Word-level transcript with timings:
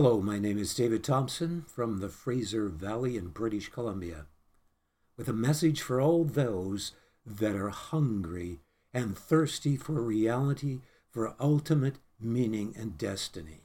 Hello, 0.00 0.20
my 0.20 0.38
name 0.38 0.58
is 0.58 0.76
David 0.76 1.02
Thompson 1.02 1.64
from 1.66 1.98
the 1.98 2.08
Fraser 2.08 2.68
Valley 2.68 3.16
in 3.16 3.30
British 3.30 3.68
Columbia, 3.68 4.26
with 5.16 5.26
a 5.26 5.32
message 5.32 5.82
for 5.82 6.00
all 6.00 6.22
those 6.22 6.92
that 7.26 7.56
are 7.56 7.70
hungry 7.70 8.60
and 8.94 9.18
thirsty 9.18 9.76
for 9.76 9.94
reality, 9.94 10.82
for 11.10 11.34
ultimate 11.40 11.96
meaning 12.20 12.76
and 12.78 12.96
destiny. 12.96 13.58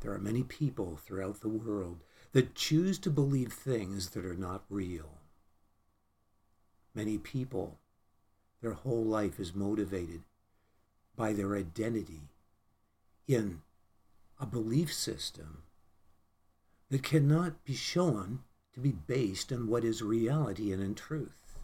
There 0.00 0.12
are 0.12 0.20
many 0.20 0.44
people 0.44 0.96
throughout 0.96 1.40
the 1.40 1.48
world 1.48 2.04
that 2.30 2.54
choose 2.54 2.96
to 3.00 3.10
believe 3.10 3.52
things 3.52 4.10
that 4.10 4.24
are 4.24 4.36
not 4.36 4.62
real. 4.70 5.18
Many 6.94 7.18
people, 7.18 7.80
their 8.62 8.74
whole 8.74 9.04
life 9.04 9.40
is 9.40 9.56
motivated 9.56 10.22
by 11.16 11.32
their 11.32 11.56
identity 11.56 12.28
in 13.26 13.62
a 14.40 14.46
belief 14.46 14.92
system 14.92 15.62
that 16.90 17.02
cannot 17.02 17.64
be 17.64 17.74
shown 17.74 18.40
to 18.72 18.80
be 18.80 18.92
based 18.92 19.52
on 19.52 19.66
what 19.66 19.84
is 19.84 20.02
reality 20.02 20.72
and 20.72 20.82
in 20.82 20.94
truth, 20.94 21.58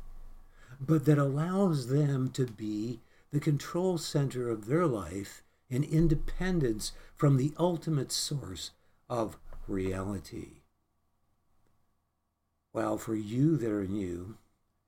but 0.80 1.04
that 1.04 1.18
allows 1.18 1.88
them 1.88 2.30
to 2.30 2.46
be 2.46 3.00
the 3.30 3.40
control 3.40 3.98
center 3.98 4.48
of 4.48 4.66
their 4.66 4.86
life 4.86 5.42
in 5.70 5.82
independence 5.84 6.92
from 7.14 7.36
the 7.36 7.52
ultimate 7.58 8.12
source 8.12 8.72
of 9.08 9.38
reality. 9.66 10.62
Well, 12.72 12.98
for 12.98 13.14
you 13.14 13.56
that 13.56 13.70
are 13.70 13.86
new, 13.86 14.36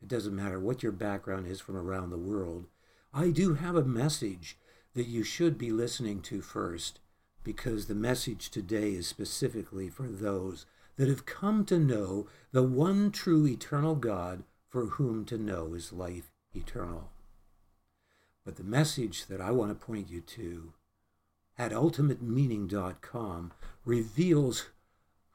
it 0.03 0.09
doesn't 0.09 0.35
matter 0.35 0.59
what 0.59 0.83
your 0.83 0.93
background 0.93 1.47
is 1.47 1.61
from 1.61 1.77
around 1.77 2.11
the 2.11 2.19
world, 2.19 2.67
I 3.15 3.31
do 3.31 3.55
have 3.55 3.77
a 3.77 3.85
message 3.85 4.59
that 4.95 5.07
you 5.07 5.23
should 5.23 5.57
be 5.57 5.71
listening 5.71 6.21
to 6.23 6.43
first 6.43 7.01
because 7.47 7.87
the 7.87 7.95
message 7.95 8.51
today 8.51 8.91
is 8.91 9.07
specifically 9.07 9.89
for 9.89 10.09
those 10.09 10.67
that 10.97 11.07
have 11.07 11.25
come 11.25 11.65
to 11.65 11.79
know 11.79 12.27
the 12.51 12.65
one 12.65 13.13
true 13.13 13.47
eternal 13.47 13.95
God 13.95 14.43
for 14.69 14.87
whom 14.87 15.25
to 15.27 15.39
know 15.39 15.73
is 15.73 15.93
life 15.93 16.33
eternal. 16.57 17.13
But 18.45 18.57
the 18.57 18.65
message 18.65 19.27
that 19.27 19.41
I 19.41 19.53
want 19.53 19.71
to 19.71 19.87
point 19.87 20.11
you 20.11 20.23
to 20.23 20.73
at 21.57 21.71
ultimatemeaning.com 21.71 23.53
reveals 23.85 24.67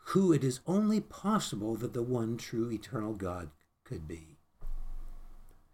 who 0.07 0.33
it 0.33 0.43
is 0.43 0.59
only 0.67 0.99
possible 0.99 1.75
that 1.77 1.93
the 1.93 2.03
one 2.03 2.35
true 2.35 2.69
eternal 2.69 3.13
God 3.13 3.51
could 3.85 4.05
be. 4.05 4.35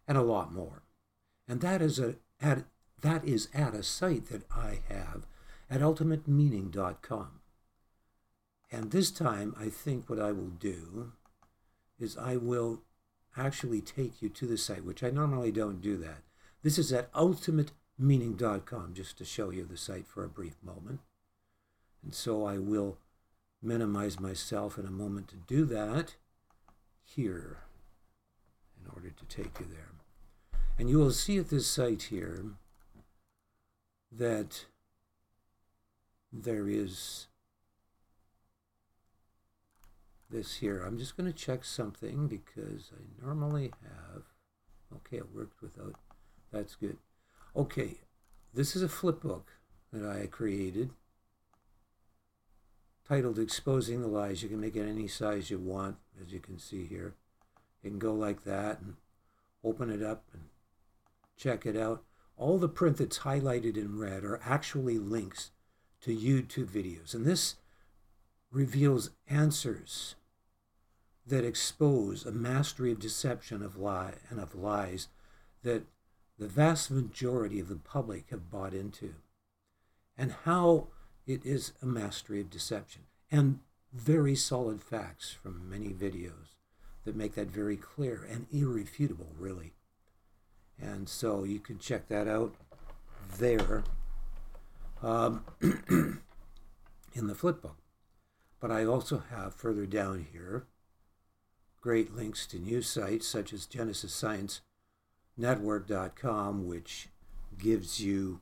And 0.07 0.19
a 0.19 0.21
lot 0.21 0.53
more. 0.53 0.83
And 1.47 1.61
that 1.61 1.81
is 1.81 1.97
a 1.97 2.17
at 2.39 2.65
that 3.01 3.25
is 3.25 3.49
at 3.55 3.73
a 3.73 3.81
site 3.81 4.27
that 4.27 4.43
I 4.51 4.81
have 4.87 5.25
at 5.69 5.81
ultimatemeaning.com. 5.81 7.39
And 8.71 8.91
this 8.91 9.11
time, 9.11 9.55
I 9.59 9.69
think 9.69 10.09
what 10.09 10.19
I 10.19 10.31
will 10.31 10.51
do 10.59 11.13
is 11.99 12.17
I 12.17 12.37
will 12.37 12.81
actually 13.35 13.81
take 13.81 14.21
you 14.21 14.29
to 14.29 14.45
the 14.45 14.57
site, 14.57 14.83
which 14.83 15.03
I 15.03 15.09
normally 15.09 15.51
don't 15.51 15.81
do 15.81 15.97
that. 15.97 16.23
This 16.63 16.77
is 16.77 16.91
at 16.91 17.11
ultimatemeaning.com, 17.13 18.93
just 18.93 19.17
to 19.17 19.25
show 19.25 19.51
you 19.51 19.65
the 19.65 19.77
site 19.77 20.07
for 20.07 20.23
a 20.23 20.29
brief 20.29 20.55
moment. 20.63 20.99
And 22.03 22.13
so 22.13 22.45
I 22.45 22.57
will 22.57 22.97
minimize 23.61 24.19
myself 24.19 24.77
in 24.77 24.85
a 24.85 24.91
moment 24.91 25.27
to 25.29 25.35
do 25.35 25.65
that 25.65 26.15
here 27.03 27.59
in 28.81 28.91
order 28.93 29.09
to 29.09 29.25
take 29.25 29.59
you 29.59 29.65
there. 29.69 29.91
And 30.77 30.89
you 30.89 30.99
will 30.99 31.11
see 31.11 31.37
at 31.37 31.49
this 31.49 31.67
site 31.67 32.03
here 32.03 32.45
that 34.11 34.65
there 36.31 36.67
is 36.67 37.27
this 40.29 40.57
here. 40.57 40.81
I'm 40.85 40.97
just 40.97 41.15
going 41.15 41.31
to 41.31 41.37
check 41.37 41.63
something 41.63 42.27
because 42.27 42.91
I 42.93 43.25
normally 43.25 43.71
have. 43.83 44.23
Okay, 44.95 45.17
it 45.17 45.33
worked 45.33 45.61
without. 45.61 45.95
That's 46.51 46.75
good. 46.75 46.97
Okay, 47.55 47.95
this 48.53 48.75
is 48.75 48.81
a 48.81 48.89
flip 48.89 49.21
book 49.21 49.51
that 49.91 50.05
I 50.05 50.27
created 50.27 50.91
titled 53.07 53.39
Exposing 53.39 54.01
the 54.01 54.07
Lies. 54.07 54.43
You 54.43 54.49
can 54.49 54.59
make 54.59 54.75
it 54.75 54.87
any 54.87 55.07
size 55.07 55.49
you 55.49 55.59
want, 55.59 55.97
as 56.21 56.33
you 56.33 56.39
can 56.39 56.59
see 56.59 56.85
here. 56.85 57.15
You 57.81 57.89
can 57.89 57.99
go 57.99 58.13
like 58.13 58.43
that 58.43 58.79
and 58.81 58.95
open 59.63 59.89
it 59.89 60.03
up 60.03 60.25
and 60.33 60.43
check 61.37 61.65
it 61.65 61.77
out. 61.77 62.03
All 62.35 62.57
the 62.57 62.69
print 62.69 62.97
that's 62.97 63.19
highlighted 63.19 63.77
in 63.77 63.97
red 63.97 64.23
are 64.23 64.41
actually 64.43 64.97
links 64.97 65.51
to 66.07 66.15
YouTube 66.15 66.67
videos. 66.67 67.13
And 67.13 67.25
this 67.25 67.55
reveals 68.51 69.11
answers 69.29 70.15
that 71.25 71.43
expose 71.43 72.25
a 72.25 72.31
mastery 72.31 72.93
of 72.93 72.99
deception 72.99 73.61
of 73.61 73.77
lie 73.77 74.13
and 74.29 74.39
of 74.39 74.55
lies 74.55 75.09
that 75.63 75.83
the 76.39 76.47
vast 76.47 76.89
majority 76.89 77.59
of 77.59 77.67
the 77.67 77.75
public 77.75 78.29
have 78.29 78.49
bought 78.49 78.73
into 78.73 79.15
and 80.17 80.33
how 80.45 80.87
it 81.25 81.45
is 81.45 81.73
a 81.81 81.85
mastery 81.85 82.39
of 82.39 82.49
deception. 82.49 83.01
And 83.29 83.59
very 83.93 84.35
solid 84.35 84.81
facts 84.81 85.31
from 85.31 85.69
many 85.69 85.89
videos 85.89 86.55
that 87.03 87.15
make 87.15 87.35
that 87.35 87.47
very 87.47 87.75
clear 87.75 88.25
and 88.29 88.45
irrefutable 88.51 89.33
really. 89.37 89.73
And 90.81 91.09
so 91.09 91.43
you 91.43 91.59
can 91.59 91.79
check 91.79 92.07
that 92.07 92.27
out 92.27 92.55
there 93.37 93.83
um, 95.01 95.43
in 97.13 97.27
the 97.27 97.33
flipbook. 97.33 97.77
But 98.59 98.71
I 98.71 98.83
also 98.85 99.21
have 99.29 99.53
further 99.53 99.85
down 99.85 100.25
here 100.31 100.65
great 101.79 102.15
links 102.15 102.47
to 102.47 102.57
news 102.57 102.89
sites 102.89 103.27
such 103.27 103.53
as 103.53 103.67
GenesisScienceNetwork.com, 103.67 106.67
which 106.67 107.09
gives 107.57 107.99
you 107.99 108.41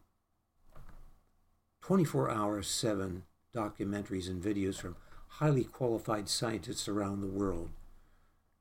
24 1.82 2.32
hours, 2.32 2.68
7 2.68 3.24
documentaries 3.54 4.28
and 4.28 4.42
videos 4.42 4.76
from 4.76 4.96
highly 5.28 5.66
qualified 5.66 6.30
scientists 6.30 6.88
around 6.88 7.22
the 7.22 7.28
world 7.28 7.70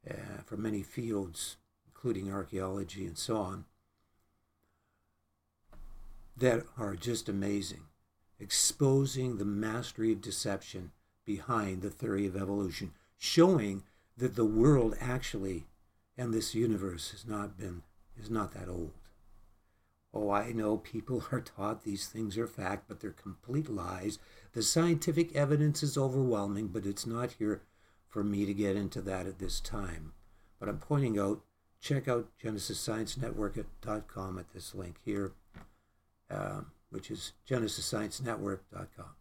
uh, 0.09 0.43
from 0.45 0.63
many 0.63 0.83
fields, 0.83 1.57
including 1.87 2.33
archaeology 2.33 3.07
and 3.07 3.17
so 3.17 3.37
on 3.37 3.65
that 6.37 6.65
are 6.77 6.97
just 6.97 7.29
amazing, 7.29 7.83
exposing 8.41 9.37
the 9.37 9.45
mastery 9.45 10.13
of 10.13 10.21
deception 10.21 10.93
behind 11.25 11.83
the 11.83 11.91
theory 11.91 12.27
of 12.27 12.37
evolution, 12.37 12.93
showing 13.17 13.85
that 14.17 14.37
the 14.37 14.45
world 14.45 14.95
actually 15.01 15.67
and 16.17 16.33
this 16.33 16.55
universe 16.55 17.11
has 17.11 17.27
not 17.27 17.57
been 17.57 17.83
is 18.17 18.31
not 18.31 18.55
that 18.55 18.69
old. 18.69 18.93
Oh, 20.13 20.31
I 20.31 20.53
know 20.53 20.77
people 20.77 21.25
are 21.33 21.41
taught 21.41 21.83
these 21.83 22.07
things 22.07 22.39
are 22.39 22.47
fact, 22.47 22.85
but 22.89 23.01
they're 23.01 23.11
complete 23.11 23.69
lies. 23.69 24.19
The 24.53 24.63
scientific 24.63 25.35
evidence 25.35 25.83
is 25.83 25.99
overwhelming, 25.99 26.69
but 26.69 26.87
it's 26.87 27.07
not 27.07 27.33
here 27.33 27.63
for 28.09 28.23
me 28.23 28.47
to 28.47 28.55
get 28.55 28.77
into 28.77 29.01
that 29.03 29.27
at 29.27 29.41
this 29.41 29.59
time. 29.59 30.13
But 30.61 30.69
I'm 30.69 30.79
pointing 30.79 31.19
out, 31.19 31.41
check 31.81 32.07
out 32.07 32.29
GenesisScienceNetwork.com 32.43 34.39
at 34.39 34.53
this 34.53 34.73
link 34.75 34.99
here 35.05 35.33
uh, 36.31 36.61
which 36.91 37.11
is 37.11 37.33
GenesisScienceNetwork.com. 37.49 39.15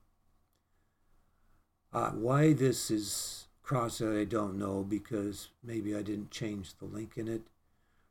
Uh, 1.92 2.10
why 2.12 2.54
this 2.54 2.90
is 2.90 3.48
crossed 3.62 4.02
out, 4.02 4.16
I 4.16 4.26
don't 4.26 4.58
know, 4.58 4.84
because 4.84 5.50
maybe 5.64 5.96
I 5.96 6.02
didn't 6.02 6.32
change 6.32 6.78
the 6.78 6.86
link 6.86 7.18
in 7.18 7.28
it 7.28 7.42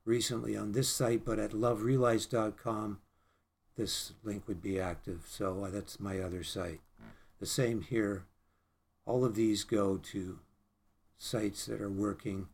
recently 0.04 0.56
on 0.56 0.72
this 0.72 0.88
site, 0.88 1.24
but 1.24 1.38
at 1.38 1.50
loverealized.com, 1.50 3.00
this 3.76 4.12
link 4.22 4.46
would 4.46 4.62
be 4.62 4.80
active. 4.80 5.24
So 5.28 5.64
uh, 5.64 5.70
that's 5.70 6.00
my 6.00 6.20
other 6.20 6.42
site. 6.42 6.80
The 7.40 7.46
same 7.46 7.82
here. 7.82 8.24
All 9.04 9.24
of 9.24 9.34
these 9.34 9.64
go 9.64 9.96
to 9.96 10.38
sites 11.18 11.66
that 11.66 11.80
are 11.80 11.90
working. 11.90 12.48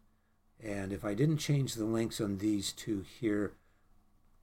And 0.63 0.93
if 0.93 1.05
I 1.05 1.15
didn't 1.15 1.39
change 1.39 1.75
the 1.75 1.85
links 1.85 2.21
on 2.21 2.39
these 2.39 2.73
two 2.73 3.05
here, 3.21 3.53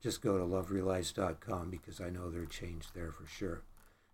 just 0.02 0.22
go 0.22 0.38
to 0.38 0.44
loverealized.com 0.44 1.70
because 1.70 2.00
I 2.00 2.10
know 2.10 2.30
they're 2.30 2.46
changed 2.46 2.90
there 2.94 3.12
for 3.12 3.26
sure. 3.26 3.64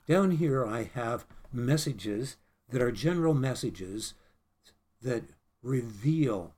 Down 0.07 0.31
here, 0.31 0.66
I 0.66 0.89
have 0.94 1.25
messages 1.54 2.38
that 2.69 2.81
are 2.81 2.92
general 2.92 3.33
messages 3.33 4.13
that 5.01 5.24
reveal 5.62 6.54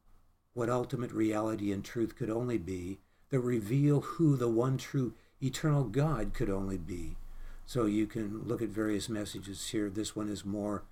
what 0.53 0.69
ultimate 0.69 1.11
reality 1.11 1.71
and 1.71 1.83
truth 1.83 2.15
could 2.15 2.29
only 2.29 2.57
be, 2.57 2.99
that 3.29 3.39
reveal 3.39 4.01
who 4.01 4.35
the 4.37 4.47
one 4.47 4.77
true 4.77 5.13
eternal 5.41 5.83
God 5.85 6.33
could 6.33 6.49
only 6.49 6.77
be. 6.77 7.17
So 7.65 7.85
you 7.85 8.05
can 8.05 8.43
look 8.43 8.61
at 8.61 8.69
various 8.69 9.09
messages 9.09 9.69
here. 9.69 9.89
This 9.89 10.15
one 10.15 10.29
is 10.29 10.45
more, 10.45 10.83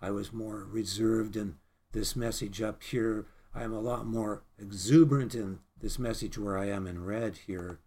I 0.00 0.10
was 0.10 0.32
more 0.32 0.66
reserved 0.70 1.36
in 1.36 1.56
this 1.92 2.14
message 2.14 2.62
up 2.62 2.82
here. 2.82 3.26
I'm 3.54 3.72
a 3.72 3.80
lot 3.80 4.06
more 4.06 4.42
exuberant 4.58 5.34
in 5.34 5.58
this 5.80 5.98
message 5.98 6.36
where 6.38 6.58
I 6.58 6.66
am 6.66 6.86
in 6.86 7.04
red 7.04 7.38
here 7.46 7.78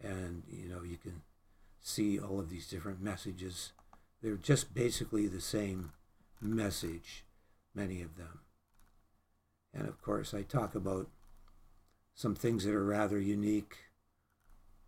and 0.00 0.42
you 0.48 0.68
know 0.68 0.82
you 0.82 0.96
can 0.96 1.22
see 1.80 2.18
all 2.18 2.38
of 2.38 2.50
these 2.50 2.68
different 2.68 3.00
messages 3.00 3.72
they're 4.22 4.36
just 4.36 4.74
basically 4.74 5.26
the 5.28 5.40
same 5.40 5.92
message, 6.40 7.24
many 7.74 8.02
of 8.02 8.16
them. 8.16 8.40
And 9.72 9.88
of 9.88 10.00
course, 10.02 10.34
I 10.34 10.42
talk 10.42 10.74
about 10.74 11.08
some 12.14 12.34
things 12.34 12.64
that 12.64 12.74
are 12.74 12.84
rather 12.84 13.20
unique. 13.20 13.76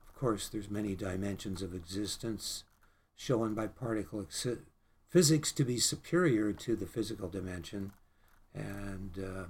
Of 0.03 0.15
course, 0.15 0.49
there's 0.49 0.71
many 0.71 0.97
dimensions 0.97 1.62
of 1.62 1.75
existence 1.75 2.65
shown 3.15 3.55
by 3.55 3.69
particle 3.69 4.27
physics 5.09 5.53
to 5.53 5.65
be 5.65 5.79
superior 5.79 6.53
to 6.53 6.75
the 6.75 6.87
physical 6.87 7.29
dimension. 7.29 7.93
And 8.53 9.19
uh, 9.19 9.45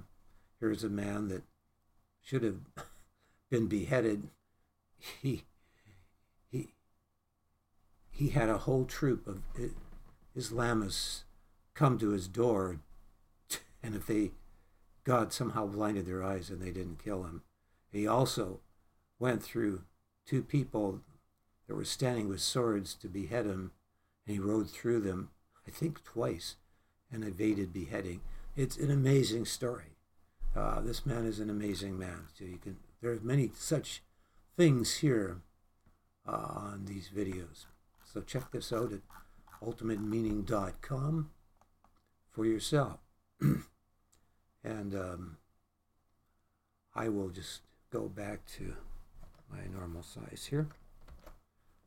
here's 0.59 0.83
a 0.83 0.89
man 0.89 1.29
that 1.29 1.43
should 2.21 2.43
have 2.43 2.59
been 3.51 3.67
beheaded. 3.67 4.29
He 5.21 5.43
he 6.49 6.69
he 8.09 8.29
had 8.29 8.49
a 8.49 8.59
whole 8.59 8.85
troop 8.85 9.27
of 9.27 9.41
Islamists 10.35 11.23
come 11.75 11.99
to 11.99 12.09
his 12.09 12.27
door, 12.27 12.79
and 13.83 13.95
if 13.95 14.07
they 14.07 14.31
God 15.03 15.33
somehow 15.33 15.65
blinded 15.67 16.05
their 16.05 16.23
eyes 16.23 16.49
and 16.49 16.61
they 16.61 16.71
didn't 16.71 17.03
kill 17.03 17.23
him. 17.23 17.43
He 17.91 18.07
also 18.07 18.59
went 19.19 19.43
through 19.43 19.81
two 20.25 20.41
people 20.41 21.01
that 21.67 21.75
were 21.75 21.85
standing 21.85 22.29
with 22.29 22.41
swords 22.41 22.93
to 22.95 23.07
behead 23.07 23.45
him, 23.45 23.71
and 24.25 24.35
he 24.35 24.39
rode 24.39 24.69
through 24.69 25.01
them, 25.01 25.29
I 25.67 25.71
think 25.71 26.03
twice, 26.03 26.55
and 27.11 27.23
evaded 27.23 27.73
beheading. 27.73 28.21
It's 28.55 28.77
an 28.77 28.91
amazing 28.91 29.45
story. 29.45 29.97
Uh, 30.55 30.81
this 30.81 31.05
man 31.05 31.25
is 31.25 31.39
an 31.39 31.49
amazing 31.49 31.97
man. 31.97 32.27
So 32.37 32.45
you 32.45 32.57
can 32.57 32.77
there 33.01 33.11
are 33.11 33.19
many 33.21 33.51
such 33.53 34.03
things 34.55 34.97
here 34.97 35.41
uh, 36.27 36.31
on 36.31 36.85
these 36.85 37.09
videos. 37.09 37.65
So 38.03 38.21
check 38.21 38.51
this 38.51 38.71
out 38.71 38.91
at 38.91 39.01
ultimatemeaning.com 39.63 41.31
for 42.29 42.45
yourself. 42.45 42.99
and 44.63 44.95
um, 44.95 45.37
I 46.93 47.09
will 47.09 47.29
just 47.29 47.61
go 47.91 48.07
back 48.07 48.45
to 48.57 48.75
my 49.49 49.65
normal 49.73 50.03
size 50.03 50.47
here 50.49 50.67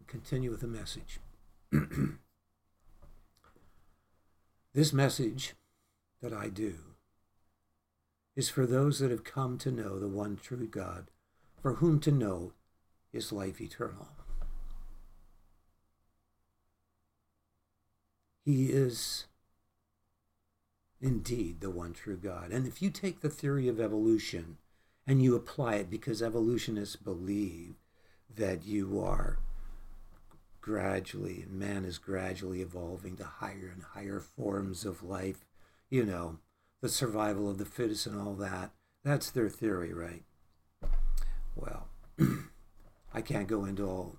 continue 0.06 0.50
with 0.50 0.60
the 0.60 0.68
message. 0.68 1.18
this 4.74 4.92
message 4.92 5.54
that 6.22 6.32
I 6.32 6.48
do 6.48 6.93
is 8.36 8.48
for 8.48 8.66
those 8.66 8.98
that 8.98 9.10
have 9.10 9.24
come 9.24 9.58
to 9.58 9.70
know 9.70 9.98
the 9.98 10.08
one 10.08 10.36
true 10.36 10.66
God, 10.66 11.06
for 11.60 11.74
whom 11.74 12.00
to 12.00 12.10
know 12.10 12.52
is 13.12 13.32
life 13.32 13.60
eternal. 13.60 14.08
He 18.44 18.66
is 18.66 19.24
indeed 21.00 21.60
the 21.60 21.70
one 21.70 21.92
true 21.92 22.16
God. 22.16 22.50
And 22.50 22.66
if 22.66 22.82
you 22.82 22.90
take 22.90 23.20
the 23.20 23.30
theory 23.30 23.68
of 23.68 23.80
evolution 23.80 24.58
and 25.06 25.22
you 25.22 25.36
apply 25.36 25.76
it, 25.76 25.90
because 25.90 26.22
evolutionists 26.22 26.96
believe 26.96 27.74
that 28.34 28.64
you 28.64 29.00
are 29.00 29.38
gradually, 30.60 31.44
man 31.48 31.84
is 31.84 31.98
gradually 31.98 32.62
evolving 32.62 33.16
to 33.16 33.24
higher 33.24 33.70
and 33.72 33.82
higher 33.92 34.18
forms 34.18 34.84
of 34.84 35.02
life, 35.02 35.44
you 35.90 36.04
know, 36.04 36.38
the 36.84 36.90
survival 36.90 37.48
of 37.48 37.56
the 37.56 37.64
fittest 37.64 38.06
and 38.06 38.20
all 38.20 38.34
that. 38.34 38.70
That's 39.04 39.30
their 39.30 39.48
theory, 39.48 39.94
right? 39.94 40.22
Well, 41.56 41.88
I 43.14 43.22
can't 43.22 43.48
go 43.48 43.64
into 43.64 43.88
all 43.88 44.18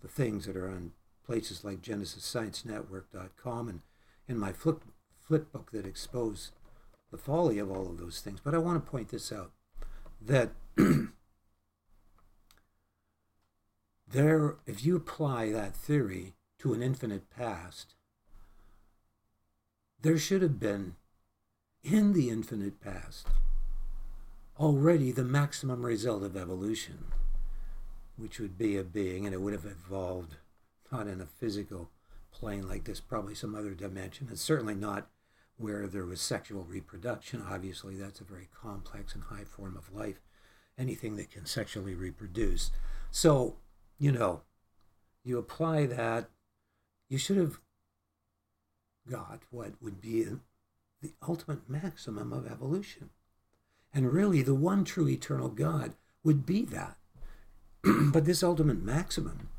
the 0.00 0.06
things 0.06 0.46
that 0.46 0.56
are 0.56 0.68
on 0.68 0.92
places 1.26 1.64
like 1.64 1.82
GenesisScienceNetwork.com 1.82 3.68
and 3.68 3.80
in 4.28 4.38
my 4.38 4.52
flip, 4.52 4.84
flip 5.18 5.50
book 5.50 5.72
that 5.72 5.84
expose 5.86 6.52
the 7.10 7.18
folly 7.18 7.58
of 7.58 7.68
all 7.68 7.90
of 7.90 7.98
those 7.98 8.20
things. 8.20 8.38
But 8.38 8.54
I 8.54 8.58
want 8.58 8.84
to 8.84 8.88
point 8.88 9.08
this 9.08 9.32
out 9.32 9.50
that 10.24 10.50
there, 14.06 14.54
if 14.66 14.84
you 14.84 14.94
apply 14.94 15.50
that 15.50 15.74
theory 15.74 16.34
to 16.60 16.74
an 16.74 16.80
infinite 16.80 17.28
past, 17.28 17.96
there 20.00 20.16
should 20.16 20.42
have 20.42 20.60
been 20.60 20.94
in 21.84 22.14
the 22.14 22.30
infinite 22.30 22.80
past 22.80 23.28
already 24.58 25.12
the 25.12 25.24
maximum 25.24 25.84
result 25.84 26.22
of 26.22 26.36
evolution, 26.36 27.04
which 28.16 28.38
would 28.38 28.56
be 28.56 28.76
a 28.76 28.82
being, 28.82 29.26
and 29.26 29.34
it 29.34 29.40
would 29.40 29.52
have 29.52 29.66
evolved 29.66 30.36
not 30.90 31.06
in 31.06 31.20
a 31.20 31.26
physical 31.26 31.90
plane 32.32 32.66
like 32.68 32.84
this, 32.84 33.00
probably 33.00 33.34
some 33.34 33.54
other 33.54 33.74
dimension. 33.74 34.28
It's 34.30 34.40
certainly 34.40 34.74
not 34.74 35.08
where 35.56 35.86
there 35.86 36.06
was 36.06 36.20
sexual 36.20 36.64
reproduction. 36.64 37.44
Obviously, 37.48 37.96
that's 37.96 38.20
a 38.20 38.24
very 38.24 38.48
complex 38.60 39.14
and 39.14 39.24
high 39.24 39.44
form 39.44 39.76
of 39.76 39.94
life, 39.94 40.20
anything 40.78 41.16
that 41.16 41.30
can 41.30 41.46
sexually 41.46 41.94
reproduce. 41.94 42.70
So, 43.10 43.56
you 43.98 44.10
know, 44.10 44.42
you 45.22 45.38
apply 45.38 45.86
that, 45.86 46.28
you 47.08 47.18
should 47.18 47.36
have 47.36 47.60
got 49.08 49.42
what 49.50 49.72
would 49.82 50.00
be 50.00 50.22
the 51.04 51.12
ultimate 51.28 51.68
maximum 51.68 52.32
of 52.32 52.46
evolution. 52.50 53.10
And 53.92 54.10
really, 54.10 54.40
the 54.40 54.54
one 54.54 54.84
true 54.84 55.06
eternal 55.06 55.48
God 55.48 55.94
would 56.24 56.46
be 56.46 56.64
that. 56.64 56.96
but 57.82 58.24
this 58.24 58.42
ultimate 58.42 58.82
maximum 58.82 59.50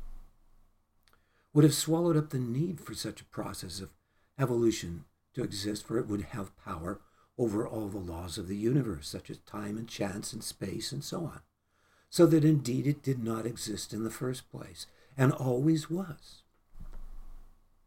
would 1.54 1.62
have 1.62 1.72
swallowed 1.72 2.16
up 2.16 2.30
the 2.30 2.38
need 2.38 2.80
for 2.80 2.94
such 2.94 3.20
a 3.20 3.26
process 3.26 3.80
of 3.80 3.90
evolution 4.38 5.04
to 5.34 5.44
exist, 5.44 5.86
for 5.86 5.98
it 5.98 6.08
would 6.08 6.22
have 6.32 6.56
power 6.56 7.00
over 7.38 7.66
all 7.66 7.86
the 7.86 7.96
laws 7.98 8.36
of 8.36 8.48
the 8.48 8.56
universe, 8.56 9.08
such 9.08 9.30
as 9.30 9.38
time 9.38 9.78
and 9.78 9.88
chance 9.88 10.32
and 10.32 10.42
space 10.42 10.90
and 10.90 11.04
so 11.04 11.20
on, 11.20 11.40
so 12.10 12.26
that 12.26 12.44
indeed 12.44 12.88
it 12.88 13.02
did 13.02 13.22
not 13.22 13.46
exist 13.46 13.92
in 13.92 14.02
the 14.02 14.10
first 14.10 14.50
place 14.50 14.86
and 15.16 15.32
always 15.32 15.88
was. 15.88 16.42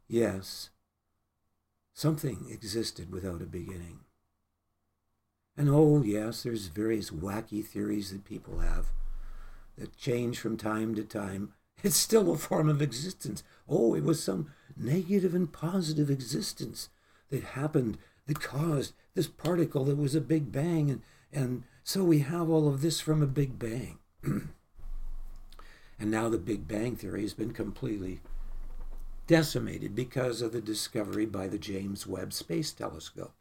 Yes, 0.07 0.69
something 1.99 2.45
existed 2.49 3.11
without 3.11 3.41
a 3.41 3.45
beginning. 3.45 3.99
And 5.57 5.69
oh, 5.69 6.01
yes, 6.03 6.43
there's 6.43 6.67
various 6.67 7.09
wacky 7.09 7.63
theories 7.63 8.11
that 8.11 8.23
people 8.23 8.59
have 8.59 8.87
that 9.77 9.97
change 9.97 10.39
from 10.39 10.57
time 10.57 10.95
to 10.95 11.03
time 11.03 11.53
it's 11.83 11.97
still 11.97 12.31
a 12.31 12.37
form 12.37 12.69
of 12.69 12.81
existence. 12.81 13.43
Oh, 13.67 13.93
it 13.95 14.03
was 14.03 14.21
some 14.21 14.51
negative 14.75 15.33
and 15.33 15.51
positive 15.51 16.09
existence 16.09 16.89
that 17.29 17.43
happened 17.43 17.97
that 18.27 18.41
caused 18.41 18.93
this 19.13 19.27
particle 19.27 19.85
that 19.85 19.97
was 19.97 20.15
a 20.15 20.21
big 20.21 20.51
bang. 20.51 20.89
And, 20.89 21.01
and 21.31 21.63
so 21.83 22.03
we 22.03 22.19
have 22.19 22.49
all 22.49 22.67
of 22.67 22.81
this 22.81 22.99
from 22.99 23.21
a 23.21 23.27
big 23.27 23.57
bang. 23.57 23.99
and 24.23 24.51
now 25.99 26.27
the 26.29 26.37
Big 26.37 26.67
Bang 26.67 26.95
Theory 26.95 27.21
has 27.21 27.33
been 27.33 27.53
completely 27.53 28.19
decimated 29.29 29.93
because 29.93 30.41
of 30.41 30.51
the 30.53 30.59
discovery 30.59 31.27
by 31.27 31.47
the 31.47 31.59
James 31.59 32.07
Webb 32.07 32.33
Space 32.33 32.73
Telescope. 32.73 33.35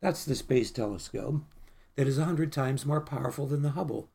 That's 0.00 0.24
the 0.24 0.34
space 0.34 0.70
telescope 0.70 1.42
that 1.96 2.06
is 2.06 2.16
a 2.16 2.24
hundred 2.24 2.50
times 2.50 2.86
more 2.86 3.02
powerful 3.02 3.46
than 3.46 3.60
the 3.60 3.72
Hubble 3.72 4.08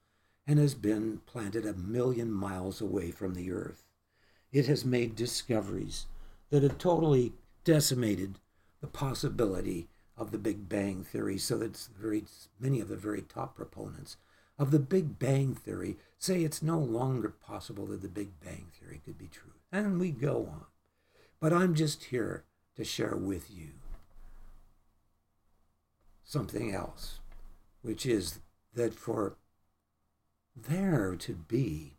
and 0.47 0.57
has 0.57 0.73
been 0.73 1.21
planted 1.27 1.67
a 1.67 1.73
million 1.73 2.31
miles 2.31 2.81
away 2.81 3.11
from 3.11 3.35
the 3.35 3.51
Earth. 3.51 3.83
It 4.51 4.65
has 4.65 4.83
made 4.83 5.15
discoveries 5.15 6.07
that 6.49 6.63
have 6.63 6.79
totally 6.79 7.33
decimated 7.63 8.39
the 8.81 8.87
possibility 8.87 9.87
of 10.17 10.31
the 10.31 10.39
Big 10.39 10.67
Bang 10.67 11.03
Theory, 11.03 11.37
so 11.37 11.59
that 11.59 11.77
very 11.95 12.23
many 12.59 12.79
of 12.79 12.87
the 12.87 12.97
very 12.97 13.21
top 13.21 13.55
proponents 13.55 14.17
of 14.57 14.71
the 14.71 14.79
Big 14.79 15.19
Bang 15.19 15.53
Theory 15.53 15.97
say 16.17 16.41
it's 16.41 16.63
no 16.63 16.79
longer 16.79 17.29
possible 17.29 17.85
that 17.85 18.01
the 18.01 18.07
Big 18.07 18.39
Bang 18.39 18.71
Theory 18.79 18.99
could 19.05 19.19
be 19.19 19.27
true. 19.27 19.53
And 19.71 19.99
we 19.99 20.09
go 20.09 20.49
on. 20.51 20.65
But 21.39 21.53
I'm 21.53 21.73
just 21.73 22.05
here 22.05 22.43
to 22.75 22.83
share 22.83 23.15
with 23.15 23.49
you 23.49 23.69
something 26.23 26.73
else, 26.73 27.19
which 27.81 28.05
is 28.05 28.39
that 28.73 28.93
for 28.93 29.37
there 30.55 31.15
to 31.15 31.33
be 31.33 31.93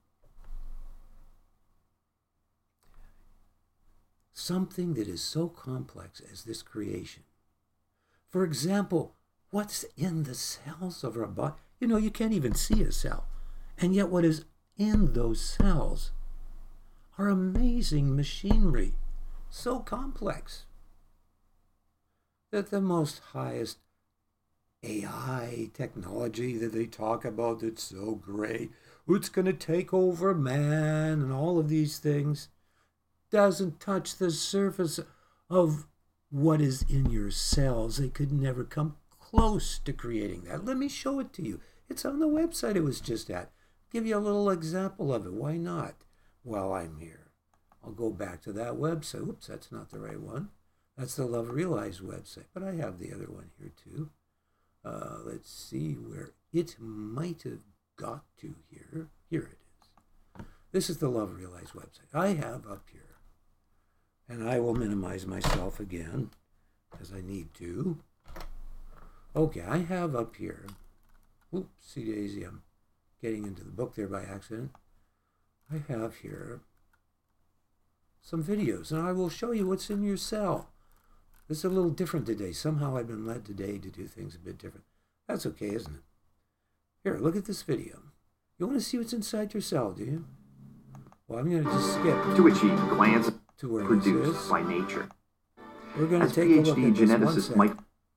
something 4.32 4.94
that 4.94 5.09
is 5.09 5.23
so 5.23 5.49
complex 5.49 6.20
as 6.32 6.44
this 6.44 6.62
creation. 6.62 7.23
For 8.28 8.44
example, 8.44 9.14
what's 9.50 9.85
in 9.97 10.25
the 10.25 10.35
cells 10.35 11.04
of 11.04 11.16
our 11.16 11.26
body? 11.26 11.54
You 11.78 11.88
know, 11.88 11.97
you 11.97 12.11
can't 12.11 12.32
even 12.32 12.54
see 12.54 12.82
a 12.82 12.92
cell. 12.92 13.26
And 13.78 13.94
yet, 13.94 14.09
what 14.09 14.25
is 14.25 14.44
in 14.76 15.12
those 15.12 15.40
cells 15.40 16.12
are 17.18 17.28
amazing 17.28 18.14
machinery, 18.16 18.94
so 19.50 19.80
complex 19.80 20.64
that 22.52 22.71
the 22.71 22.80
most 22.80 23.21
highest 23.33 23.78
AI 24.83 25.71
technology 25.75 26.57
that 26.57 26.73
they 26.73 26.87
talk 26.87 27.25
about 27.25 27.61
that's 27.61 27.83
so 27.83 28.14
great. 28.14 28.71
It's 29.09 29.28
going 29.28 29.47
to 29.47 29.52
take 29.52 29.92
over 29.92 30.35
man 30.35 31.21
and 31.21 31.33
all 31.33 31.59
of 31.59 31.69
these 31.69 31.99
things 31.99 32.49
doesn't 33.30 33.80
touch 33.80 34.16
the 34.16 34.30
surface 34.30 35.00
of 35.49 35.87
what 36.30 36.61
is 36.61 36.85
in 36.88 37.11
your 37.11 37.30
cells. 37.30 37.99
They 37.99 38.09
could 38.09 38.33
never 38.33 38.64
come 38.64 38.97
close 39.19 39.78
to 39.80 39.92
creating 39.92 40.45
that. 40.45 40.64
Let 40.64 40.76
me 40.76 40.88
show 40.88 41.21
it 41.21 41.33
to 41.35 41.42
you. 41.42 41.61
It's 41.88 42.04
on 42.04 42.21
the 42.21 42.28
website 42.28 42.76
it 42.76 42.85
was 42.85 43.00
just 43.00 43.30
at. 43.30 43.50
Give 43.92 44.07
you 44.07 44.16
a 44.16 44.19
little 44.19 44.50
example 44.50 45.12
of 45.12 45.26
it. 45.26 45.33
Why 45.33 45.57
not? 45.57 45.95
While 46.42 46.73
I'm 46.73 46.99
here. 46.99 47.20
I'll 47.84 47.92
go 47.92 48.10
back 48.10 48.42
to 48.42 48.52
that 48.52 48.75
website. 48.75 49.28
Oops, 49.28 49.46
that's 49.46 49.72
not 49.72 49.90
the 49.90 49.99
right 49.99 50.20
one. 50.20 50.50
That's 50.96 51.16
the 51.16 51.25
Love 51.25 51.50
Realized 51.50 52.00
website, 52.02 52.46
but 52.52 52.62
I 52.62 52.75
have 52.75 52.99
the 52.99 53.12
other 53.12 53.26
one 53.26 53.50
here 53.58 53.72
too. 53.82 54.10
Uh, 54.84 55.18
let's 55.25 55.50
see 55.50 55.94
where 55.94 56.32
it 56.52 56.76
might 56.78 57.42
have 57.42 57.62
got 57.96 58.25
to 58.38 58.54
here. 58.70 59.08
Here 59.30 59.50
it 59.52 59.58
is. 60.40 60.44
This 60.72 60.90
is 60.90 60.99
the 60.99 61.08
Love 61.08 61.37
Realized 61.37 61.72
website. 61.72 62.14
I 62.14 62.28
have 62.28 62.66
up 62.66 62.84
here, 62.92 63.16
and 64.28 64.49
I 64.49 64.60
will 64.60 64.75
minimize 64.75 65.26
myself 65.26 65.80
again 65.80 66.30
as 67.00 67.12
I 67.12 67.20
need 67.22 67.54
to. 67.54 67.99
Okay, 69.34 69.62
I 69.62 69.78
have 69.78 70.14
up 70.14 70.37
here. 70.37 70.66
Oops, 71.54 71.68
see 71.78 72.04
daisy, 72.04 72.44
I'm 72.44 72.62
getting 73.22 73.44
into 73.46 73.64
the 73.64 73.70
book 73.70 73.94
there 73.94 74.06
by 74.06 74.22
accident. 74.22 74.72
I 75.72 75.92
have 75.92 76.16
here 76.16 76.60
some 78.23 78.45
videos, 78.45 78.91
and 78.91 79.00
I 79.00 79.12
will 79.12 79.29
show 79.29 79.53
you 79.53 79.67
what's 79.67 79.91
in 79.91 80.03
your 80.03 80.17
cell. 80.17 80.71
This 81.49 81.59
is 81.59 81.65
a 81.65 81.69
little 81.69 81.91
different 81.91 82.27
today. 82.27 82.53
Somehow 82.53 82.97
I've 82.97 83.09
been 83.09 83.27
led 83.27 83.45
today 83.45 83.79
to 83.79 83.89
do 83.89 84.07
things 84.07 84.35
a 84.35 84.39
bit 84.39 84.59
different. 84.59 84.85
That's 85.27 85.47
okay, 85.47 85.75
isn't 85.75 85.95
it? 85.95 86.03
Here, 87.03 87.19
look 87.19 87.37
at 87.37 87.47
this 87.47 87.62
video. 87.62 88.00
You 88.59 88.67
want 88.67 88.79
to 88.79 88.85
see 88.85 88.99
what's 88.99 89.12
inside 89.12 89.55
your 89.55 89.62
cell, 89.62 89.93
do 89.93 90.05
you? 90.05 90.25
Well, 91.27 91.39
I'm 91.39 91.50
going 91.50 91.65
to 91.65 91.71
just 91.71 91.95
skip 91.95 92.37
to 92.37 92.47
achieve 92.47 92.79
glands 92.91 93.31
to 93.59 93.85
produced 93.85 94.50
by 94.50 94.62
nature. 94.62 95.09
We're 95.97 96.07
going 96.07 96.21
to 96.21 96.27
As 96.27 96.35
take 96.35 96.50
a 96.50 96.61
look 96.61 96.77
PhD 96.77 97.11
at 97.11 97.35
this 97.35 97.49
one 97.49 97.59
might 97.59 97.77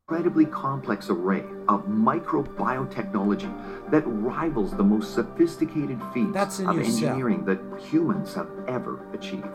incredibly 0.10 0.46
complex 0.46 1.10
array 1.10 1.46
of 1.70 1.86
microbiotechnology 1.86 3.90
that 3.90 4.02
rivals 4.02 4.76
the 4.76 4.84
most 4.84 5.14
sophisticated 5.16 5.98
feats 6.14 6.60
of 6.60 6.76
your 6.76 6.84
cell. 6.84 7.10
engineering 7.10 7.46
that 7.46 7.58
humans 7.82 8.34
have 8.36 8.50
ever 8.68 9.00
achieved. 9.14 9.48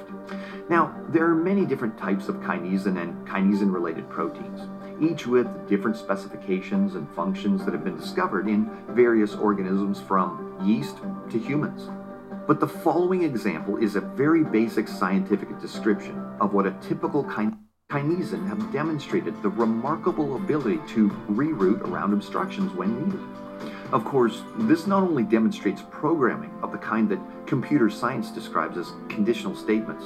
Now, 0.71 0.95
there 1.11 1.27
are 1.27 1.35
many 1.35 1.67
different 1.67 1.99
types 1.99 2.31
of 2.31 2.37
kinesin 2.37 2.99
and 3.01 3.29
kinesin 3.29 3.71
related 3.71 4.09
proteins, 4.09 4.63
each 5.03 5.27
with 5.27 5.47
different 5.69 5.99
specifications 5.99 6.95
and 6.95 7.07
functions 7.11 7.63
that 7.67 7.75
have 7.75 7.85
been 7.85 7.99
discovered 7.99 8.49
in 8.49 8.71
various 8.89 9.35
organisms 9.35 10.01
from 10.01 10.59
yeast 10.65 10.97
to 11.31 11.39
humans. 11.39 11.91
But 12.47 12.59
the 12.59 12.69
following 12.69 13.23
example 13.23 13.77
is 13.77 13.97
a 13.97 14.01
very 14.01 14.45
basic 14.45 14.89
scientific 14.89 15.61
description 15.61 16.19
of 16.41 16.55
what 16.55 16.67
a 16.67 16.71
typical 16.81 17.23
kin- 17.25 17.59
kinesin 17.91 18.47
have 18.47 18.71
demonstrated 18.71 19.43
the 19.43 19.49
remarkable 19.49 20.37
ability 20.37 20.79
to 20.87 21.09
reroute 21.31 21.81
around 21.89 22.13
obstructions 22.13 22.71
when 22.75 23.07
needed. 23.07 23.21
Of 23.93 24.05
course, 24.05 24.43
this 24.59 24.87
not 24.87 25.03
only 25.03 25.23
demonstrates 25.23 25.83
programming 25.91 26.53
of 26.63 26.71
the 26.71 26.77
kind 26.77 27.09
that 27.09 27.47
computer 27.47 27.89
science 27.89 28.31
describes 28.31 28.77
as 28.77 28.93
conditional 29.09 29.57
statements, 29.57 30.05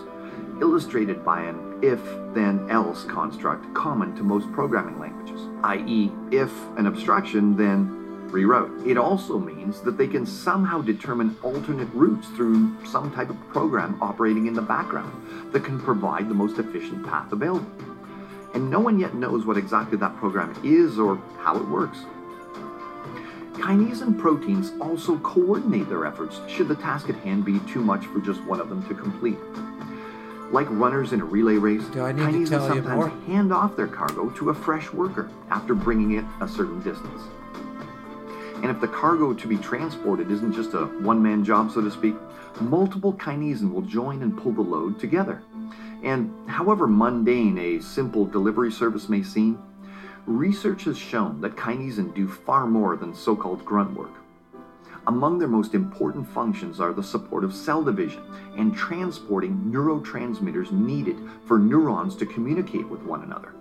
illustrated 0.61 1.25
by 1.25 1.43
an 1.43 1.81
if 1.83 2.01
then 2.35 2.71
else 2.71 3.03
construct 3.03 3.75
common 3.75 4.15
to 4.15 4.23
most 4.23 4.51
programming 4.53 5.01
languages, 5.01 5.41
i.e., 5.65 6.13
if 6.31 6.53
an 6.77 6.87
obstruction, 6.87 7.57
then 7.57 8.02
rewrote. 8.33 8.87
It 8.87 8.97
also 8.97 9.39
means 9.39 9.81
that 9.83 9.99
they 9.99 10.09
can 10.09 10.27
somehow 10.27 10.81
determine 10.83 11.37
alternate 11.43 11.89
routes 11.93 12.29
through 12.29 12.85
some 12.85 13.13
type 13.13 13.31
of 13.31 13.37
program 13.51 13.99
operating 14.01 14.47
in 14.47 14.55
the 14.55 14.63
background 14.63 15.53
that 15.53 15.65
can 15.65 15.79
provide 15.79 16.29
the 16.29 16.35
most 16.35 16.59
efficient 16.59 17.07
path 17.07 17.31
available. 17.33 17.71
And 18.55 18.71
no 18.71 18.81
one 18.81 18.99
yet 18.99 19.15
knows 19.15 19.47
what 19.47 19.57
exactly 19.57 19.97
that 19.99 20.17
program 20.17 20.55
is 20.65 20.99
or 20.99 21.17
how 21.39 21.57
it 21.57 21.69
works. 21.69 21.99
Kinesin 23.55 24.19
proteins 24.19 24.73
also 24.81 25.19
coordinate 25.19 25.89
their 25.89 26.05
efforts 26.07 26.41
should 26.49 26.69
the 26.69 26.75
task 26.75 27.09
at 27.09 27.17
hand 27.17 27.45
be 27.45 27.61
too 27.61 27.83
much 27.83 28.07
for 28.07 28.21
just 28.21 28.43
one 28.45 28.61
of 28.61 28.69
them 28.69 28.87
to 28.89 28.95
complete. 28.95 29.39
Like 30.51 30.67
runners 30.71 31.13
in 31.13 31.21
a 31.21 31.25
relay 31.25 31.57
race, 31.57 31.85
Do 31.85 32.03
I 32.03 32.13
need 32.13 32.23
to 32.23 32.27
kinesin 32.27 32.49
tell 32.49 32.77
you 32.77 32.83
sometimes 32.83 33.27
hand 33.27 33.53
off 33.53 33.77
their 33.77 33.87
cargo 33.87 34.31
to 34.31 34.51
a 34.51 34.55
fresh 34.55 34.93
worker 34.93 35.31
after 35.51 35.75
bringing 35.75 36.13
it 36.13 36.25
a 36.41 36.49
certain 36.49 36.83
distance. 36.83 37.23
And 38.63 38.71
if 38.71 38.81
the 38.81 38.89
cargo 38.89 39.35
to 39.35 39.49
be 39.49 39.57
transported 39.59 40.31
isn't 40.31 40.53
just 40.53 40.73
a 40.75 40.87
one 40.87 41.21
man 41.21 41.45
job, 41.45 41.73
so 41.73 41.81
to 41.81 41.91
speak, 41.91 42.15
multiple 42.61 43.13
kinesin 43.13 43.73
will 43.73 43.83
join 43.83 44.23
and 44.23 44.39
pull 44.39 44.53
the 44.53 44.63
load 44.63 45.01
together. 45.01 45.43
And 46.05 46.49
however 46.49 46.87
mundane 46.87 47.59
a 47.59 47.81
simple 47.81 48.25
delivery 48.25 48.71
service 48.71 49.09
may 49.09 49.23
seem, 49.23 49.61
research 50.27 50.85
has 50.85 50.97
shown 50.97 51.41
that 51.41 51.57
kinesin 51.57 52.15
do 52.15 52.29
far 52.29 52.67
more 52.67 52.97
than 52.97 53.15
so 53.15 53.35
called 53.35 53.65
grunt 53.65 53.97
work. 53.97 54.13
Among 55.09 55.41
their 55.41 55.49
most 55.49 55.75
important 55.75 56.29
functions 56.29 56.79
are 56.79 56.93
the 56.93 57.03
support 57.03 57.43
of 57.43 57.53
cell 57.53 57.83
division 57.83 58.23
and 58.57 58.73
transporting 58.73 59.73
neurotransmitters 59.73 60.71
needed 60.71 61.17
for 61.47 61.59
neurons 61.59 62.15
to 62.17 62.27
communicate 62.27 62.89
with 62.89 63.03
one 63.03 63.25
another. 63.25 63.53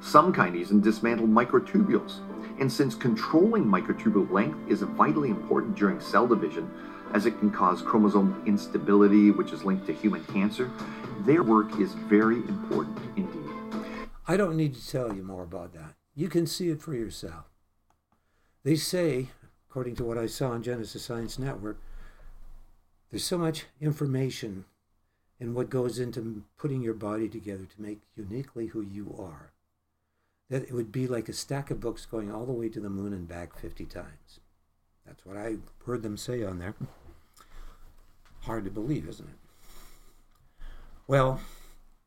Some 0.00 0.32
kinesin 0.32 0.80
dismantle 0.80 1.26
microtubules, 1.26 2.20
and 2.60 2.70
since 2.70 2.94
controlling 2.94 3.64
microtubule 3.64 4.30
length 4.30 4.58
is 4.70 4.82
vitally 4.82 5.30
important 5.30 5.74
during 5.76 5.98
cell 5.98 6.26
division, 6.26 6.70
as 7.14 7.26
it 7.26 7.38
can 7.38 7.50
cause 7.50 7.82
chromosomal 7.82 8.46
instability, 8.46 9.30
which 9.30 9.52
is 9.52 9.64
linked 9.64 9.86
to 9.86 9.94
human 9.94 10.22
cancer, 10.26 10.70
their 11.24 11.42
work 11.42 11.80
is 11.80 11.94
very 11.94 12.36
important 12.36 12.98
indeed. 13.16 13.50
I 14.28 14.36
don't 14.36 14.56
need 14.56 14.74
to 14.74 14.88
tell 14.88 15.14
you 15.14 15.22
more 15.22 15.42
about 15.42 15.72
that. 15.72 15.94
You 16.14 16.28
can 16.28 16.46
see 16.46 16.68
it 16.68 16.82
for 16.82 16.94
yourself. 16.94 17.46
They 18.62 18.76
say, 18.76 19.28
according 19.68 19.96
to 19.96 20.04
what 20.04 20.18
I 20.18 20.26
saw 20.26 20.50
on 20.50 20.62
Genesis 20.62 21.02
Science 21.02 21.38
Network, 21.38 21.80
there's 23.10 23.24
so 23.24 23.38
much 23.38 23.64
information 23.80 24.66
in 25.40 25.54
what 25.54 25.70
goes 25.70 25.98
into 25.98 26.44
putting 26.58 26.82
your 26.82 26.94
body 26.94 27.28
together 27.28 27.64
to 27.64 27.82
make 27.82 28.00
uniquely 28.14 28.66
who 28.66 28.82
you 28.82 29.16
are 29.18 29.49
that 30.50 30.64
it 30.64 30.72
would 30.72 30.92
be 30.92 31.06
like 31.06 31.28
a 31.28 31.32
stack 31.32 31.70
of 31.70 31.80
books 31.80 32.04
going 32.04 32.30
all 32.30 32.44
the 32.44 32.52
way 32.52 32.68
to 32.68 32.80
the 32.80 32.90
moon 32.90 33.12
and 33.12 33.26
back 33.26 33.56
50 33.56 33.86
times. 33.86 34.40
That's 35.06 35.24
what 35.24 35.36
I 35.36 35.56
heard 35.86 36.02
them 36.02 36.16
say 36.16 36.42
on 36.42 36.58
there. 36.58 36.74
Hard 38.42 38.64
to 38.64 38.70
believe, 38.70 39.08
isn't 39.08 39.28
it? 39.28 40.64
Well, 41.06 41.40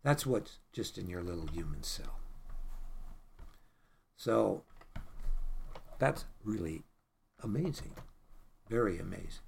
that's 0.04 0.26
what's 0.26 0.60
just 0.74 0.98
in 0.98 1.08
your 1.08 1.24
little 1.24 1.48
human 1.48 1.84
cell. 1.84 2.20
So 4.18 4.64
that's 5.98 6.26
really 6.44 6.84
amazing. 7.42 7.92
Very 8.70 9.00
amazing. 9.00 9.44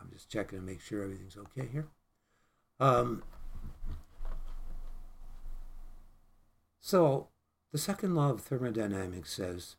I'm 0.00 0.10
just 0.12 0.30
checking 0.30 0.58
to 0.58 0.64
make 0.64 0.80
sure 0.80 1.02
everything's 1.02 1.36
okay 1.36 1.68
here. 1.70 1.88
Um, 2.78 3.22
so 6.86 7.26
the 7.72 7.78
second 7.78 8.14
law 8.14 8.30
of 8.30 8.42
thermodynamics 8.42 9.32
says 9.32 9.74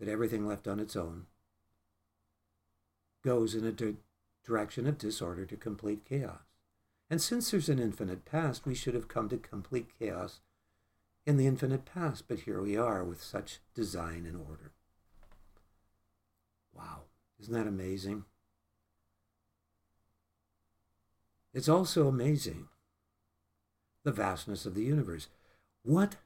that 0.00 0.08
everything 0.08 0.44
left 0.44 0.66
on 0.66 0.80
its 0.80 0.96
own 0.96 1.26
goes 3.22 3.54
in 3.54 3.64
a 3.64 3.70
di- 3.70 3.94
direction 4.44 4.88
of 4.88 4.98
disorder 4.98 5.46
to 5.46 5.56
complete 5.56 6.04
chaos. 6.04 6.40
And 7.08 7.22
since 7.22 7.48
there's 7.48 7.68
an 7.68 7.78
infinite 7.78 8.24
past, 8.24 8.66
we 8.66 8.74
should 8.74 8.94
have 8.94 9.06
come 9.06 9.28
to 9.28 9.36
complete 9.36 9.96
chaos 9.96 10.40
in 11.24 11.36
the 11.36 11.46
infinite 11.46 11.84
past, 11.84 12.24
but 12.26 12.40
here 12.40 12.60
we 12.60 12.76
are 12.76 13.04
with 13.04 13.22
such 13.22 13.60
design 13.72 14.26
and 14.26 14.36
order. 14.48 14.72
Wow, 16.74 17.02
isn't 17.38 17.54
that 17.54 17.68
amazing? 17.68 18.24
It's 21.54 21.68
also 21.68 22.08
amazing 22.08 22.66
the 24.06 24.12
vastness 24.12 24.64
of 24.64 24.74
the 24.76 24.84
universe. 24.84 25.26
What 25.86 26.16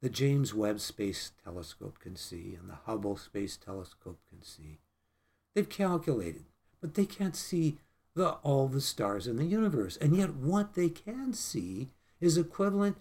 the 0.00 0.08
James 0.08 0.54
Webb 0.54 0.78
Space 0.78 1.32
Telescope 1.42 1.98
can 1.98 2.14
see 2.14 2.56
and 2.56 2.70
the 2.70 2.78
Hubble 2.86 3.16
Space 3.16 3.56
Telescope 3.56 4.20
can 4.28 4.44
see, 4.44 4.78
they've 5.54 5.68
calculated, 5.68 6.44
but 6.80 6.94
they 6.94 7.04
can't 7.04 7.34
see 7.34 7.78
the, 8.14 8.34
all 8.44 8.68
the 8.68 8.80
stars 8.80 9.26
in 9.26 9.36
the 9.36 9.44
universe. 9.44 9.96
And 9.96 10.16
yet, 10.16 10.36
what 10.36 10.74
they 10.74 10.88
can 10.88 11.32
see 11.32 11.88
is 12.20 12.38
equivalent. 12.38 12.98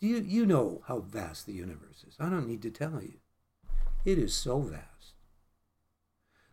Do 0.00 0.06
you, 0.06 0.18
you 0.18 0.46
know 0.46 0.82
how 0.86 1.00
vast 1.00 1.46
the 1.46 1.54
universe 1.54 2.04
is? 2.06 2.14
I 2.20 2.28
don't 2.28 2.46
need 2.46 2.62
to 2.62 2.70
tell 2.70 3.02
you. 3.02 3.14
It 4.04 4.18
is 4.18 4.32
so 4.32 4.60
vast 4.60 5.14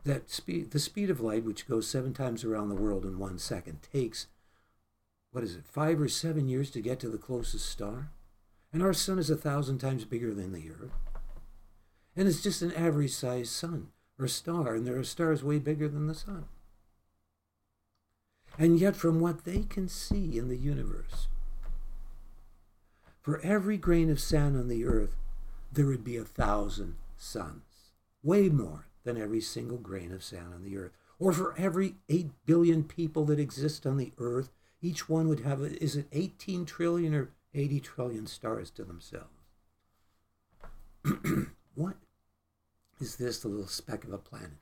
that 0.04 0.32
speed, 0.32 0.72
the 0.72 0.80
speed 0.80 1.12
of 1.12 1.22
light, 1.22 1.44
which 1.44 1.68
goes 1.68 1.88
seven 1.88 2.12
times 2.12 2.44
around 2.44 2.70
the 2.70 2.76
world 2.76 3.06
in 3.06 3.20
one 3.20 3.38
second, 3.38 3.84
takes 3.84 4.26
what 5.32 5.44
is 5.44 5.54
it, 5.54 5.68
five 5.68 6.02
or 6.02 6.08
seven 6.08 6.48
years 6.48 6.72
to 6.72 6.82
get 6.82 7.00
to 7.02 7.10
the 7.10 7.20
closest 7.20 7.70
star? 7.70 8.10
And 8.72 8.84
our 8.84 8.94
sun 8.94 9.20
is 9.20 9.30
a 9.30 9.36
thousand 9.36 9.80
times 9.80 10.06
bigger 10.06 10.34
than 10.34 10.54
the 10.54 10.70
Earth. 10.70 10.92
And 12.16 12.28
it's 12.28 12.42
just 12.42 12.62
an 12.62 12.74
average 12.74 13.12
sized 13.12 13.52
sun 13.52 13.90
or 14.20 14.28
star, 14.28 14.76
and 14.76 14.86
there 14.86 14.98
are 14.98 15.04
stars 15.04 15.44
way 15.44 15.60
bigger 15.60 15.88
than 15.88 16.08
the 16.08 16.14
sun. 16.14 16.46
And 18.58 18.80
yet, 18.80 18.96
from 18.96 19.20
what 19.20 19.46
they 19.46 19.64
can 19.64 19.88
see 19.88 20.38
in 20.38 20.50
the 20.50 20.58
universe, 20.58 21.28
for 23.22 23.40
every 23.42 23.78
grain 23.78 24.10
of 24.10 24.20
sand 24.20 24.58
on 24.58 24.68
the 24.68 24.86
earth, 24.86 25.16
there 25.72 25.86
would 25.86 26.04
be 26.04 26.18
a 26.18 26.26
thousand 26.26 26.96
suns. 27.18 27.92
Way 28.22 28.50
more 28.50 28.88
than 29.04 29.22
every 29.22 29.42
single 29.42 29.78
grain 29.78 30.12
of 30.12 30.24
sand 30.24 30.54
on 30.54 30.64
the 30.64 30.78
earth. 30.78 30.92
Or 31.20 31.32
for 31.32 31.54
every 31.58 31.96
8 32.10 32.32
billion 32.46 32.84
people 32.84 33.26
that 33.26 33.40
exist 33.40 33.86
on 33.86 33.98
the 33.98 34.12
earth, 34.18 34.52
each 34.82 35.08
one 35.08 35.28
would 35.28 35.42
have, 35.42 35.62
is 35.62 35.96
it 35.96 36.08
18 36.12 36.66
trillion 36.66 37.14
or 37.14 37.32
80 37.54 37.80
trillion 37.80 38.28
stars 38.28 38.70
to 38.72 38.84
themselves? 38.84 39.28
what 41.76 41.96
is 43.00 43.16
this 43.16 43.44
little 43.46 43.68
speck 43.68 44.04
of 44.04 44.14
a 44.14 44.18
planet? 44.18 44.58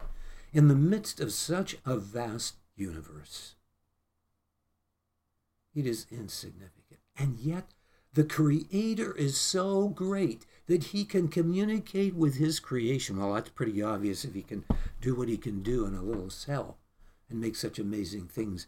In 0.54 0.68
the 0.68 0.76
midst 0.76 1.20
of 1.20 1.34
such 1.34 1.78
a 1.86 1.98
vast 1.98 2.56
universe, 2.76 3.56
it 5.76 5.86
is 5.86 6.08
insignificant. 6.12 7.02
And 7.18 7.38
yet, 7.38 7.74
the 8.14 8.24
Creator 8.24 9.16
is 9.16 9.40
so 9.40 9.90
great 9.90 10.46
that 10.68 10.86
He 10.86 11.06
can 11.06 11.28
communicate 11.28 12.16
with 12.16 12.38
His 12.38 12.60
creation. 12.60 13.18
Well, 13.18 13.34
that's 13.34 13.50
pretty 13.50 13.82
obvious 13.82 14.26
if 14.26 14.34
He 14.34 14.42
can 14.42 14.64
do 15.02 15.14
what 15.14 15.30
He 15.30 15.38
can 15.38 15.62
do 15.62 15.86
in 15.86 15.94
a 15.94 16.02
little 16.02 16.30
cell 16.30 16.78
and 17.30 17.40
make 17.40 17.56
such 17.56 17.78
amazing 17.78 18.28
things 18.28 18.68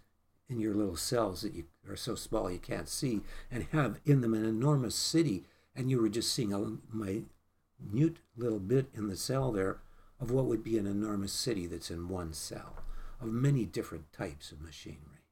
in 0.49 0.59
your 0.59 0.73
little 0.73 0.95
cells 0.95 1.41
that 1.41 1.53
you 1.53 1.65
are 1.87 1.95
so 1.95 2.15
small 2.15 2.51
you 2.51 2.59
can't 2.59 2.89
see, 2.89 3.21
and 3.51 3.67
have 3.71 3.99
in 4.05 4.21
them 4.21 4.33
an 4.33 4.45
enormous 4.45 4.95
city, 4.95 5.45
and 5.75 5.89
you 5.89 6.01
were 6.01 6.09
just 6.09 6.33
seeing 6.33 6.53
a 6.53 6.77
minute 6.93 8.17
little 8.35 8.59
bit 8.59 8.87
in 8.93 9.07
the 9.07 9.15
cell 9.15 9.51
there 9.51 9.77
of 10.19 10.31
what 10.31 10.45
would 10.45 10.63
be 10.63 10.77
an 10.77 10.87
enormous 10.87 11.31
city 11.31 11.65
that's 11.65 11.91
in 11.91 12.09
one 12.09 12.33
cell, 12.33 12.83
of 13.21 13.27
many 13.27 13.65
different 13.65 14.11
types 14.11 14.51
of 14.51 14.61
machinery. 14.61 15.23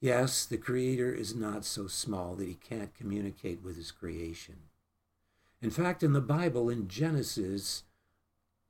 Yes, 0.00 0.46
the 0.46 0.56
Creator 0.56 1.12
is 1.12 1.34
not 1.34 1.64
so 1.64 1.86
small 1.86 2.34
that 2.34 2.48
he 2.48 2.54
can't 2.54 2.94
communicate 2.94 3.62
with 3.62 3.76
his 3.76 3.90
creation. 3.90 4.56
In 5.62 5.70
fact, 5.70 6.02
in 6.02 6.14
the 6.14 6.22
Bible, 6.22 6.70
in 6.70 6.88
Genesis 6.88 7.82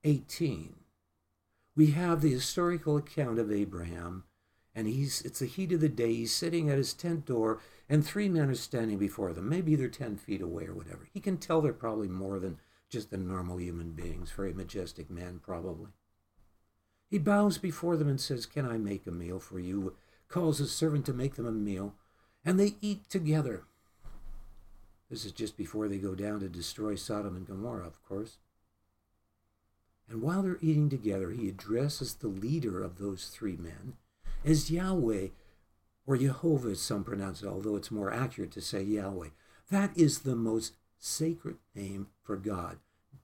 18, 0.03 0.75
we 1.77 1.93
have 1.93 2.21
the 2.21 2.33
historical 2.33 2.97
account 2.97 3.39
of 3.39 3.53
Abraham, 3.53 4.25
and 4.81 4.89
he's 4.89 5.21
it's 5.23 5.41
the 5.41 5.47
heat 5.47 5.73
of 5.73 5.81
the 5.81 5.91
day. 5.91 6.15
He's 6.15 6.33
sitting 6.33 6.71
at 6.71 6.79
his 6.79 6.95
tent 6.95 7.27
door, 7.27 7.61
and 7.87 8.03
three 8.03 8.31
men 8.31 8.49
are 8.49 8.55
standing 8.55 8.97
before 8.97 9.35
them. 9.35 9.47
Maybe 9.47 9.77
they're 9.77 9.89
10 9.89 10.17
feet 10.17 10.41
away 10.41 10.65
or 10.65 10.75
whatever. 10.75 11.07
He 11.13 11.21
can 11.21 11.37
tell 11.37 11.61
they're 11.61 11.75
probably 11.75 12.09
more 12.09 12.39
than 12.39 12.59
just 12.89 13.11
the 13.11 13.19
normal 13.19 13.61
human 13.61 13.91
beings, 13.91 14.33
very 14.33 14.55
majestic 14.55 15.11
men, 15.11 15.39
probably. 15.45 15.91
He 17.11 17.19
bows 17.19 17.59
before 17.59 17.99
them 17.99 18.09
and 18.09 18.19
says, 18.19 18.47
Can 18.47 18.67
I 18.67 18.79
make 18.79 19.07
a 19.07 19.11
meal 19.11 19.39
for 19.39 19.61
you? 19.61 19.97
calls 20.29 20.59
his 20.59 20.73
servant 20.73 21.05
to 21.07 21.13
make 21.13 21.35
them 21.35 21.47
a 21.47 21.53
meal, 21.53 21.95
and 22.43 22.59
they 22.59 22.77
eat 22.81 23.11
together. 23.11 23.65
This 25.11 25.27
is 25.27 25.33
just 25.33 25.59
before 25.59 25.89
they 25.89 25.99
go 25.99 26.15
down 26.15 26.41
to 26.41 26.49
destroy 26.49 26.95
Sodom 26.95 27.37
and 27.37 27.47
Gomorrah, 27.47 27.87
of 27.87 28.03
course. 28.03 28.39
And 30.09 30.23
while 30.23 30.43
they're 30.43 30.59
eating 30.63 30.89
together, 30.89 31.33
he 31.33 31.51
addresses 31.51 32.15
the 32.15 32.29
leader 32.29 32.83
of 32.83 32.97
those 32.97 33.27
three 33.27 33.57
men 33.57 33.99
as 34.45 34.71
Yahweh, 34.71 35.29
or 36.07 36.17
Jehovah, 36.17 36.71
as 36.71 36.81
some 36.81 37.05
pronounce 37.05 37.43
it, 37.43 37.49
although 37.49 37.77
it's 37.77 37.91
more 37.91 38.13
accurate 38.13 38.53
to 38.53 38.61
say 38.61 38.83
Yahweh. 38.83 39.29
That 39.71 39.97
is 39.97 40.21
the 40.21 40.37
most 40.37 40.75
sacred 40.99 41.57
name 41.75 42.09
for 42.23 42.37
God, 42.37 42.79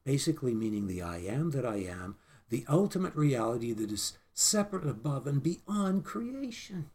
basically 0.04 0.54
meaning 0.54 0.86
the 0.86 1.02
I 1.02 1.18
am 1.18 1.50
that 1.50 1.66
I 1.66 1.76
am, 1.76 2.16
the 2.48 2.64
ultimate 2.68 3.14
reality 3.14 3.72
that 3.72 3.90
is 3.90 4.18
separate 4.32 4.86
above 4.86 5.26
and 5.26 5.42
beyond 5.42 6.04
creation. 6.04 6.90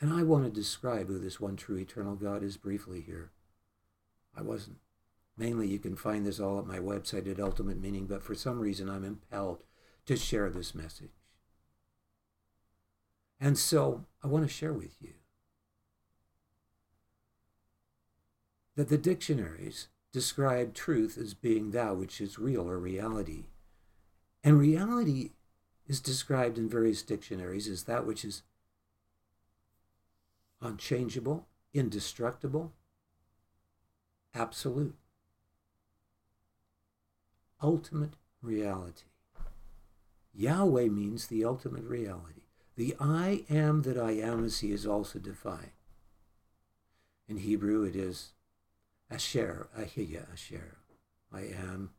And 0.00 0.12
I 0.12 0.22
want 0.22 0.44
to 0.44 0.50
describe 0.50 1.08
who 1.08 1.18
this 1.18 1.40
one 1.40 1.56
true 1.56 1.76
eternal 1.76 2.14
God 2.14 2.42
is 2.42 2.56
briefly 2.56 3.02
here. 3.02 3.30
I 4.36 4.42
wasn't. 4.42 4.78
Mainly, 5.36 5.68
you 5.68 5.78
can 5.78 5.96
find 5.96 6.26
this 6.26 6.40
all 6.40 6.58
at 6.58 6.66
my 6.66 6.78
website 6.78 7.30
at 7.30 7.40
Ultimate 7.40 7.80
Meaning, 7.80 8.06
but 8.06 8.22
for 8.22 8.34
some 8.34 8.60
reason, 8.60 8.88
I'm 8.88 9.04
impelled 9.04 9.62
to 10.10 10.16
share 10.16 10.50
this 10.50 10.74
message. 10.74 11.12
And 13.38 13.56
so, 13.56 14.06
I 14.24 14.26
want 14.26 14.44
to 14.44 14.52
share 14.52 14.72
with 14.72 14.96
you 15.00 15.12
that 18.74 18.88
the 18.88 18.98
dictionaries 18.98 19.86
describe 20.12 20.74
truth 20.74 21.16
as 21.16 21.32
being 21.34 21.70
that 21.70 21.96
which 21.96 22.20
is 22.20 22.40
real 22.40 22.68
or 22.68 22.76
reality. 22.76 23.44
And 24.42 24.58
reality 24.58 25.30
is 25.86 26.00
described 26.00 26.58
in 26.58 26.68
various 26.68 27.02
dictionaries 27.02 27.68
as 27.68 27.84
that 27.84 28.04
which 28.04 28.24
is 28.24 28.42
unchangeable, 30.60 31.46
indestructible, 31.72 32.72
absolute, 34.34 34.96
ultimate 37.62 38.14
reality. 38.42 39.09
Yahweh 40.34 40.88
means 40.88 41.26
the 41.26 41.44
ultimate 41.44 41.84
reality. 41.84 42.42
The 42.76 42.94
I 42.98 43.44
am 43.50 43.82
that 43.82 43.98
I 43.98 44.12
am 44.12 44.44
as 44.44 44.60
he 44.60 44.72
is 44.72 44.86
also 44.86 45.18
defined. 45.18 45.72
In 47.28 47.38
Hebrew, 47.38 47.84
it 47.84 47.94
is 47.94 48.32
Asher, 49.10 49.68
Ahiyah, 49.78 50.32
Asher. 50.32 50.78
I 51.32 51.40
am 51.40 51.90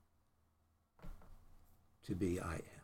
to 2.05 2.15
be 2.15 2.39
I 2.39 2.55
am. 2.55 2.81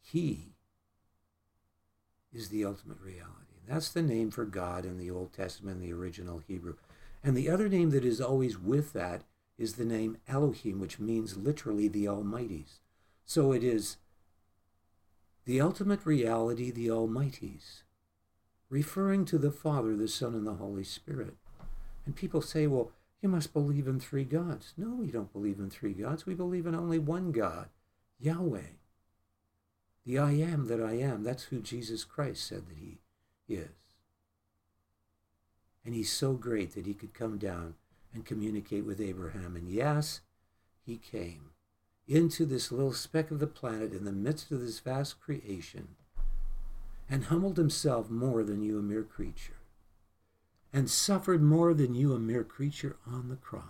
He 0.00 0.54
is 2.32 2.48
the 2.48 2.64
ultimate 2.64 3.00
reality. 3.00 3.60
That's 3.66 3.90
the 3.90 4.02
name 4.02 4.30
for 4.30 4.44
God 4.44 4.84
in 4.84 4.98
the 4.98 5.10
Old 5.10 5.32
Testament, 5.32 5.80
the 5.80 5.92
original 5.92 6.38
Hebrew. 6.46 6.76
And 7.22 7.36
the 7.36 7.48
other 7.48 7.68
name 7.68 7.90
that 7.90 8.04
is 8.04 8.20
always 8.20 8.58
with 8.58 8.92
that 8.92 9.22
is 9.58 9.74
the 9.74 9.84
name 9.84 10.18
Elohim, 10.26 10.80
which 10.80 10.98
means 10.98 11.36
literally 11.36 11.88
the 11.88 12.08
Almighty's. 12.08 12.80
So 13.24 13.52
it 13.52 13.62
is 13.62 13.96
the 15.44 15.60
ultimate 15.60 16.04
reality, 16.04 16.70
the 16.70 16.90
Almighty's, 16.90 17.82
referring 18.68 19.24
to 19.26 19.38
the 19.38 19.50
Father, 19.50 19.96
the 19.96 20.08
Son, 20.08 20.34
and 20.34 20.46
the 20.46 20.54
Holy 20.54 20.84
Spirit. 20.84 21.34
And 22.06 22.16
people 22.16 22.42
say, 22.42 22.66
well, 22.66 22.90
you 23.20 23.28
must 23.28 23.52
believe 23.52 23.86
in 23.86 24.00
three 24.00 24.24
gods. 24.24 24.74
No, 24.76 24.94
we 24.94 25.06
don't 25.10 25.32
believe 25.32 25.58
in 25.58 25.70
three 25.70 25.94
gods. 25.94 26.26
We 26.26 26.34
believe 26.34 26.66
in 26.66 26.74
only 26.74 26.98
one 26.98 27.32
God, 27.32 27.68
Yahweh. 28.18 28.74
The 30.04 30.18
I 30.18 30.32
am 30.32 30.68
that 30.68 30.82
I 30.82 30.98
am, 30.98 31.22
that's 31.22 31.44
who 31.44 31.60
Jesus 31.60 32.04
Christ 32.04 32.46
said 32.46 32.66
that 32.68 32.76
he 32.76 32.98
is. 33.48 33.70
And 35.84 35.94
he's 35.94 36.12
so 36.12 36.34
great 36.34 36.74
that 36.74 36.86
he 36.86 36.94
could 36.94 37.14
come 37.14 37.38
down 37.38 37.74
and 38.14 38.24
communicate 38.24 38.86
with 38.86 39.00
Abraham. 39.00 39.56
And 39.56 39.68
yes, 39.68 40.20
he 40.86 40.96
came 40.96 41.50
into 42.06 42.46
this 42.46 42.70
little 42.70 42.92
speck 42.92 43.30
of 43.30 43.40
the 43.40 43.46
planet 43.46 43.92
in 43.92 44.04
the 44.04 44.12
midst 44.12 44.50
of 44.50 44.60
this 44.60 44.78
vast 44.78 45.20
creation 45.20 45.88
and 47.10 47.24
humbled 47.24 47.56
himself 47.56 48.08
more 48.08 48.42
than 48.42 48.62
you, 48.62 48.78
a 48.78 48.82
mere 48.82 49.02
creature, 49.02 49.58
and 50.72 50.88
suffered 50.88 51.42
more 51.42 51.74
than 51.74 51.94
you, 51.94 52.14
a 52.14 52.18
mere 52.18 52.44
creature, 52.44 52.96
on 53.06 53.28
the 53.28 53.36
cross. 53.36 53.62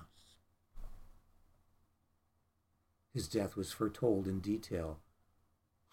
His 3.13 3.29
death 3.29 3.57
was 3.57 3.73
foretold 3.73 4.27
in 4.27 4.41
detail 4.41 4.99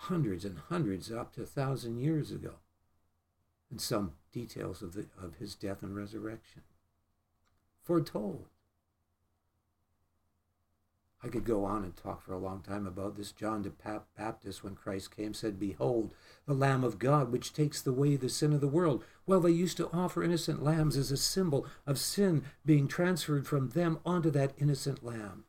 hundreds 0.05 0.43
and 0.43 0.57
hundreds, 0.57 1.11
up 1.11 1.31
to 1.33 1.43
a 1.43 1.45
thousand 1.45 1.99
years 1.99 2.31
ago, 2.31 2.55
and 3.69 3.79
some 3.79 4.13
details 4.31 4.81
of, 4.81 4.93
the, 4.93 5.05
of 5.21 5.35
his 5.35 5.53
death 5.53 5.83
and 5.83 5.95
resurrection. 5.95 6.63
Foretold. 7.81 8.47
I 11.23 11.27
could 11.27 11.45
go 11.45 11.65
on 11.65 11.83
and 11.83 11.95
talk 11.95 12.23
for 12.23 12.33
a 12.33 12.39
long 12.39 12.61
time 12.61 12.87
about 12.87 13.15
this. 13.15 13.31
John 13.31 13.61
the 13.61 13.71
Baptist, 14.17 14.63
when 14.63 14.73
Christ 14.73 15.15
came, 15.15 15.35
said, 15.35 15.59
Behold, 15.59 16.15
the 16.47 16.55
Lamb 16.55 16.83
of 16.83 16.97
God, 16.97 17.31
which 17.31 17.53
takes 17.53 17.85
away 17.85 18.15
the 18.15 18.29
sin 18.29 18.53
of 18.53 18.61
the 18.61 18.67
world. 18.67 19.03
Well, 19.27 19.39
they 19.39 19.51
used 19.51 19.77
to 19.77 19.89
offer 19.93 20.23
innocent 20.23 20.63
lambs 20.63 20.97
as 20.97 21.11
a 21.11 21.17
symbol 21.17 21.67
of 21.85 21.99
sin 21.99 22.43
being 22.65 22.87
transferred 22.87 23.45
from 23.45 23.69
them 23.69 23.99
onto 24.03 24.31
that 24.31 24.53
innocent 24.57 25.03
lamb. 25.03 25.45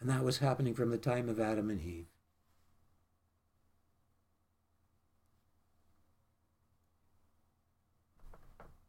And 0.00 0.08
that 0.08 0.24
was 0.24 0.38
happening 0.38 0.72
from 0.72 0.90
the 0.90 0.98
time 0.98 1.28
of 1.28 1.38
Adam 1.38 1.68
and 1.68 1.80
Eve. 1.80 2.06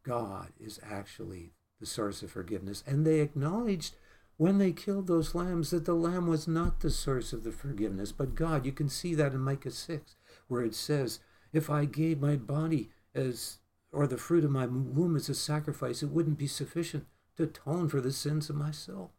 God 0.08 0.54
is 0.60 0.80
actually 0.90 1.52
the 1.80 1.86
source 1.86 2.24
of 2.24 2.32
forgiveness. 2.32 2.84
And 2.88 3.06
they 3.06 3.20
acknowledged 3.20 3.96
when 4.38 4.58
they 4.58 4.72
killed 4.72 5.08
those 5.08 5.36
lambs 5.36 5.72
that 5.72 5.86
the 5.86 5.94
lamb 5.96 6.28
was 6.28 6.48
not 6.48 6.80
the 6.80 6.90
source 6.90 7.34
of 7.34 7.44
the 7.44 7.52
forgiveness, 7.52 8.12
but 8.12 8.36
God. 8.36 8.66
You 8.66 8.72
can 8.72 8.88
see 8.88 9.14
that 9.16 9.34
in 9.34 9.40
Micah 9.40 9.72
6, 9.72 10.16
where 10.48 10.64
it 10.64 10.76
says, 10.76 11.20
If 11.52 11.70
I 11.70 11.86
gave 11.86 12.22
my 12.22 12.36
body 12.36 12.90
as, 13.14 13.58
or 13.92 14.08
the 14.08 14.18
fruit 14.18 14.44
of 14.46 14.52
my 14.52 14.66
womb 14.66 15.16
as 15.16 15.28
a 15.28 15.36
sacrifice, 15.36 16.02
it 16.02 16.10
wouldn't 16.10 16.38
be 16.38 16.48
sufficient 16.48 17.06
to 17.36 17.44
atone 17.44 17.90
for 17.90 18.00
the 18.00 18.12
sins 18.12 18.50
of 18.50 18.56
my 18.56 18.72
soul. 18.72 19.12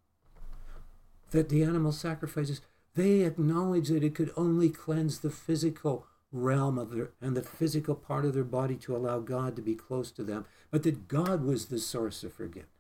that 1.31 1.51
the 1.51 1.63
animal 1.63 1.93
sacrifices, 1.93 2.63
they 2.95 3.21
acknowledge 3.21 3.89
that 3.89 4.03
it 4.03 4.15
could 4.15 4.33
only 4.37 4.71
cleanse 4.71 5.19
the 5.19 5.31
physical 5.31 6.07
realm 6.33 6.79
of 6.79 6.91
their 6.91 7.11
and 7.21 7.37
the 7.37 7.43
physical 7.43 7.95
part 7.95 8.25
of 8.25 8.35
their 8.35 8.45
body 8.45 8.77
to 8.77 8.97
allow 8.97 9.19
God 9.19 9.57
to 9.57 9.63
be 9.63 9.75
close 9.75 10.11
to 10.13 10.23
them, 10.23 10.45
but 10.71 10.83
that 10.83 11.09
God 11.09 11.43
was 11.43 11.67
the 11.67 11.79
source 11.79 12.23
of 12.23 12.33
forgiveness. 12.33 12.71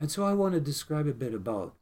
And 0.00 0.10
so 0.10 0.24
I 0.24 0.32
want 0.32 0.54
to 0.54 0.60
describe 0.60 1.08
a 1.08 1.12
bit 1.12 1.34
about 1.34 1.74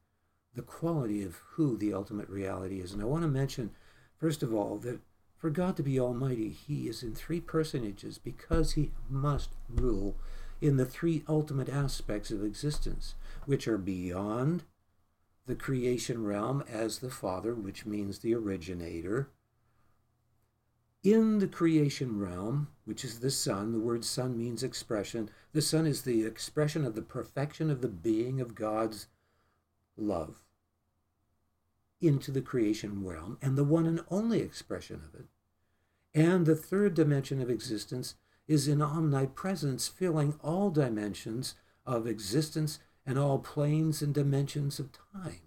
the 0.55 0.63
quality 0.63 1.23
of 1.23 1.41
who 1.53 1.77
the 1.77 1.93
ultimate 1.93 2.29
reality 2.31 2.81
is. 2.81 2.93
And 2.93 3.03
I 3.03 3.05
want 3.05 3.23
to 3.23 3.29
mention, 3.29 3.73
first 4.19 4.43
of 4.43 4.55
all, 4.55 4.79
that 4.79 5.01
for 5.37 5.51
God 5.51 5.77
to 5.77 5.83
be 5.83 6.01
Almighty, 6.01 6.49
He 6.49 6.89
is 6.89 7.03
in 7.03 7.15
three 7.15 7.41
personages 7.41 8.17
because 8.17 8.73
He 8.73 8.93
must 9.11 9.51
rule 9.69 10.17
in 10.63 10.79
the 10.79 10.87
three 10.87 11.23
ultimate 11.29 11.69
aspects 11.69 12.31
of 12.31 12.43
existence, 12.43 13.15
which 13.45 13.69
are 13.69 13.77
beyond 13.77 14.65
the 15.47 15.55
creation 15.55 16.25
realm 16.25 16.63
as 16.69 16.99
the 16.99 17.11
Father, 17.11 17.55
which 17.55 17.87
means 17.87 18.19
the 18.19 18.35
originator. 18.35 19.31
In 21.03 21.39
the 21.39 21.47
creation 21.47 22.19
realm, 22.19 22.69
which 22.85 23.05
is 23.05 23.21
the 23.21 23.31
Son, 23.31 23.73
the 23.73 23.79
word 23.79 24.05
Son 24.05 24.37
means 24.37 24.65
expression. 24.65 25.31
The 25.53 25.63
Son 25.63 25.87
is 25.87 26.03
the 26.03 26.25
expression 26.25 26.85
of 26.85 26.97
the 26.97 27.03
perfection 27.03 27.71
of 27.71 27.81
the 27.81 27.89
being 27.89 28.41
of 28.41 28.57
God's 28.57 29.07
love 29.97 30.43
into 32.01 32.31
the 32.31 32.43
creation 32.43 33.05
realm 33.05 33.39
and 33.41 33.57
the 33.57 33.65
one 33.65 33.87
and 33.87 34.01
only 34.11 34.41
expression 34.41 35.01
of 35.05 35.19
it. 35.19 35.27
And 36.13 36.45
the 36.45 36.57
third 36.57 36.95
dimension 36.95 37.41
of 37.41 37.51
existence 37.51 38.17
is 38.49 38.69
in 38.69 38.83
omnipresence, 38.83 39.89
filling 39.89 40.35
all 40.43 40.71
dimensions 40.71 41.55
of 41.85 42.07
existence 42.07 42.79
and 43.07 43.19
all 43.19 43.39
planes 43.39 44.03
and 44.03 44.13
dimensions 44.13 44.79
of 44.81 44.91
time. 45.13 45.41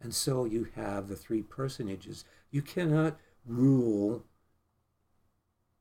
And 0.00 0.14
so 0.14 0.44
you 0.44 0.68
have 0.74 1.08
the 1.08 1.16
three 1.16 1.42
personages. 1.42 2.24
You 2.50 2.62
cannot 2.62 3.18
rule 3.46 4.24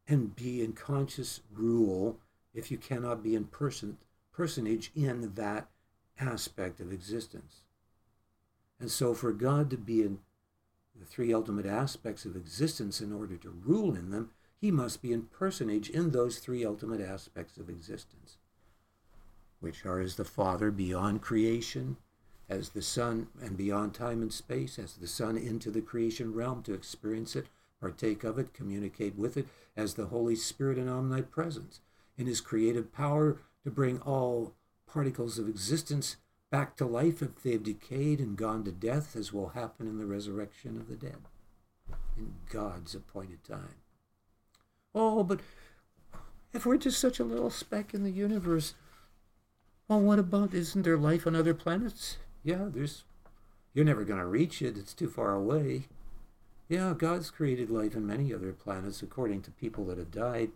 and 0.07 0.35
be 0.35 0.63
in 0.63 0.73
conscious 0.73 1.41
rule 1.51 2.19
if 2.53 2.71
you 2.71 2.77
cannot 2.77 3.23
be 3.23 3.35
in 3.35 3.45
person 3.45 3.97
personage 4.31 4.91
in 4.95 5.33
that 5.35 5.67
aspect 6.19 6.79
of 6.79 6.93
existence. 6.93 7.63
And 8.79 8.89
so 8.89 9.13
for 9.13 9.33
God 9.33 9.69
to 9.69 9.77
be 9.77 10.01
in 10.01 10.19
the 10.97 11.05
three 11.05 11.33
ultimate 11.33 11.65
aspects 11.65 12.23
of 12.23 12.35
existence 12.35 13.01
in 13.01 13.11
order 13.11 13.35
to 13.37 13.49
rule 13.49 13.95
in 13.95 14.11
them, 14.11 14.31
he 14.59 14.71
must 14.71 15.01
be 15.01 15.11
in 15.11 15.23
personage 15.23 15.89
in 15.89 16.11
those 16.11 16.39
three 16.39 16.65
ultimate 16.65 17.01
aspects 17.01 17.57
of 17.57 17.69
existence, 17.69 18.37
which 19.59 19.85
are 19.85 19.99
as 19.99 20.15
the 20.15 20.25
Father 20.25 20.71
beyond 20.71 21.21
creation, 21.21 21.97
as 22.47 22.69
the 22.69 22.81
Son 22.81 23.27
and 23.41 23.57
beyond 23.57 23.93
time 23.93 24.21
and 24.21 24.33
space, 24.33 24.79
as 24.79 24.93
the 24.95 25.07
Son 25.07 25.37
into 25.37 25.69
the 25.69 25.81
creation 25.81 26.33
realm 26.33 26.63
to 26.63 26.73
experience 26.73 27.35
it, 27.35 27.47
partake 27.79 28.23
of 28.23 28.39
it, 28.39 28.53
communicate 28.53 29.17
with 29.17 29.37
it, 29.37 29.47
as 29.77 29.93
the 29.93 30.07
Holy 30.07 30.35
Spirit 30.35 30.77
in 30.77 30.89
omnipresence, 30.89 31.79
in 32.17 32.25
his 32.25 32.41
creative 32.41 32.91
power 32.91 33.37
to 33.63 33.71
bring 33.71 33.99
all 34.01 34.53
particles 34.87 35.37
of 35.37 35.47
existence 35.47 36.17
back 36.49 36.75
to 36.75 36.85
life 36.85 37.21
if 37.21 37.43
they've 37.43 37.63
decayed 37.63 38.19
and 38.19 38.37
gone 38.37 38.63
to 38.63 38.71
death, 38.71 39.15
as 39.15 39.31
will 39.31 39.49
happen 39.49 39.87
in 39.87 39.99
the 39.99 40.05
resurrection 40.05 40.77
of 40.77 40.87
the 40.87 40.95
dead 40.95 41.17
in 42.17 42.33
God's 42.49 42.95
appointed 42.95 43.43
time. 43.43 43.75
Oh, 44.93 45.23
but 45.23 45.39
if 46.53 46.65
we're 46.65 46.77
just 46.77 46.99
such 46.99 47.19
a 47.19 47.23
little 47.23 47.49
speck 47.49 47.93
in 47.93 48.03
the 48.03 48.11
universe, 48.11 48.73
well, 49.89 49.99
what 49.99 50.19
about, 50.19 50.53
isn't 50.53 50.83
there 50.83 50.97
life 50.97 51.25
on 51.25 51.35
other 51.35 51.55
planets? 51.55 52.17
Yeah, 52.43 52.67
there's, 52.67 53.03
you're 53.73 53.83
never 53.83 54.05
going 54.05 54.19
to 54.19 54.25
reach 54.25 54.61
it, 54.61 54.77
it's 54.77 54.93
too 54.93 55.09
far 55.09 55.33
away. 55.33 55.87
Yeah, 56.69 56.93
God's 56.95 57.31
created 57.31 57.71
life 57.71 57.95
in 57.95 58.05
many 58.05 58.31
other 58.31 58.53
planets 58.53 59.01
according 59.01 59.41
to 59.41 59.51
people 59.51 59.85
that 59.85 59.97
have 59.97 60.11
died 60.11 60.51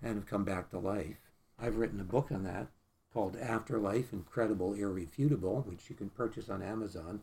and 0.00 0.14
have 0.14 0.26
come 0.26 0.44
back 0.44 0.70
to 0.70 0.78
life. 0.78 1.16
I've 1.60 1.78
written 1.78 2.00
a 2.00 2.04
book 2.04 2.28
on 2.30 2.44
that 2.44 2.68
called 3.12 3.36
Afterlife 3.36 4.12
Incredible 4.12 4.74
Irrefutable, 4.74 5.64
which 5.66 5.90
you 5.90 5.96
can 5.96 6.10
purchase 6.10 6.48
on 6.48 6.62
Amazon. 6.62 7.22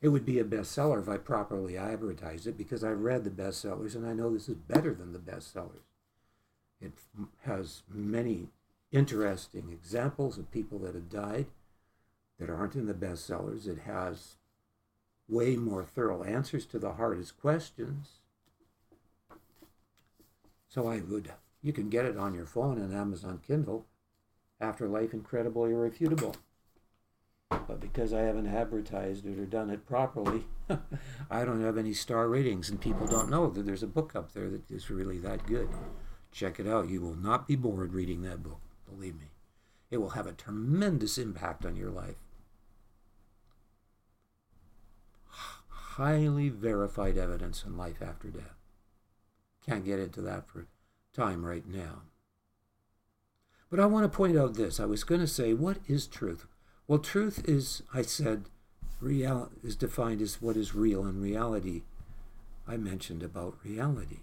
It 0.00 0.08
would 0.08 0.26
be 0.26 0.40
a 0.40 0.44
bestseller 0.44 1.00
if 1.00 1.08
I 1.08 1.18
properly 1.18 1.76
advertised 1.76 2.48
it 2.48 2.58
because 2.58 2.82
I've 2.82 3.00
read 3.02 3.22
the 3.22 3.30
bestsellers 3.30 3.94
and 3.94 4.04
I 4.04 4.12
know 4.12 4.32
this 4.32 4.48
is 4.48 4.56
better 4.56 4.92
than 4.92 5.12
the 5.12 5.20
bestsellers. 5.20 5.86
It 6.80 6.94
has 7.44 7.82
many 7.88 8.48
interesting 8.90 9.68
examples 9.70 10.38
of 10.38 10.50
people 10.50 10.78
that 10.80 10.94
have 10.94 11.10
died 11.10 11.46
that 12.38 12.50
aren't 12.50 12.74
in 12.74 12.86
the 12.86 12.94
bestsellers. 12.94 13.66
It 13.66 13.80
has 13.80 14.36
way 15.28 15.56
more 15.56 15.84
thorough 15.84 16.22
answers 16.22 16.64
to 16.66 16.78
the 16.78 16.94
hardest 16.94 17.38
questions. 17.40 18.20
So 20.68 20.88
I 20.88 21.00
would, 21.00 21.32
you 21.62 21.72
can 21.72 21.88
get 21.88 22.04
it 22.04 22.16
on 22.16 22.34
your 22.34 22.46
phone 22.46 22.78
and 22.78 22.94
Amazon 22.94 23.40
Kindle. 23.46 23.86
Afterlife 24.60 25.12
Incredible 25.12 25.64
Irrefutable. 25.66 26.34
But 27.48 27.80
because 27.80 28.12
I 28.12 28.20
haven't 28.20 28.46
advertised 28.46 29.24
it 29.24 29.38
or 29.38 29.46
done 29.46 29.70
it 29.70 29.86
properly, 29.86 30.44
I 31.30 31.44
don't 31.44 31.62
have 31.62 31.78
any 31.78 31.94
star 31.94 32.28
ratings, 32.28 32.68
and 32.68 32.80
people 32.80 33.06
don't 33.06 33.30
know 33.30 33.48
that 33.50 33.64
there's 33.64 33.82
a 33.82 33.86
book 33.86 34.14
up 34.14 34.32
there 34.32 34.50
that 34.50 34.70
is 34.70 34.90
really 34.90 35.18
that 35.20 35.46
good. 35.46 35.68
Check 36.32 36.60
it 36.60 36.66
out. 36.66 36.88
You 36.88 37.00
will 37.00 37.14
not 37.14 37.46
be 37.46 37.56
bored 37.56 37.94
reading 37.94 38.22
that 38.22 38.42
book, 38.42 38.60
believe 38.88 39.14
me. 39.18 39.30
It 39.90 39.98
will 39.98 40.10
have 40.10 40.26
a 40.26 40.32
tremendous 40.32 41.18
impact 41.18 41.64
on 41.64 41.76
your 41.76 41.90
life. 41.90 42.16
Highly 45.68 46.48
verified 46.48 47.16
evidence 47.16 47.64
in 47.66 47.76
life 47.76 48.00
after 48.02 48.28
death. 48.28 48.56
Can't 49.66 49.84
get 49.84 49.98
into 49.98 50.20
that 50.22 50.48
for 50.48 50.66
time 51.12 51.44
right 51.44 51.66
now. 51.66 52.02
But 53.70 53.80
I 53.80 53.86
want 53.86 54.10
to 54.10 54.16
point 54.16 54.38
out 54.38 54.54
this. 54.54 54.78
I 54.80 54.84
was 54.84 55.04
going 55.04 55.20
to 55.20 55.26
say, 55.26 55.52
what 55.52 55.78
is 55.86 56.06
truth? 56.06 56.46
Well, 56.86 56.98
truth 56.98 57.44
is, 57.46 57.82
I 57.92 58.02
said, 58.02 58.44
real 59.00 59.50
is 59.62 59.76
defined 59.76 60.22
as 60.22 60.40
what 60.40 60.56
is 60.56 60.74
real 60.74 61.04
and 61.04 61.22
reality. 61.22 61.82
I 62.66 62.76
mentioned 62.76 63.22
about 63.22 63.58
reality. 63.64 64.20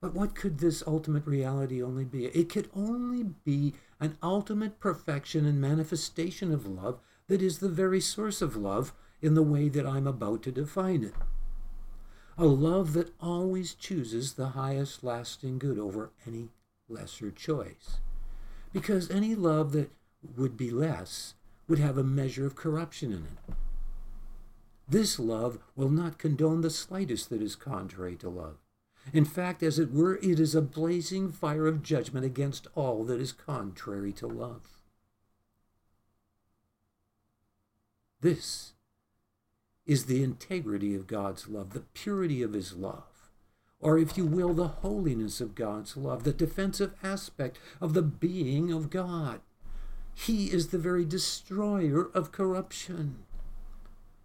But 0.00 0.14
what 0.14 0.34
could 0.34 0.58
this 0.58 0.82
ultimate 0.86 1.26
reality 1.26 1.82
only 1.82 2.04
be? 2.04 2.26
It 2.26 2.48
could 2.48 2.70
only 2.74 3.22
be 3.22 3.74
an 4.00 4.16
ultimate 4.22 4.80
perfection 4.80 5.44
and 5.44 5.60
manifestation 5.60 6.52
of 6.52 6.66
love 6.66 7.00
that 7.26 7.42
is 7.42 7.58
the 7.58 7.68
very 7.68 8.00
source 8.00 8.40
of 8.40 8.56
love 8.56 8.94
in 9.20 9.34
the 9.34 9.42
way 9.42 9.68
that 9.68 9.86
I'm 9.86 10.06
about 10.06 10.42
to 10.44 10.52
define 10.52 11.04
it. 11.04 11.14
A 12.38 12.46
love 12.46 12.94
that 12.94 13.12
always 13.20 13.74
chooses 13.74 14.32
the 14.32 14.48
highest 14.48 15.04
lasting 15.04 15.58
good 15.58 15.78
over 15.78 16.12
any 16.26 16.48
lesser 16.88 17.30
choice 17.30 17.98
because 18.72 19.10
any 19.10 19.34
love 19.34 19.72
that 19.72 19.90
would 20.36 20.56
be 20.56 20.70
less 20.70 21.34
would 21.68 21.78
have 21.78 21.98
a 21.98 22.04
measure 22.04 22.46
of 22.46 22.56
corruption 22.56 23.12
in 23.12 23.24
it. 23.24 23.54
This 24.88 25.18
love 25.18 25.58
will 25.76 25.90
not 25.90 26.18
condone 26.18 26.62
the 26.62 26.70
slightest 26.70 27.28
that 27.30 27.42
is 27.42 27.54
contrary 27.54 28.16
to 28.16 28.30
love. 28.30 28.56
In 29.12 29.24
fact, 29.24 29.62
as 29.62 29.78
it 29.78 29.92
were, 29.92 30.16
it 30.16 30.38
is 30.38 30.54
a 30.54 30.62
blazing 30.62 31.30
fire 31.32 31.66
of 31.66 31.82
judgment 31.82 32.24
against 32.24 32.66
all 32.74 33.04
that 33.04 33.20
is 33.20 33.32
contrary 33.32 34.12
to 34.14 34.26
love. 34.26 34.80
This 38.20 38.74
is 39.86 40.04
the 40.04 40.22
integrity 40.22 40.94
of 40.94 41.06
God's 41.06 41.48
love, 41.48 41.72
the 41.72 41.80
purity 41.80 42.42
of 42.42 42.52
his 42.52 42.74
love 42.74 43.10
or 43.80 43.98
if 43.98 44.16
you 44.16 44.26
will, 44.26 44.52
the 44.52 44.68
holiness 44.68 45.40
of 45.40 45.54
God's 45.54 45.96
love, 45.96 46.24
the 46.24 46.32
defensive 46.32 46.92
aspect 47.02 47.58
of 47.80 47.94
the 47.94 48.02
being 48.02 48.70
of 48.70 48.90
God. 48.90 49.40
He 50.14 50.46
is 50.46 50.68
the 50.68 50.78
very 50.78 51.04
destroyer 51.04 52.10
of 52.12 52.30
corruption. 52.30 53.24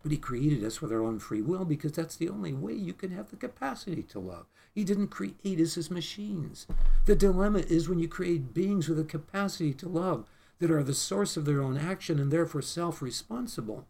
But 0.06 0.12
He 0.12 0.20
created 0.20 0.64
us 0.64 0.82
with 0.82 0.92
our 0.92 1.02
own 1.02 1.18
free 1.18 1.42
will 1.42 1.66
because 1.66 1.94
that's 1.94 2.16
the 2.16 2.30
only 2.30 2.54
way 2.54 2.74
you 2.74 2.94
can 2.94 3.10
have 3.10 3.32
the 3.32 3.36
capacity 3.36 4.04
to 4.04 4.20
love. 4.20 4.46
He 4.72 4.84
didn't 4.84 5.08
create 5.08 5.60
us 5.60 5.80
as 5.80 5.90
machines. 5.90 6.68
The 7.06 7.16
dilemma 7.16 7.62
is 7.68 7.90
when 7.90 7.98
you 7.98 8.08
create 8.08 8.54
beings 8.54 8.88
with 8.88 9.00
a 9.00 9.04
capacity 9.04 9.74
to 9.74 9.90
love 9.90 10.28
that 10.60 10.70
are 10.70 10.84
the 10.84 10.94
source 10.94 11.38
of 11.38 11.46
their 11.46 11.60
own 11.60 11.76
action 11.76 12.20
and 12.20 12.30
therefore 12.30 12.62
self 12.62 13.02
responsible, 13.02 13.88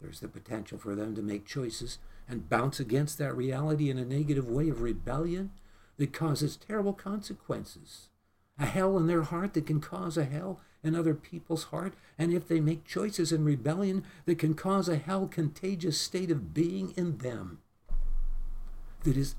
there's 0.00 0.20
the 0.20 0.28
potential 0.28 0.78
for 0.78 0.94
them 0.94 1.14
to 1.16 1.22
make 1.22 1.44
choices 1.44 1.98
and 2.26 2.48
bounce 2.48 2.80
against 2.80 3.18
that 3.18 3.36
reality 3.36 3.90
in 3.90 3.98
a 3.98 4.06
negative 4.06 4.48
way 4.48 4.70
of 4.70 4.80
rebellion 4.80 5.50
that 5.98 6.14
causes 6.14 6.56
terrible 6.56 6.94
consequences. 6.94 8.08
A 8.58 8.64
hell 8.64 8.96
in 8.96 9.06
their 9.06 9.24
heart 9.24 9.52
that 9.52 9.66
can 9.66 9.82
cause 9.82 10.16
a 10.16 10.24
hell 10.24 10.60
in 10.86 10.94
other 10.94 11.14
people's 11.14 11.64
heart, 11.64 11.94
and 12.18 12.32
if 12.32 12.46
they 12.46 12.60
make 12.60 12.84
choices 12.86 13.32
in 13.32 13.44
rebellion 13.44 14.04
that 14.24 14.38
can 14.38 14.54
cause 14.54 14.88
a 14.88 14.96
hell 14.96 15.26
contagious 15.26 16.00
state 16.00 16.30
of 16.30 16.54
being 16.54 16.92
in 16.96 17.18
them 17.18 17.58
that 19.02 19.16
is 19.16 19.34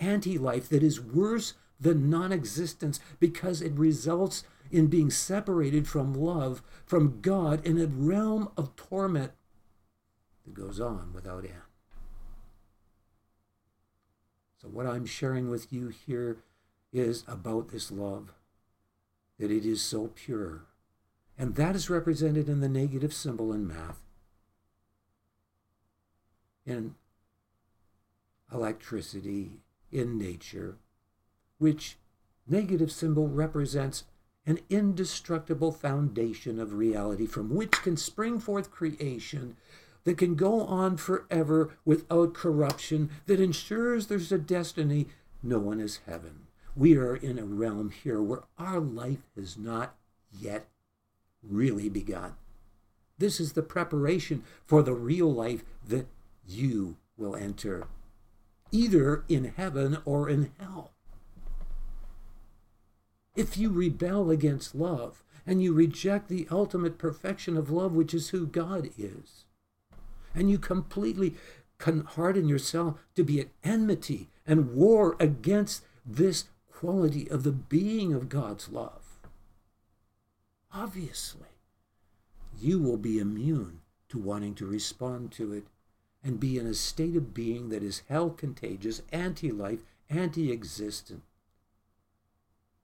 anti 0.00 0.38
life, 0.38 0.68
that 0.68 0.82
is 0.82 1.00
worse 1.00 1.54
than 1.80 2.10
non 2.10 2.32
existence 2.32 3.00
because 3.20 3.62
it 3.62 3.72
results 3.72 4.44
in 4.70 4.88
being 4.88 5.10
separated 5.10 5.86
from 5.86 6.12
love, 6.14 6.62
from 6.84 7.20
God, 7.20 7.64
in 7.66 7.80
a 7.80 7.86
realm 7.86 8.50
of 8.56 8.76
torment 8.76 9.32
that 10.44 10.54
goes 10.54 10.80
on 10.80 11.12
without 11.12 11.44
end. 11.44 11.54
So, 14.60 14.68
what 14.68 14.86
I'm 14.86 15.06
sharing 15.06 15.50
with 15.50 15.72
you 15.72 15.88
here 15.88 16.38
is 16.92 17.24
about 17.28 17.68
this 17.68 17.90
love, 17.90 18.32
that 19.38 19.50
it 19.50 19.64
is 19.64 19.80
so 19.80 20.08
pure. 20.08 20.64
And 21.38 21.54
that 21.54 21.76
is 21.76 21.88
represented 21.88 22.48
in 22.48 22.60
the 22.60 22.68
negative 22.68 23.14
symbol 23.14 23.52
in 23.52 23.66
math, 23.66 24.00
in 26.66 26.96
electricity, 28.52 29.60
in 29.92 30.18
nature, 30.18 30.76
which 31.58 31.96
negative 32.46 32.90
symbol 32.90 33.28
represents 33.28 34.04
an 34.46 34.58
indestructible 34.70 35.70
foundation 35.70 36.58
of 36.58 36.72
reality 36.72 37.26
from 37.26 37.54
which 37.54 37.82
can 37.82 37.96
spring 37.96 38.40
forth 38.40 38.70
creation 38.70 39.56
that 40.04 40.16
can 40.16 40.34
go 40.34 40.62
on 40.62 40.96
forever 40.96 41.76
without 41.84 42.32
corruption, 42.32 43.10
that 43.26 43.40
ensures 43.40 44.06
there's 44.06 44.32
a 44.32 44.38
destiny 44.38 45.06
known 45.42 45.80
as 45.80 46.00
heaven. 46.06 46.47
We 46.78 46.96
are 46.96 47.16
in 47.16 47.40
a 47.40 47.44
realm 47.44 47.90
here 47.90 48.22
where 48.22 48.44
our 48.56 48.78
life 48.78 49.28
has 49.34 49.58
not 49.58 49.96
yet 50.40 50.68
really 51.42 51.88
begun. 51.88 52.34
This 53.18 53.40
is 53.40 53.54
the 53.54 53.62
preparation 53.62 54.44
for 54.64 54.84
the 54.84 54.94
real 54.94 55.32
life 55.32 55.64
that 55.84 56.06
you 56.46 56.96
will 57.16 57.34
enter, 57.34 57.88
either 58.70 59.24
in 59.28 59.52
heaven 59.56 59.98
or 60.04 60.28
in 60.28 60.52
hell. 60.60 60.92
If 63.34 63.58
you 63.58 63.70
rebel 63.70 64.30
against 64.30 64.76
love 64.76 65.24
and 65.44 65.60
you 65.60 65.72
reject 65.72 66.28
the 66.28 66.46
ultimate 66.48 66.96
perfection 66.96 67.56
of 67.56 67.72
love, 67.72 67.92
which 67.92 68.14
is 68.14 68.28
who 68.28 68.46
God 68.46 68.90
is, 68.96 69.46
and 70.32 70.48
you 70.48 70.60
completely 70.60 71.34
harden 71.80 72.48
yourself 72.48 73.00
to 73.16 73.24
be 73.24 73.40
at 73.40 73.48
enmity 73.64 74.28
and 74.46 74.76
war 74.76 75.16
against 75.18 75.82
this 76.06 76.44
quality 76.78 77.28
of 77.28 77.42
the 77.42 77.50
being 77.50 78.14
of 78.14 78.28
God's 78.28 78.68
love, 78.68 79.18
obviously, 80.72 81.48
you 82.56 82.78
will 82.78 82.96
be 82.96 83.18
immune 83.18 83.80
to 84.08 84.16
wanting 84.16 84.54
to 84.54 84.64
respond 84.64 85.32
to 85.32 85.52
it 85.52 85.64
and 86.22 86.38
be 86.38 86.56
in 86.56 86.68
a 86.68 86.74
state 86.74 87.16
of 87.16 87.34
being 87.34 87.70
that 87.70 87.82
is 87.82 88.04
hell 88.08 88.30
contagious, 88.30 89.02
anti 89.10 89.50
life, 89.50 89.80
anti 90.08 90.52
existent, 90.52 91.22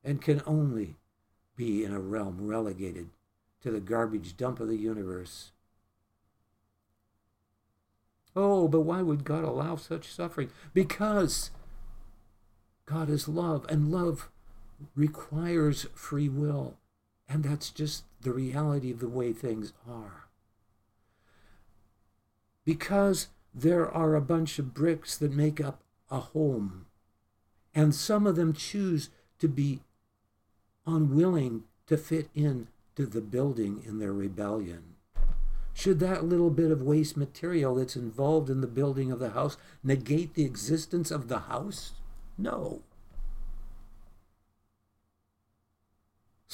and 0.02 0.20
can 0.20 0.42
only 0.44 0.96
be 1.54 1.84
in 1.84 1.92
a 1.92 2.00
realm 2.00 2.48
relegated 2.48 3.10
to 3.60 3.70
the 3.70 3.78
garbage 3.78 4.36
dump 4.36 4.58
of 4.58 4.66
the 4.66 4.76
universe. 4.76 5.52
Oh, 8.34 8.66
but 8.66 8.80
why 8.80 9.02
would 9.02 9.22
God 9.22 9.44
allow 9.44 9.76
such 9.76 10.12
suffering? 10.12 10.50
Because 10.72 11.52
God 12.86 13.08
is 13.08 13.28
love, 13.28 13.66
and 13.68 13.90
love 13.90 14.28
requires 14.94 15.86
free 15.94 16.28
will. 16.28 16.76
And 17.28 17.42
that's 17.42 17.70
just 17.70 18.04
the 18.20 18.32
reality 18.32 18.90
of 18.90 19.00
the 19.00 19.08
way 19.08 19.32
things 19.32 19.72
are. 19.88 20.26
Because 22.64 23.28
there 23.54 23.90
are 23.90 24.14
a 24.14 24.20
bunch 24.20 24.58
of 24.58 24.74
bricks 24.74 25.16
that 25.16 25.32
make 25.32 25.60
up 25.60 25.80
a 26.10 26.20
home, 26.20 26.86
and 27.74 27.94
some 27.94 28.26
of 28.26 28.36
them 28.36 28.52
choose 28.52 29.10
to 29.38 29.48
be 29.48 29.80
unwilling 30.86 31.64
to 31.86 31.96
fit 31.96 32.28
in 32.34 32.68
to 32.96 33.06
the 33.06 33.20
building 33.20 33.82
in 33.86 33.98
their 33.98 34.12
rebellion. 34.12 34.82
Should 35.72 35.98
that 36.00 36.24
little 36.24 36.50
bit 36.50 36.70
of 36.70 36.82
waste 36.82 37.16
material 37.16 37.74
that's 37.74 37.96
involved 37.96 38.48
in 38.48 38.60
the 38.60 38.66
building 38.66 39.10
of 39.10 39.18
the 39.18 39.30
house 39.30 39.56
negate 39.82 40.34
the 40.34 40.44
existence 40.44 41.10
of 41.10 41.28
the 41.28 41.40
house? 41.40 41.92
No. 42.36 42.82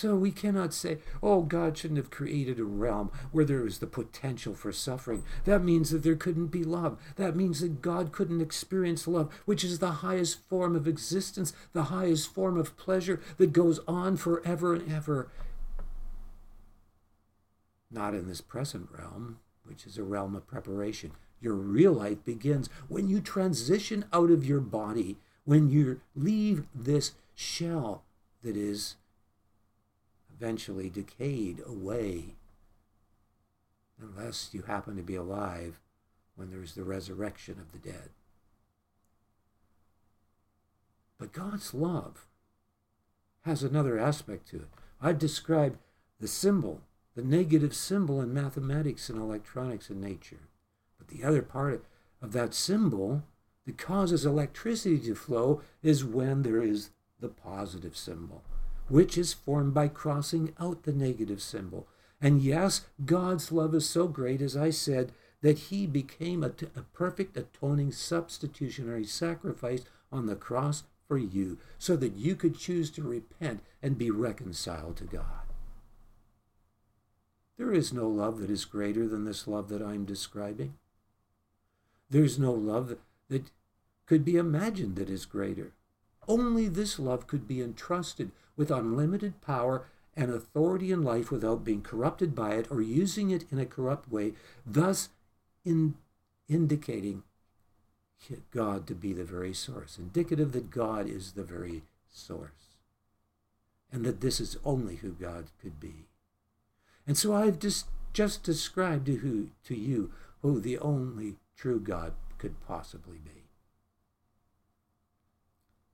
So 0.00 0.16
we 0.16 0.30
cannot 0.30 0.72
say, 0.72 0.96
oh, 1.22 1.42
God 1.42 1.76
shouldn't 1.76 1.98
have 1.98 2.10
created 2.10 2.58
a 2.58 2.64
realm 2.64 3.12
where 3.32 3.44
there 3.44 3.66
is 3.66 3.80
the 3.80 3.86
potential 3.86 4.54
for 4.54 4.72
suffering. 4.72 5.24
That 5.44 5.62
means 5.62 5.90
that 5.90 6.02
there 6.02 6.16
couldn't 6.16 6.46
be 6.46 6.64
love. 6.64 6.98
That 7.16 7.36
means 7.36 7.60
that 7.60 7.82
God 7.82 8.10
couldn't 8.10 8.40
experience 8.40 9.06
love, 9.06 9.30
which 9.44 9.62
is 9.62 9.78
the 9.78 9.90
highest 9.90 10.48
form 10.48 10.74
of 10.74 10.88
existence, 10.88 11.52
the 11.74 11.84
highest 11.84 12.32
form 12.32 12.56
of 12.56 12.78
pleasure 12.78 13.20
that 13.36 13.52
goes 13.52 13.78
on 13.86 14.16
forever 14.16 14.72
and 14.72 14.90
ever. 14.90 15.28
Not 17.90 18.14
in 18.14 18.26
this 18.26 18.40
present 18.40 18.88
realm, 18.96 19.40
which 19.64 19.84
is 19.84 19.98
a 19.98 20.02
realm 20.02 20.34
of 20.34 20.46
preparation. 20.46 21.12
Your 21.42 21.56
real 21.56 21.92
life 21.92 22.24
begins 22.24 22.70
when 22.88 23.06
you 23.10 23.20
transition 23.20 24.06
out 24.14 24.30
of 24.30 24.46
your 24.46 24.60
body, 24.60 25.18
when 25.44 25.70
you 25.70 26.00
leave 26.14 26.66
this 26.74 27.12
shell 27.34 28.02
that 28.42 28.56
is 28.56 28.96
eventually 30.34 30.88
decayed 30.88 31.62
away 31.66 32.34
unless 34.00 34.50
you 34.52 34.62
happen 34.62 34.96
to 34.96 35.02
be 35.02 35.14
alive 35.14 35.78
when 36.36 36.50
there's 36.50 36.74
the 36.74 36.84
resurrection 36.84 37.58
of 37.60 37.72
the 37.72 37.78
dead. 37.78 38.10
But 41.18 41.32
God's 41.32 41.74
love 41.74 42.26
has 43.42 43.62
another 43.62 43.98
aspect 43.98 44.48
to 44.48 44.56
it. 44.56 44.68
I've 45.02 45.18
described 45.18 45.78
the 46.18 46.28
symbol, 46.28 46.80
the 47.14 47.22
negative 47.22 47.74
symbol 47.74 48.20
in 48.20 48.32
mathematics 48.32 49.10
and 49.10 49.18
electronics 49.18 49.90
and 49.90 50.00
nature. 50.00 50.48
But 50.98 51.08
the 51.08 51.24
other 51.24 51.42
part 51.42 51.84
of 52.22 52.32
that 52.32 52.54
symbol 52.54 53.22
that 53.70 53.78
causes 53.78 54.26
electricity 54.26 54.98
to 54.98 55.14
flow 55.14 55.62
is 55.82 56.04
when 56.04 56.42
there 56.42 56.62
is 56.62 56.90
the 57.20 57.28
positive 57.28 57.96
symbol 57.96 58.42
which 58.90 59.16
is 59.16 59.32
formed 59.32 59.72
by 59.72 59.88
crossing 59.88 60.52
out 60.58 60.82
the 60.82 60.92
negative 60.92 61.40
symbol. 61.40 61.86
And 62.20 62.42
yes, 62.42 62.86
God's 63.04 63.52
love 63.52 63.74
is 63.74 63.88
so 63.88 64.08
great, 64.08 64.42
as 64.42 64.56
I 64.56 64.70
said, 64.70 65.12
that 65.42 65.58
he 65.58 65.86
became 65.86 66.42
a, 66.42 66.50
t- 66.50 66.66
a 66.76 66.82
perfect 66.82 67.36
atoning 67.36 67.92
substitutionary 67.92 69.04
sacrifice 69.04 69.84
on 70.12 70.26
the 70.26 70.36
cross 70.36 70.82
for 71.06 71.16
you, 71.16 71.56
so 71.78 71.96
that 71.96 72.16
you 72.16 72.34
could 72.34 72.58
choose 72.58 72.90
to 72.90 73.02
repent 73.02 73.60
and 73.82 73.96
be 73.96 74.10
reconciled 74.10 74.96
to 74.96 75.04
God. 75.04 75.46
There 77.56 77.72
is 77.72 77.92
no 77.92 78.08
love 78.08 78.40
that 78.40 78.50
is 78.50 78.64
greater 78.64 79.06
than 79.06 79.24
this 79.24 79.46
love 79.46 79.68
that 79.68 79.82
I'm 79.82 80.04
describing. 80.04 80.74
There's 82.10 82.38
no 82.38 82.52
love 82.52 82.88
that, 82.88 83.00
that 83.28 83.50
could 84.10 84.24
be 84.24 84.34
imagined 84.34 84.96
that 84.96 85.08
is 85.08 85.24
greater. 85.24 85.70
Only 86.26 86.66
this 86.66 86.98
love 86.98 87.28
could 87.28 87.46
be 87.46 87.62
entrusted 87.62 88.32
with 88.56 88.68
unlimited 88.68 89.40
power 89.40 89.86
and 90.16 90.32
authority 90.32 90.90
in 90.90 91.04
life 91.04 91.30
without 91.30 91.62
being 91.62 91.80
corrupted 91.80 92.34
by 92.34 92.54
it 92.54 92.66
or 92.72 92.82
using 92.82 93.30
it 93.30 93.44
in 93.52 93.60
a 93.60 93.64
corrupt 93.64 94.10
way, 94.10 94.32
thus 94.66 95.10
in 95.64 95.94
indicating 96.48 97.22
God 98.50 98.88
to 98.88 98.96
be 98.96 99.12
the 99.12 99.22
very 99.22 99.54
source, 99.54 99.96
indicative 99.96 100.50
that 100.50 100.72
God 100.72 101.08
is 101.08 101.34
the 101.34 101.44
very 101.44 101.82
source, 102.10 102.78
and 103.92 104.04
that 104.04 104.22
this 104.22 104.40
is 104.40 104.58
only 104.64 104.96
who 104.96 105.12
God 105.12 105.44
could 105.62 105.78
be. 105.78 106.08
And 107.06 107.16
so 107.16 107.32
I've 107.32 107.60
just, 107.60 107.86
just 108.12 108.42
described 108.42 109.06
to, 109.06 109.18
who, 109.18 109.50
to 109.66 109.76
you 109.76 110.10
who 110.42 110.58
the 110.58 110.80
only 110.80 111.36
true 111.56 111.78
God 111.78 112.14
could 112.38 112.56
possibly 112.66 113.18
be. 113.18 113.39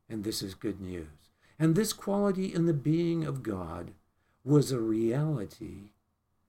And 0.08 0.24
this 0.24 0.42
is 0.42 0.54
good 0.54 0.80
news. 0.80 1.06
And 1.58 1.74
this 1.74 1.92
quality 1.92 2.54
in 2.54 2.66
the 2.66 2.74
being 2.74 3.24
of 3.24 3.42
God 3.42 3.92
was 4.44 4.70
a 4.70 4.80
reality 4.80 5.90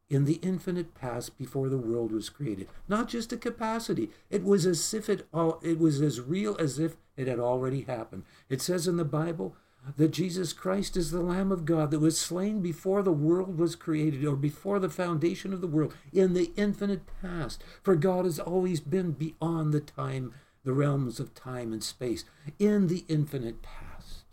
in 0.09 0.25
the 0.25 0.39
infinite 0.41 0.93
past 0.93 1.37
before 1.37 1.69
the 1.69 1.77
world 1.77 2.11
was 2.11 2.29
created. 2.29 2.67
Not 2.87 3.09
just 3.09 3.33
a 3.33 3.37
capacity. 3.37 4.09
It 4.29 4.43
was 4.43 4.65
as 4.65 4.93
if 4.93 5.09
it 5.09 5.27
all, 5.33 5.59
it 5.63 5.79
was 5.79 6.01
as 6.01 6.21
real 6.21 6.55
as 6.59 6.79
if 6.79 6.95
it 7.15 7.27
had 7.27 7.39
already 7.39 7.81
happened. 7.81 8.23
It 8.49 8.61
says 8.61 8.87
in 8.87 8.97
the 8.97 9.05
Bible 9.05 9.55
that 9.95 10.11
Jesus 10.11 10.53
Christ 10.53 10.97
is 10.97 11.11
the 11.11 11.21
Lamb 11.21 11.51
of 11.51 11.65
God 11.65 11.91
that 11.91 11.99
was 11.99 12.19
slain 12.19 12.61
before 12.61 13.01
the 13.01 13.11
world 13.11 13.57
was 13.57 13.75
created 13.75 14.25
or 14.25 14.35
before 14.35 14.79
the 14.79 14.89
foundation 14.89 15.53
of 15.53 15.61
the 15.61 15.67
world 15.67 15.93
in 16.11 16.33
the 16.33 16.51
infinite 16.55 17.01
past. 17.21 17.63
For 17.83 17.95
God 17.95 18.25
has 18.25 18.39
always 18.39 18.79
been 18.79 19.11
beyond 19.11 19.73
the 19.73 19.79
time, 19.79 20.33
the 20.67 20.73
realms 20.73 21.17
of 21.21 21.33
time 21.33 21.71
and 21.71 21.81
space, 21.81 22.25
in 22.59 22.87
the 22.87 23.05
infinite 23.07 23.61
past. 23.61 24.25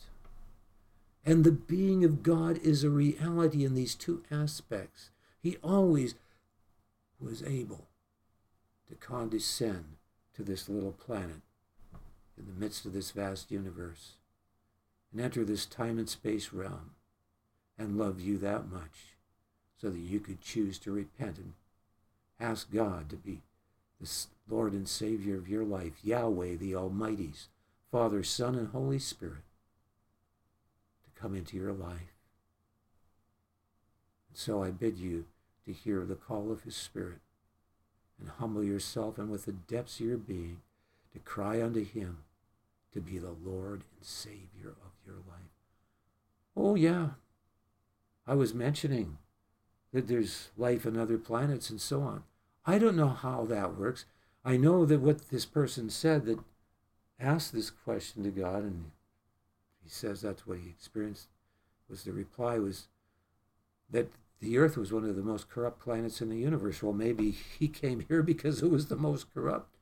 And 1.24 1.44
the 1.44 1.52
being 1.52 2.04
of 2.04 2.24
God 2.24 2.58
is 2.58 2.82
a 2.82 2.90
reality 2.90 3.64
in 3.64 3.76
these 3.76 3.94
two 3.94 4.24
aspects. 4.32 5.10
He 5.40 5.58
always 5.62 6.16
was 7.20 7.44
able 7.44 7.86
to 8.88 8.96
condescend 8.96 9.84
to 10.34 10.42
this 10.42 10.68
little 10.68 10.90
planet 10.90 11.42
in 12.36 12.46
the 12.46 12.60
midst 12.60 12.84
of 12.84 12.92
this 12.92 13.12
vast 13.12 13.52
universe 13.52 14.14
and 15.12 15.20
enter 15.20 15.44
this 15.44 15.64
time 15.64 16.00
and 16.00 16.08
space 16.08 16.52
realm 16.52 16.96
and 17.78 17.96
love 17.96 18.20
you 18.20 18.38
that 18.38 18.68
much 18.68 19.14
so 19.80 19.88
that 19.88 20.00
you 20.00 20.18
could 20.18 20.40
choose 20.40 20.80
to 20.80 20.90
repent 20.90 21.38
and 21.38 21.52
ask 22.40 22.72
God 22.72 23.08
to 23.10 23.16
be 23.16 23.42
the 24.00 24.08
Lord 24.48 24.72
and 24.72 24.88
Savior 24.88 25.36
of 25.36 25.48
your 25.48 25.64
life, 25.64 25.94
Yahweh, 26.02 26.56
the 26.56 26.74
Almighty's 26.74 27.48
Father, 27.90 28.22
Son, 28.22 28.54
and 28.54 28.68
Holy 28.68 28.98
Spirit, 28.98 29.44
to 31.04 31.20
come 31.20 31.34
into 31.34 31.56
your 31.56 31.72
life. 31.72 32.12
And 34.28 34.36
so 34.36 34.62
I 34.62 34.70
bid 34.70 34.98
you 34.98 35.26
to 35.64 35.72
hear 35.72 36.04
the 36.04 36.14
call 36.14 36.50
of 36.50 36.62
His 36.62 36.76
Spirit 36.76 37.20
and 38.20 38.28
humble 38.28 38.64
yourself 38.64 39.18
and 39.18 39.30
with 39.30 39.44
the 39.46 39.52
depths 39.52 40.00
of 40.00 40.06
your 40.06 40.18
being 40.18 40.58
to 41.12 41.18
cry 41.20 41.62
unto 41.62 41.84
Him 41.84 42.18
to 42.92 43.00
be 43.00 43.18
the 43.18 43.34
Lord 43.44 43.82
and 43.96 44.04
Savior 44.04 44.74
of 44.84 44.92
your 45.06 45.16
life. 45.16 45.54
Oh, 46.56 46.74
yeah, 46.74 47.10
I 48.26 48.34
was 48.34 48.54
mentioning 48.54 49.18
that 49.92 50.08
there's 50.08 50.50
life 50.56 50.86
on 50.86 50.96
other 50.96 51.18
planets 51.18 51.70
and 51.70 51.80
so 51.80 52.02
on. 52.02 52.24
I 52.66 52.78
don't 52.78 52.96
know 52.96 53.08
how 53.08 53.44
that 53.46 53.76
works. 53.76 54.06
I 54.44 54.56
know 54.56 54.84
that 54.84 55.00
what 55.00 55.30
this 55.30 55.46
person 55.46 55.88
said 55.88 56.26
that 56.26 56.38
asked 57.18 57.52
this 57.52 57.70
question 57.70 58.22
to 58.24 58.30
God, 58.30 58.62
and 58.62 58.90
he 59.82 59.88
says 59.88 60.20
that's 60.20 60.46
what 60.46 60.58
he 60.58 60.68
experienced, 60.68 61.28
was 61.88 62.04
the 62.04 62.12
reply 62.12 62.58
was 62.58 62.88
that 63.90 64.10
the 64.40 64.58
Earth 64.58 64.76
was 64.76 64.92
one 64.92 65.04
of 65.04 65.16
the 65.16 65.22
most 65.22 65.48
corrupt 65.48 65.80
planets 65.80 66.20
in 66.20 66.28
the 66.28 66.36
universe. 66.36 66.82
Well, 66.82 66.92
maybe 66.92 67.30
he 67.30 67.68
came 67.68 68.00
here 68.00 68.22
because 68.22 68.62
it 68.62 68.70
was 68.70 68.86
the 68.86 68.96
most 68.96 69.32
corrupt. 69.32 69.76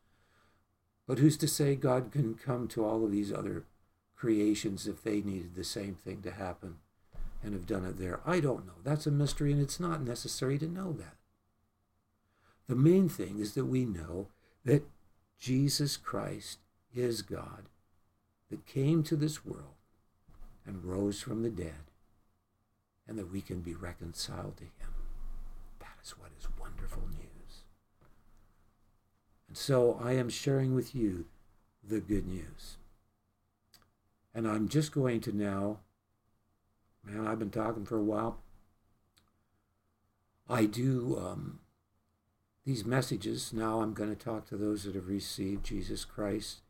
But 1.08 1.18
who's 1.18 1.36
to 1.38 1.48
say 1.48 1.74
God 1.74 2.12
can 2.12 2.34
come 2.34 2.68
to 2.68 2.84
all 2.84 3.04
of 3.04 3.10
these 3.10 3.32
other 3.32 3.64
creations 4.14 4.86
if 4.86 5.02
they 5.02 5.20
needed 5.20 5.56
the 5.56 5.64
same 5.64 5.96
thing 5.96 6.22
to 6.22 6.30
happen 6.30 6.76
and 7.42 7.54
have 7.54 7.66
done 7.66 7.84
it 7.84 7.98
there? 7.98 8.20
I 8.24 8.38
don't 8.38 8.66
know. 8.66 8.74
That's 8.84 9.08
a 9.08 9.10
mystery, 9.10 9.50
and 9.50 9.60
it's 9.60 9.80
not 9.80 10.02
necessary 10.02 10.58
to 10.58 10.68
know 10.68 10.92
that. 10.92 11.16
The 12.68 12.76
main 12.76 13.08
thing 13.08 13.40
is 13.40 13.54
that 13.54 13.64
we 13.64 13.84
know 13.84 14.28
that 14.64 14.84
Jesus 15.38 15.96
Christ 15.96 16.58
is 16.94 17.22
God 17.22 17.64
that 18.50 18.66
came 18.66 19.02
to 19.04 19.16
this 19.16 19.44
world 19.44 19.74
and 20.64 20.84
rose 20.84 21.20
from 21.20 21.42
the 21.42 21.50
dead, 21.50 21.90
and 23.08 23.18
that 23.18 23.32
we 23.32 23.40
can 23.40 23.60
be 23.60 23.74
reconciled 23.74 24.56
to 24.58 24.64
Him. 24.64 24.92
That 25.80 25.96
is 26.04 26.12
what 26.12 26.30
is 26.38 26.46
wonderful 26.60 27.02
news. 27.08 27.64
And 29.48 29.56
so 29.56 29.98
I 30.02 30.12
am 30.12 30.28
sharing 30.28 30.74
with 30.74 30.94
you 30.94 31.26
the 31.82 32.00
good 32.00 32.26
news. 32.26 32.76
And 34.34 34.46
I'm 34.46 34.68
just 34.68 34.92
going 34.92 35.20
to 35.22 35.36
now, 35.36 35.80
man, 37.04 37.26
I've 37.26 37.38
been 37.38 37.50
talking 37.50 37.84
for 37.84 37.98
a 37.98 38.02
while. 38.02 38.38
I 40.48 40.66
do 40.66 41.18
um, 41.20 41.58
these 42.64 42.84
messages. 42.84 43.52
Now 43.52 43.80
I'm 43.80 43.94
going 43.94 44.14
to 44.14 44.24
talk 44.24 44.46
to 44.48 44.56
those 44.56 44.84
that 44.84 44.94
have 44.94 45.08
received 45.08 45.64
Jesus 45.64 46.04
Christ 46.04 46.60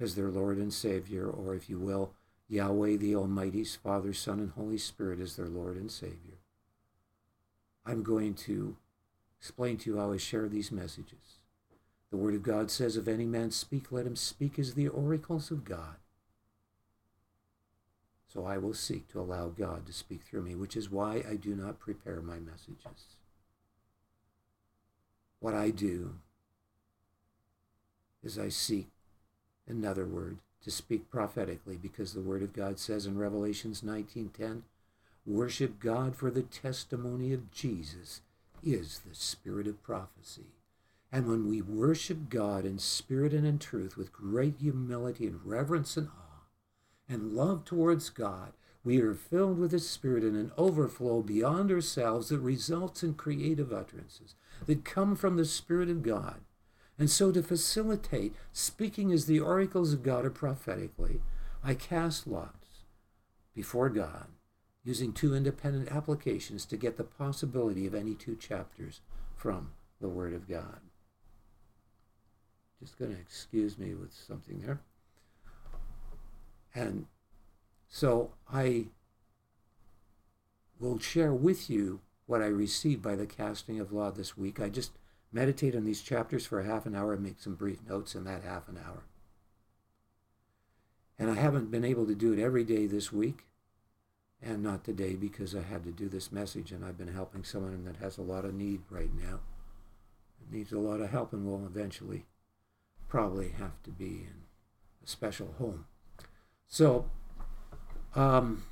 as 0.00 0.14
their 0.14 0.30
Lord 0.30 0.58
and 0.58 0.72
Savior, 0.72 1.28
or 1.28 1.54
if 1.54 1.68
you 1.68 1.78
will, 1.78 2.12
Yahweh 2.48 2.96
the 2.96 3.16
Almighty's 3.16 3.76
Father, 3.76 4.12
Son, 4.12 4.38
and 4.38 4.50
Holy 4.52 4.78
Spirit 4.78 5.20
as 5.20 5.36
their 5.36 5.48
Lord 5.48 5.76
and 5.76 5.90
Savior. 5.90 6.38
I'm 7.84 8.02
going 8.02 8.34
to 8.34 8.76
explain 9.38 9.78
to 9.78 9.90
you 9.90 9.98
how 9.98 10.12
I 10.12 10.16
share 10.16 10.48
these 10.48 10.72
messages. 10.72 11.38
The 12.10 12.16
Word 12.16 12.34
of 12.34 12.42
God 12.42 12.70
says, 12.70 12.96
If 12.96 13.08
any 13.08 13.26
man 13.26 13.50
speak, 13.50 13.90
let 13.90 14.06
him 14.06 14.16
speak 14.16 14.58
as 14.58 14.74
the 14.74 14.88
oracles 14.88 15.50
of 15.50 15.64
God. 15.64 15.96
So 18.28 18.44
I 18.44 18.58
will 18.58 18.74
seek 18.74 19.08
to 19.08 19.20
allow 19.20 19.48
God 19.48 19.86
to 19.86 19.92
speak 19.92 20.22
through 20.22 20.42
me, 20.42 20.54
which 20.54 20.76
is 20.76 20.90
why 20.90 21.24
I 21.28 21.36
do 21.36 21.54
not 21.54 21.80
prepare 21.80 22.20
my 22.20 22.38
messages. 22.38 23.16
What 25.40 25.54
I 25.54 25.70
do 25.70 26.16
is 28.22 28.38
I 28.38 28.48
seek 28.48 28.88
another 29.68 30.04
word 30.04 30.38
to 30.62 30.70
speak 30.70 31.10
prophetically 31.10 31.76
because 31.76 32.12
the 32.12 32.20
word 32.20 32.42
of 32.42 32.52
God 32.52 32.78
says 32.78 33.06
in 33.06 33.18
Revelations 33.18 33.82
19:10, 33.82 34.64
worship 35.24 35.78
God 35.78 36.16
for 36.16 36.30
the 36.30 36.42
testimony 36.42 37.32
of 37.32 37.50
Jesus 37.50 38.22
is 38.62 39.00
the 39.00 39.14
spirit 39.14 39.66
of 39.66 39.82
prophecy. 39.82 40.46
And 41.12 41.28
when 41.28 41.48
we 41.48 41.62
worship 41.62 42.28
God 42.28 42.64
in 42.64 42.78
spirit 42.78 43.32
and 43.32 43.46
in 43.46 43.58
truth 43.58 43.96
with 43.96 44.12
great 44.12 44.56
humility 44.58 45.26
and 45.26 45.44
reverence 45.44 45.96
and 45.96 46.08
awe 46.08 46.46
and 47.08 47.34
love 47.34 47.64
towards 47.64 48.10
God, 48.10 48.52
we 48.86 49.00
are 49.00 49.14
filled 49.14 49.58
with 49.58 49.72
His 49.72 49.90
Spirit 49.90 50.22
in 50.22 50.36
an 50.36 50.52
overflow 50.56 51.20
beyond 51.20 51.72
ourselves 51.72 52.28
that 52.28 52.38
results 52.38 53.02
in 53.02 53.14
creative 53.14 53.72
utterances 53.72 54.36
that 54.66 54.84
come 54.84 55.16
from 55.16 55.36
the 55.36 55.44
Spirit 55.44 55.90
of 55.90 56.04
God. 56.04 56.36
And 56.96 57.10
so, 57.10 57.32
to 57.32 57.42
facilitate 57.42 58.36
speaking 58.52 59.10
as 59.10 59.26
the 59.26 59.40
oracles 59.40 59.92
of 59.92 60.04
God 60.04 60.24
are 60.24 60.30
prophetically, 60.30 61.20
I 61.64 61.74
cast 61.74 62.28
lots 62.28 62.84
before 63.56 63.88
God 63.88 64.28
using 64.84 65.12
two 65.12 65.34
independent 65.34 65.90
applications 65.90 66.64
to 66.66 66.76
get 66.76 66.96
the 66.96 67.02
possibility 67.02 67.88
of 67.88 67.94
any 67.94 68.14
two 68.14 68.36
chapters 68.36 69.00
from 69.34 69.72
the 70.00 70.08
Word 70.08 70.32
of 70.32 70.48
God. 70.48 70.78
Just 72.80 73.00
going 73.00 73.12
to 73.12 73.20
excuse 73.20 73.78
me 73.78 73.94
with 73.94 74.12
something 74.12 74.60
there. 74.60 74.78
And 76.72 77.06
so 77.96 78.32
I 78.52 78.88
will 80.78 80.98
share 80.98 81.32
with 81.32 81.70
you 81.70 82.00
what 82.26 82.42
I 82.42 82.46
received 82.46 83.00
by 83.00 83.14
the 83.14 83.24
casting 83.24 83.80
of 83.80 83.90
law 83.90 84.10
this 84.10 84.36
week. 84.36 84.60
I 84.60 84.68
just 84.68 84.92
meditate 85.32 85.74
on 85.74 85.86
these 85.86 86.02
chapters 86.02 86.44
for 86.44 86.60
a 86.60 86.66
half 86.66 86.84
an 86.84 86.94
hour 86.94 87.14
and 87.14 87.22
make 87.22 87.40
some 87.40 87.54
brief 87.54 87.78
notes 87.88 88.14
in 88.14 88.24
that 88.24 88.42
half 88.42 88.68
an 88.68 88.78
hour. 88.86 89.04
And 91.18 91.30
I 91.30 91.36
haven't 91.36 91.70
been 91.70 91.86
able 91.86 92.06
to 92.06 92.14
do 92.14 92.34
it 92.34 92.38
every 92.38 92.64
day 92.64 92.84
this 92.84 93.14
week, 93.14 93.46
and 94.42 94.62
not 94.62 94.84
today 94.84 95.14
because 95.14 95.54
I 95.54 95.62
had 95.62 95.82
to 95.84 95.90
do 95.90 96.10
this 96.10 96.30
message 96.30 96.72
and 96.72 96.84
I've 96.84 96.98
been 96.98 97.14
helping 97.14 97.44
someone 97.44 97.86
that 97.86 97.96
has 97.96 98.18
a 98.18 98.22
lot 98.22 98.44
of 98.44 98.52
need 98.52 98.82
right 98.90 99.14
now. 99.14 99.40
It 100.42 100.54
needs 100.54 100.70
a 100.70 100.78
lot 100.78 101.00
of 101.00 101.08
help 101.08 101.32
and 101.32 101.46
will 101.46 101.64
eventually 101.64 102.26
probably 103.08 103.54
have 103.56 103.82
to 103.84 103.90
be 103.90 104.26
in 104.28 104.44
a 105.02 105.08
special 105.08 105.54
home. 105.58 105.86
So, 106.66 107.06
um, 108.16 108.64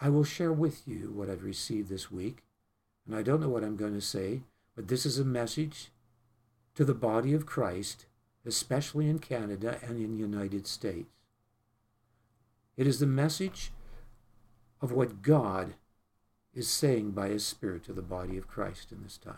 I 0.00 0.08
will 0.08 0.24
share 0.24 0.52
with 0.52 0.86
you 0.86 1.12
what 1.14 1.30
I've 1.30 1.42
received 1.42 1.88
this 1.88 2.10
week. 2.10 2.44
And 3.06 3.16
I 3.16 3.22
don't 3.22 3.40
know 3.40 3.48
what 3.48 3.64
I'm 3.64 3.76
going 3.76 3.94
to 3.94 4.00
say, 4.00 4.42
but 4.76 4.88
this 4.88 5.04
is 5.04 5.18
a 5.18 5.24
message 5.24 5.90
to 6.74 6.84
the 6.84 6.94
body 6.94 7.34
of 7.34 7.46
Christ, 7.46 8.06
especially 8.46 9.08
in 9.08 9.18
Canada 9.18 9.78
and 9.82 9.98
in 9.98 10.12
the 10.12 10.20
United 10.20 10.66
States. 10.66 11.08
It 12.76 12.86
is 12.86 13.00
the 13.00 13.06
message 13.06 13.72
of 14.80 14.92
what 14.92 15.22
God 15.22 15.74
is 16.54 16.68
saying 16.68 17.12
by 17.12 17.28
His 17.28 17.46
Spirit 17.46 17.84
to 17.84 17.92
the 17.92 18.02
body 18.02 18.36
of 18.36 18.48
Christ 18.48 18.92
in 18.92 19.02
this 19.02 19.18
time. 19.18 19.36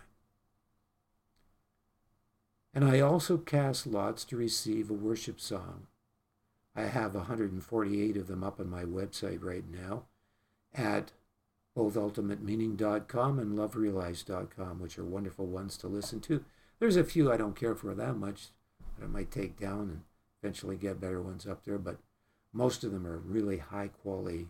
And 2.72 2.84
I 2.84 3.00
also 3.00 3.38
cast 3.38 3.86
lots 3.86 4.24
to 4.24 4.36
receive 4.36 4.90
a 4.90 4.94
worship 4.94 5.40
song. 5.40 5.86
I 6.76 6.82
have 6.82 7.14
148 7.14 8.16
of 8.16 8.26
them 8.26 8.42
up 8.42 8.58
on 8.58 8.68
my 8.68 8.84
website 8.84 9.42
right 9.42 9.64
now 9.70 10.04
at 10.74 11.12
both 11.74 11.94
ultimatemeaning.com 11.94 13.38
and 13.38 13.58
loverealized.com, 13.58 14.80
which 14.80 14.98
are 14.98 15.04
wonderful 15.04 15.46
ones 15.46 15.76
to 15.78 15.88
listen 15.88 16.20
to. 16.20 16.44
There's 16.78 16.96
a 16.96 17.04
few 17.04 17.32
I 17.32 17.36
don't 17.36 17.56
care 17.56 17.74
for 17.74 17.94
that 17.94 18.16
much 18.16 18.48
that 18.98 19.04
I 19.04 19.08
might 19.08 19.30
take 19.30 19.58
down 19.58 19.80
and 19.80 20.02
eventually 20.42 20.76
get 20.76 21.00
better 21.00 21.20
ones 21.20 21.46
up 21.46 21.64
there, 21.64 21.78
but 21.78 21.98
most 22.52 22.84
of 22.84 22.92
them 22.92 23.06
are 23.06 23.18
really 23.18 23.58
high 23.58 23.88
quality 23.88 24.48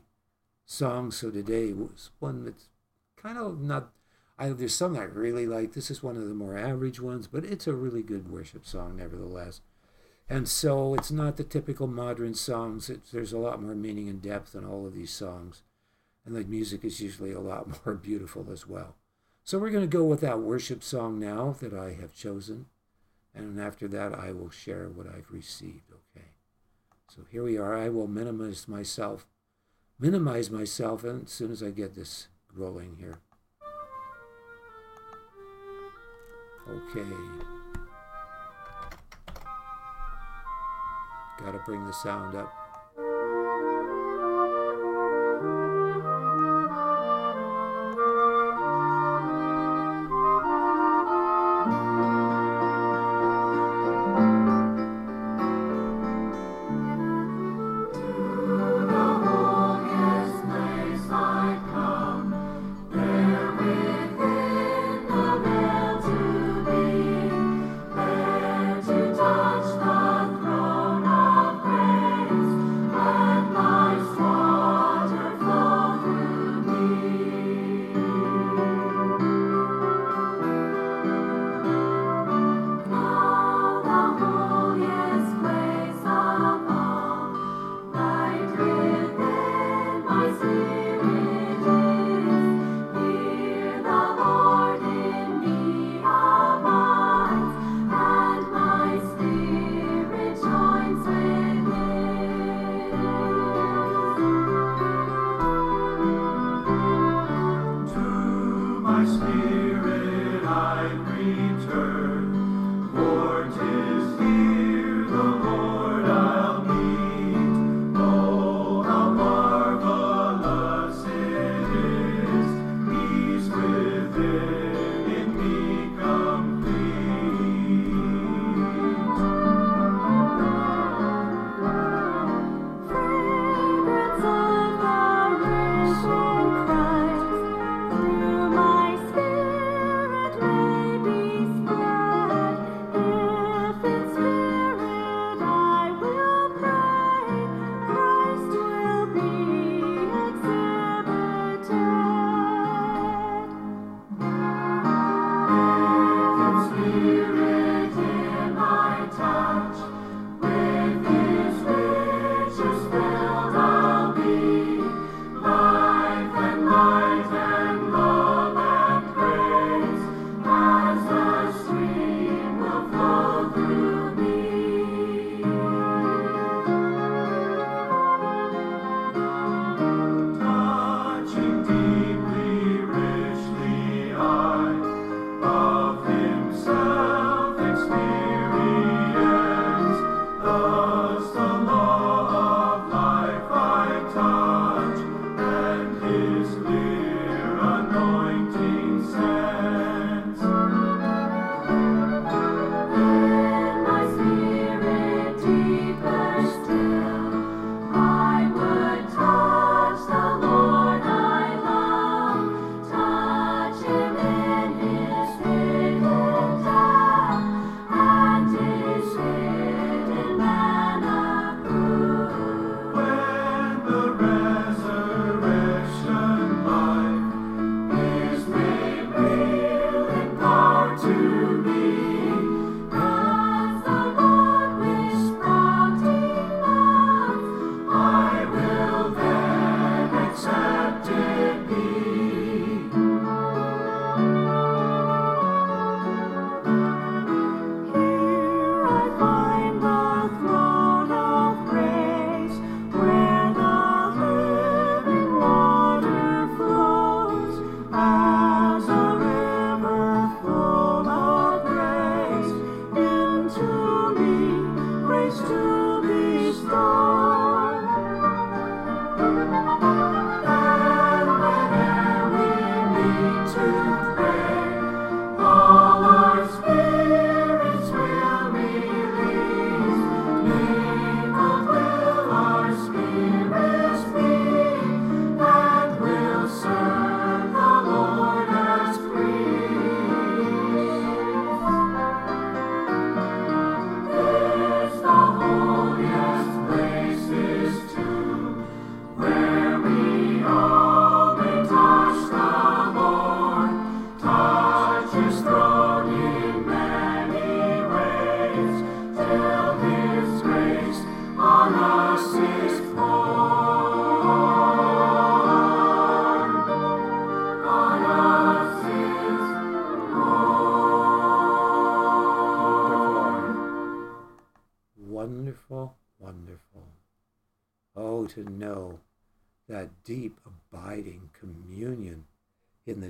songs. 0.66 1.16
So 1.16 1.30
today 1.30 1.72
was 1.72 2.11
one 2.18 2.44
that's 2.44 2.68
kind 3.16 3.38
of 3.38 3.61
not. 3.61 3.90
I, 4.38 4.49
there's 4.49 4.74
some 4.74 4.96
I 4.96 5.05
really 5.05 5.46
like. 5.46 5.72
This 5.72 5.90
is 5.90 6.03
one 6.03 6.16
of 6.16 6.26
the 6.26 6.34
more 6.34 6.59
average 6.59 7.01
ones, 7.01 7.26
but 7.26 7.44
it's 7.44 7.66
a 7.66 7.74
really 7.74 8.03
good 8.03 8.30
worship 8.30 8.66
song, 8.66 8.96
nevertheless. 8.96 9.61
And 10.29 10.49
so 10.49 10.95
it's 10.95 11.11
not 11.11 11.37
the 11.37 11.45
typical 11.45 11.87
modern 11.87 12.35
songs. 12.35 12.89
It's, 12.89 13.11
there's 13.11 13.33
a 13.33 13.39
lot 13.39 13.62
more 13.62 13.75
meaning 13.75 14.09
and 14.09 14.22
depth 14.22 14.55
in 14.55 14.64
all 14.64 14.87
of 14.87 14.95
these 14.95 15.11
songs 15.11 15.62
and 16.25 16.35
the 16.35 16.45
music 16.45 16.85
is 16.85 17.01
usually 17.01 17.33
a 17.33 17.41
lot 17.41 17.68
more 17.87 17.95
beautiful 17.95 18.47
as 18.51 18.66
well. 18.66 18.97
So 19.43 19.59
we're 19.59 19.70
going 19.70 19.89
to 19.89 19.97
go 19.97 20.05
with 20.05 20.20
that 20.22 20.41
worship 20.41 20.83
song 20.83 21.20
now 21.20 21.55
that 21.61 21.75
I 21.75 21.93
have 22.01 22.14
chosen, 22.14 22.66
and 23.35 23.61
after 23.61 23.87
that 23.89 24.14
I 24.14 24.33
will 24.33 24.51
share 24.51 24.89
what 24.89 25.07
I've 25.07 25.31
received, 25.31 25.91
okay? 25.91 26.29
So 27.14 27.22
here 27.31 27.43
we 27.43 27.59
are. 27.59 27.77
I 27.77 27.91
will 27.91 28.07
minimize 28.07 28.66
myself, 28.66 29.27
minimize 29.99 30.51
myself 30.51 31.05
as 31.05 31.31
soon 31.31 31.53
as 31.53 31.62
I 31.62 31.70
get 31.70 31.95
this 31.95 32.29
rolling 32.55 32.97
here. 32.99 33.18
Okay. 36.66 37.63
Got 41.43 41.53
to 41.53 41.59
bring 41.59 41.85
the 41.85 41.93
sound 41.93 42.35
up. 42.37 42.63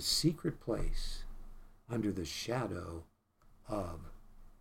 Secret 0.04 0.60
place 0.60 1.24
under 1.90 2.12
the 2.12 2.24
shadow 2.24 3.04
of 3.68 4.00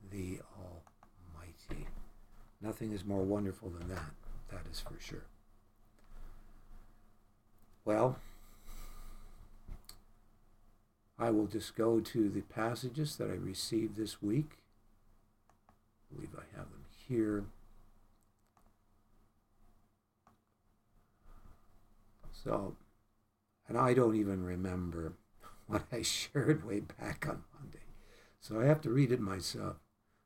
the 0.09 0.39
Almighty. 0.57 1.87
Nothing 2.61 2.93
is 2.93 3.03
more 3.03 3.23
wonderful 3.23 3.69
than 3.69 3.89
that, 3.89 4.11
that 4.49 4.61
is 4.71 4.79
for 4.79 4.97
sure. 4.99 5.25
Well, 7.83 8.17
I 11.19 11.29
will 11.29 11.47
just 11.47 11.75
go 11.75 11.99
to 11.99 12.29
the 12.29 12.41
passages 12.41 13.17
that 13.17 13.29
I 13.29 13.35
received 13.35 13.97
this 13.97 14.21
week. 14.21 14.57
I 15.69 16.15
believe 16.15 16.35
I 16.37 16.57
have 16.57 16.69
them 16.69 16.85
here. 17.07 17.43
So, 22.31 22.75
and 23.67 23.77
I 23.77 23.93
don't 23.93 24.15
even 24.15 24.43
remember 24.43 25.13
what 25.67 25.83
I 25.91 26.01
shared 26.01 26.65
way 26.65 26.81
back 26.81 27.25
on 27.27 27.43
Monday. 27.59 27.85
So 28.39 28.59
I 28.59 28.65
have 28.65 28.81
to 28.81 28.89
read 28.89 29.11
it 29.11 29.19
myself. 29.19 29.77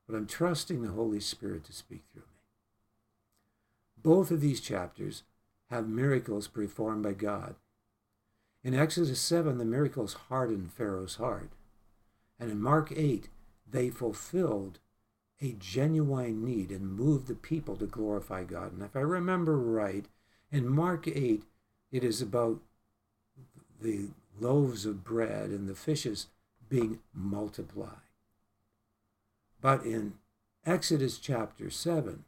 But 0.08 0.16
I'm 0.16 0.28
trusting 0.28 0.82
the 0.82 0.92
Holy 0.92 1.20
Spirit 1.20 1.66
to 1.66 1.74
speak 1.74 2.04
through 2.12 2.22
me. 2.22 2.28
Both 4.02 4.32
of 4.32 4.42
these 4.42 4.62
chapters 4.62 5.24
have 5.70 5.88
miracles 5.88 6.48
performed 6.48 7.04
by 7.04 7.14
God. 7.14 7.56
In 8.64 8.74
Exodus 8.74 9.20
7, 9.20 9.58
the 9.58 9.66
miracles 9.66 10.14
hardened 10.30 10.72
Pharaoh's 10.72 11.16
heart. 11.16 11.52
And 12.40 12.50
in 12.50 12.62
Mark 12.62 12.92
8, 12.96 13.30
they 13.70 13.90
fulfilled 13.90 14.80
a 15.42 15.56
genuine 15.60 16.44
need 16.44 16.72
and 16.72 16.96
moved 16.96 17.28
the 17.28 17.36
people 17.36 17.76
to 17.78 17.86
glorify 17.86 18.44
God. 18.44 18.74
And 18.74 18.82
if 18.82 18.96
I 18.96 19.02
remember 19.02 19.58
right, 19.58 20.06
in 20.52 20.68
Mark 20.68 21.08
8, 21.08 21.44
it 21.92 22.04
is 22.04 22.22
about 22.22 22.62
the 23.82 24.10
loaves 24.40 24.86
of 24.86 25.04
bread 25.04 25.50
and 25.50 25.68
the 25.68 25.76
fishes 25.76 26.28
being 26.70 27.00
multiplied. 27.14 27.92
But 29.62 29.86
in 29.86 30.16
Exodus 30.66 31.18
chapter 31.18 31.70
7, 31.70 32.26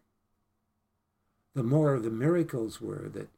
the 1.54 1.64
more 1.64 2.00
the 2.00 2.10
miracles 2.10 2.80
were 2.80 3.10
that 3.14 3.30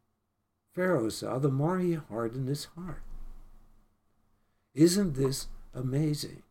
Pharaoh 0.74 1.10
saw, 1.10 1.40
the 1.40 1.50
more 1.50 1.80
he 1.80 1.94
hardened 1.94 2.48
his 2.48 2.66
heart. 2.78 3.02
Isn't 4.74 5.16
this 5.16 5.48
amazing? 5.74 6.44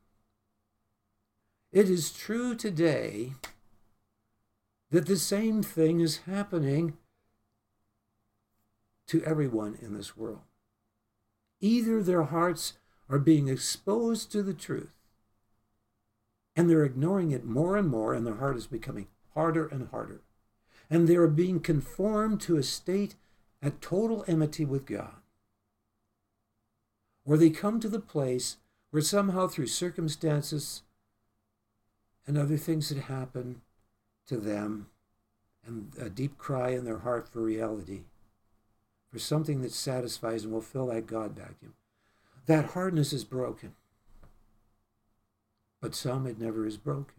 It 1.73 1.89
is 1.89 2.11
true 2.11 2.55
today 2.55 3.35
that 4.91 5.07
the 5.07 5.17
same 5.17 5.63
thing 5.63 6.01
is 6.01 6.19
happening 6.27 6.99
to 9.07 9.23
everyone 9.25 9.79
in 9.81 9.95
this 9.95 10.17
world. 10.17 10.41
Either 11.61 12.03
their 12.03 12.25
hearts 12.25 12.75
are 13.09 13.19
being 13.19 13.49
exposed 13.49 14.31
to 14.33 14.43
the 14.43 14.55
truth 14.55 14.93
and 16.57 16.69
they're 16.69 16.85
ignoring 16.85 17.31
it 17.31 17.45
more 17.45 17.77
and 17.77 17.89
more, 17.89 18.13
and 18.13 18.27
their 18.27 18.35
heart 18.35 18.57
is 18.57 18.67
becoming 18.67 19.07
harder 19.35 19.67
and 19.67 19.89
harder. 19.89 20.21
And 20.91 21.09
they 21.09 21.17
are 21.17 21.29
being 21.29 21.61
conformed 21.61 22.41
to 22.43 22.57
a 22.57 22.63
state 22.63 23.15
at 23.63 23.81
total 23.81 24.25
enmity 24.27 24.65
with 24.65 24.85
God. 24.87 25.15
Or 27.25 27.37
they 27.37 27.51
come 27.51 27.79
to 27.81 27.89
the 27.89 28.01
place 28.01 28.57
where 28.91 29.03
somehow 29.03 29.47
through 29.47 29.69
circumstances 29.69 30.83
and 32.27 32.37
other 32.37 32.57
things 32.57 32.89
that 32.89 33.05
happen 33.05 33.63
to 34.27 34.37
them, 34.37 34.89
and 35.65 35.93
a 35.99 36.11
deep 36.11 36.37
cry 36.37 36.71
in 36.71 36.85
their 36.85 36.99
heart 36.99 37.29
for 37.29 37.41
reality, 37.41 38.03
for 39.11 39.19
something 39.19 39.63
that 39.63 39.73
satisfies 39.73 40.45
and 40.45 40.53
will 40.53 40.61
fill 40.61 40.87
that 40.87 41.07
God 41.07 41.33
vacuum. 41.37 41.75
That 42.47 42.67
hardness 42.67 43.13
is 43.13 43.25
broken. 43.25 43.75
But 45.81 45.95
some 45.95 46.27
it 46.27 46.39
never 46.39 46.67
is 46.67 46.77
broken. 46.77 47.15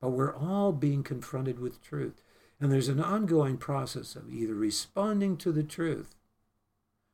But 0.00 0.10
we're 0.10 0.34
all 0.34 0.72
being 0.72 1.02
confronted 1.02 1.58
with 1.58 1.82
truth. 1.82 2.22
And 2.60 2.70
there's 2.70 2.88
an 2.88 3.00
ongoing 3.00 3.56
process 3.56 4.16
of 4.16 4.32
either 4.32 4.54
responding 4.54 5.36
to 5.38 5.52
the 5.52 5.62
truth 5.62 6.14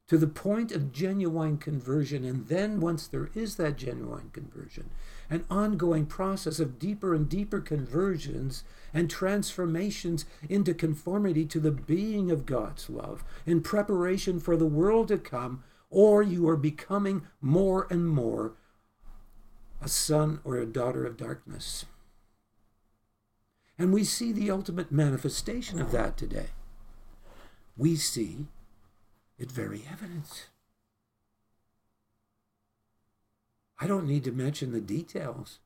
to 0.09 0.19
the 0.19 0.27
point 0.27 0.73
of 0.73 0.93
genuine 0.93 1.59
conversion. 1.59 2.25
And 2.25 2.47
then, 2.49 2.81
once 2.81 3.07
there 3.07 3.31
is 3.35 3.57
that 3.57 3.77
genuine 3.77 4.31
conversion, 4.33 4.91
an 5.29 5.45
ongoing 5.51 6.07
process 6.07 6.61
of 6.61 6.79
deeper 6.79 7.15
and 7.15 7.29
deeper 7.29 7.61
conversions 7.61 8.65
and 8.95 9.11
transformations 9.11 10.25
into 10.49 10.73
conformity 10.73 11.45
to 11.47 11.61
the 11.61 11.71
being 11.71 12.31
of 12.31 12.47
God's 12.47 12.89
love 12.89 13.25
in 13.45 13.61
preparation 13.61 14.41
for 14.41 14.57
the 14.57 14.67
world 14.67 15.09
to 15.09 15.19
come, 15.19 15.63
or 15.91 16.23
you 16.23 16.49
are 16.49 16.57
becoming 16.57 17.23
more 17.41 17.87
and 17.91 18.09
more 18.09 18.55
a 19.83 19.89
son 19.89 20.41
or 20.45 20.57
a 20.57 20.67
daughter 20.67 21.05
of 21.05 21.17
darkness. 21.17 21.85
And 23.79 23.93
we 23.93 24.05
see 24.05 24.33
the 24.33 24.51
ultimate 24.51 24.91
manifestation 24.91 25.81
of 25.81 25.93
that 25.93 26.17
today. 26.17 26.49
We 27.77 27.97
see 27.97 28.47
it 29.39 29.51
very 29.53 29.85
evident. 29.91 30.49
I 33.79 33.87
don't 33.87 34.07
need 34.07 34.25
to 34.25 34.33
mention 34.33 34.73
the 34.73 34.81
details. 34.81 35.59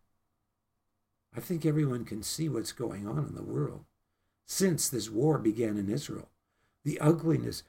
I 1.37 1.41
think 1.41 1.65
everyone 1.65 2.05
can 2.05 2.23
see 2.23 2.49
what's 2.49 2.73
going 2.73 3.07
on 3.07 3.27
in 3.27 3.35
the 3.35 3.43
world 3.43 3.85
since 4.47 4.89
this 4.89 5.09
war 5.09 5.39
began 5.39 5.77
in 5.77 5.89
Israel. 5.89 6.29
The 6.83 6.99
ugliness, 6.99 7.63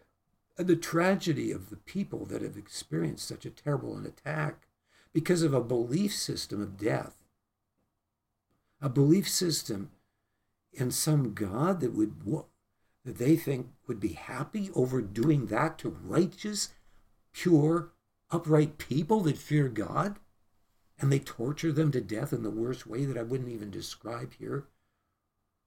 and 0.57 0.67
the 0.67 0.75
tragedy 0.75 1.51
of 1.51 1.69
the 1.69 1.77
people 1.77 2.25
that 2.25 2.41
have 2.41 2.57
experienced 2.57 3.27
such 3.27 3.45
a 3.45 3.51
terrible 3.51 3.95
an 3.95 4.05
attack 4.05 4.67
because 5.13 5.43
of 5.43 5.53
a 5.53 5.61
belief 5.61 6.15
system 6.15 6.61
of 6.61 6.77
death. 6.77 7.15
A 8.81 8.89
belief 8.89 9.29
system 9.29 9.91
in 10.73 10.89
some 10.91 11.33
God 11.33 11.81
that 11.81 11.93
would 11.93 12.15
that 13.05 13.17
they 13.17 13.35
think 13.35 13.67
would 13.87 13.99
be 13.99 14.13
happy 14.13 14.69
over 14.73 15.01
doing 15.01 15.47
that 15.47 15.77
to 15.79 15.89
righteous, 15.89 16.69
pure, 17.33 17.91
upright 18.29 18.77
people 18.77 19.21
that 19.21 19.37
fear 19.37 19.67
God, 19.67 20.17
and 21.01 21.11
they 21.11 21.19
torture 21.19 21.71
them 21.71 21.91
to 21.91 21.99
death 21.99 22.31
in 22.31 22.43
the 22.43 22.51
worst 22.51 22.85
way 22.85 23.05
that 23.05 23.17
I 23.17 23.23
wouldn't 23.23 23.49
even 23.49 23.71
describe 23.71 24.33
here 24.37 24.65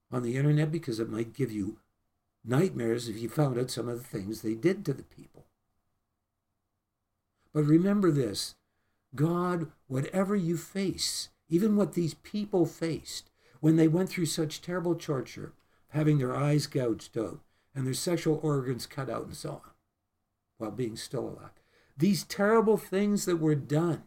on 0.09 0.23
the 0.23 0.37
internet 0.37 0.71
because 0.71 0.97
it 0.97 1.09
might 1.09 1.33
give 1.33 1.51
you 1.51 1.77
nightmares 2.45 3.09
if 3.09 3.17
you 3.17 3.27
found 3.27 3.59
out 3.59 3.69
some 3.69 3.89
of 3.89 3.97
the 3.97 4.07
things 4.07 4.41
they 4.41 4.53
did 4.53 4.85
to 4.85 4.93
the 4.93 5.03
people. 5.03 5.45
But 7.53 7.63
remember 7.63 8.11
this 8.11 8.55
God, 9.13 9.71
whatever 9.87 10.37
you 10.37 10.55
face, 10.55 11.29
even 11.49 11.75
what 11.75 11.93
these 11.93 12.13
people 12.13 12.65
faced 12.65 13.29
when 13.59 13.75
they 13.75 13.89
went 13.89 14.09
through 14.09 14.27
such 14.27 14.61
terrible 14.61 14.95
torture, 14.95 15.51
having 15.89 16.17
their 16.17 16.35
eyes 16.35 16.65
gouged 16.65 17.17
out 17.17 17.39
and 17.73 17.85
their 17.85 17.93
sexual 17.93 18.39
organs 18.41 18.85
cut 18.85 19.09
out 19.09 19.25
and 19.25 19.35
so 19.35 19.49
on, 19.49 19.71
while 20.57 20.71
being 20.71 20.95
still 20.95 21.27
alive. 21.27 21.51
These 21.97 22.23
terrible 22.23 22.77
things 22.77 23.25
that 23.25 23.37
were 23.37 23.55
done 23.55 24.03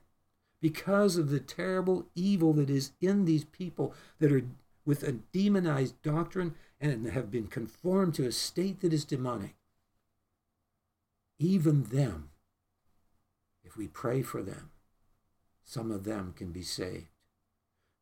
because 0.61 1.17
of 1.17 1.31
the 1.31 1.41
terrible 1.41 2.07
evil 2.15 2.53
that 2.55 2.71
is 2.71 2.93
in 3.01 3.25
these 3.25 3.45
people 3.45 3.95
that 4.19 4.33
are 4.33 4.45
with 4.85 5.03
a 5.03 5.13
demonized 5.13 6.01
doctrine 6.03 6.55
and 6.81 7.07
have 7.11 7.31
been 7.31 7.47
conformed 7.47 8.15
to 8.15 8.27
a 8.27 8.33
state 8.33 8.81
that 8.81 8.93
is 8.93 9.05
demonic. 9.05 9.55
Even 11.39 11.85
them, 11.85 12.31
if 13.65 13.77
we 13.77 13.87
pray 13.87 14.23
for 14.23 14.43
them, 14.43 14.71
some 15.65 15.91
of 15.91 16.05
them 16.05 16.33
can 16.37 16.51
be 16.51 16.63
saved. 16.63 17.09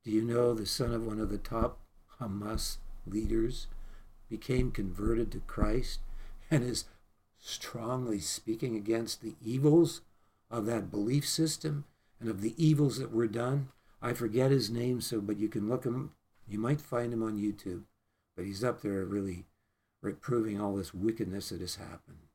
Do 0.05 0.11
you 0.11 0.23
know 0.23 0.55
the 0.55 0.67
son 0.67 0.93
of 0.93 1.05
one 1.05 1.19
of 1.19 1.31
the 1.31 1.39
top 1.39 1.81
Hamas 2.21 2.77
leaders 3.07 3.67
became 4.29 4.71
converted 4.71 5.33
to 5.33 5.41
Christ 5.41 6.01
and 6.51 6.63
is 6.63 6.85
strongly 7.39 8.21
speaking 8.21 8.77
against 8.77 9.21
the 9.21 9.35
evils 9.45 10.03
of 10.51 10.67
that 10.67 10.91
belief 10.91 11.29
system 11.29 11.85
and 12.21 12.29
of 12.29 12.41
the 12.41 12.55
evils 12.57 12.99
that 12.99 13.13
were 13.13 13.27
done? 13.27 13.69
I 14.03 14.13
forget 14.13 14.51
his 14.51 14.71
name, 14.71 15.01
so 15.01 15.21
but 15.21 15.39
you 15.39 15.49
can 15.49 15.69
look 15.69 15.85
him. 15.85 16.13
You 16.49 16.59
might 16.59 16.81
find 16.81 17.13
him 17.13 17.23
on 17.23 17.39
YouTube, 17.39 17.83
but 18.37 18.45
he's 18.45 18.63
up 18.63 18.83
there 18.83 19.05
really 19.05 19.47
reproving 20.03 20.61
all 20.61 20.77
this 20.77 20.95
wickedness 20.95 21.49
that 21.49 21.61
has 21.61 21.77
happened, 21.77 22.29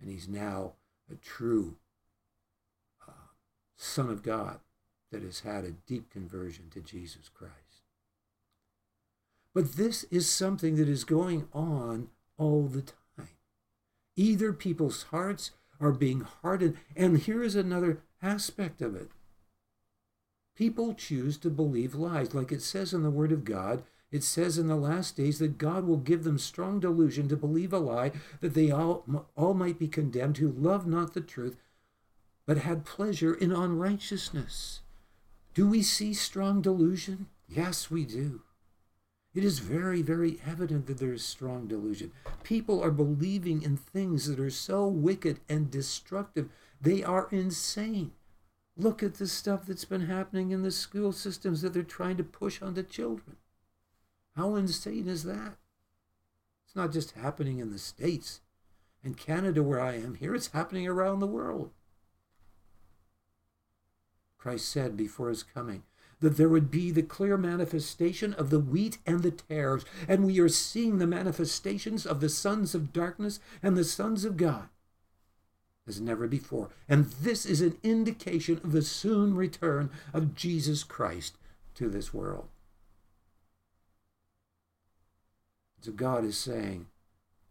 and 0.00 0.10
he's 0.10 0.28
now 0.28 0.72
a 1.10 1.14
true 1.14 1.76
uh, 3.06 3.12
Son 3.76 4.10
of 4.10 4.22
God 4.22 4.58
that 5.12 5.22
has 5.22 5.40
had 5.40 5.64
a 5.64 5.70
deep 5.70 6.10
conversion 6.10 6.64
to 6.70 6.80
Jesus 6.80 7.28
Christ. 7.32 7.52
But 9.54 9.76
this 9.76 10.04
is 10.04 10.28
something 10.28 10.76
that 10.76 10.88
is 10.88 11.04
going 11.04 11.48
on 11.52 12.08
all 12.36 12.64
the 12.64 12.82
time. 12.82 13.28
Either 14.16 14.52
people's 14.52 15.04
hearts 15.04 15.52
are 15.80 15.92
being 15.92 16.22
hardened, 16.42 16.76
and 16.94 17.18
here 17.18 17.42
is 17.42 17.54
another 17.54 18.00
aspect 18.22 18.82
of 18.82 18.94
it. 18.94 19.10
People 20.54 20.94
choose 20.94 21.36
to 21.38 21.50
believe 21.50 21.94
lies. 21.94 22.34
Like 22.34 22.50
it 22.50 22.62
says 22.62 22.94
in 22.94 23.02
the 23.02 23.10
Word 23.10 23.32
of 23.32 23.44
God, 23.44 23.82
it 24.10 24.22
says 24.22 24.56
in 24.56 24.68
the 24.68 24.76
last 24.76 25.16
days 25.16 25.38
that 25.38 25.58
God 25.58 25.84
will 25.84 25.98
give 25.98 26.24
them 26.24 26.38
strong 26.38 26.80
delusion 26.80 27.28
to 27.28 27.36
believe 27.36 27.72
a 27.72 27.78
lie, 27.78 28.12
that 28.40 28.54
they 28.54 28.70
all, 28.70 29.04
all 29.36 29.52
might 29.52 29.78
be 29.78 29.88
condemned 29.88 30.38
who 30.38 30.48
love 30.48 30.86
not 30.86 31.12
the 31.12 31.20
truth, 31.20 31.56
but 32.46 32.58
had 32.58 32.84
pleasure 32.84 33.34
in 33.34 33.52
unrighteousness. 33.52 34.80
Do 35.54 35.68
we 35.68 35.82
see 35.82 36.14
strong 36.14 36.62
delusion? 36.62 37.26
Yes, 37.48 37.90
we 37.90 38.04
do. 38.04 38.42
It 39.34 39.44
is 39.44 39.58
very, 39.58 40.00
very 40.00 40.40
evident 40.46 40.86
that 40.86 40.98
there 40.98 41.12
is 41.12 41.24
strong 41.24 41.66
delusion. 41.66 42.12
People 42.42 42.82
are 42.82 42.90
believing 42.90 43.60
in 43.62 43.76
things 43.76 44.28
that 44.28 44.40
are 44.40 44.48
so 44.48 44.86
wicked 44.86 45.40
and 45.46 45.70
destructive, 45.70 46.48
they 46.86 47.02
are 47.02 47.26
insane. 47.32 48.12
Look 48.76 49.02
at 49.02 49.14
the 49.14 49.26
stuff 49.26 49.66
that's 49.66 49.84
been 49.84 50.02
happening 50.02 50.52
in 50.52 50.62
the 50.62 50.70
school 50.70 51.10
systems 51.10 51.62
that 51.62 51.74
they're 51.74 51.82
trying 51.82 52.16
to 52.18 52.22
push 52.22 52.62
onto 52.62 52.84
children. 52.84 53.38
How 54.36 54.54
insane 54.54 55.08
is 55.08 55.24
that? 55.24 55.56
It's 56.64 56.76
not 56.76 56.92
just 56.92 57.12
happening 57.12 57.58
in 57.58 57.72
the 57.72 57.78
States 57.80 58.40
and 59.02 59.16
Canada, 59.16 59.64
where 59.64 59.80
I 59.80 59.94
am 59.94 60.14
here, 60.14 60.32
it's 60.32 60.52
happening 60.52 60.86
around 60.86 61.18
the 61.18 61.26
world. 61.26 61.70
Christ 64.38 64.68
said 64.68 64.96
before 64.96 65.30
his 65.30 65.42
coming, 65.42 65.82
that 66.20 66.36
there 66.36 66.48
would 66.48 66.70
be 66.70 66.92
the 66.92 67.02
clear 67.02 67.36
manifestation 67.36 68.32
of 68.32 68.50
the 68.50 68.60
wheat 68.60 68.98
and 69.04 69.24
the 69.24 69.32
tares. 69.32 69.84
And 70.06 70.24
we 70.24 70.38
are 70.38 70.48
seeing 70.48 70.98
the 70.98 71.06
manifestations 71.06 72.06
of 72.06 72.20
the 72.20 72.28
sons 72.28 72.76
of 72.76 72.92
darkness 72.92 73.40
and 73.60 73.76
the 73.76 73.84
sons 73.84 74.24
of 74.24 74.36
God 74.36 74.68
as 75.86 76.00
never 76.00 76.26
before. 76.26 76.70
And 76.88 77.06
this 77.06 77.46
is 77.46 77.60
an 77.60 77.78
indication 77.82 78.60
of 78.64 78.72
the 78.72 78.82
soon 78.82 79.36
return 79.36 79.90
of 80.12 80.34
Jesus 80.34 80.82
Christ 80.82 81.36
to 81.74 81.88
this 81.88 82.12
world. 82.12 82.48
So 85.80 85.92
God 85.92 86.24
is 86.24 86.36
saying 86.36 86.86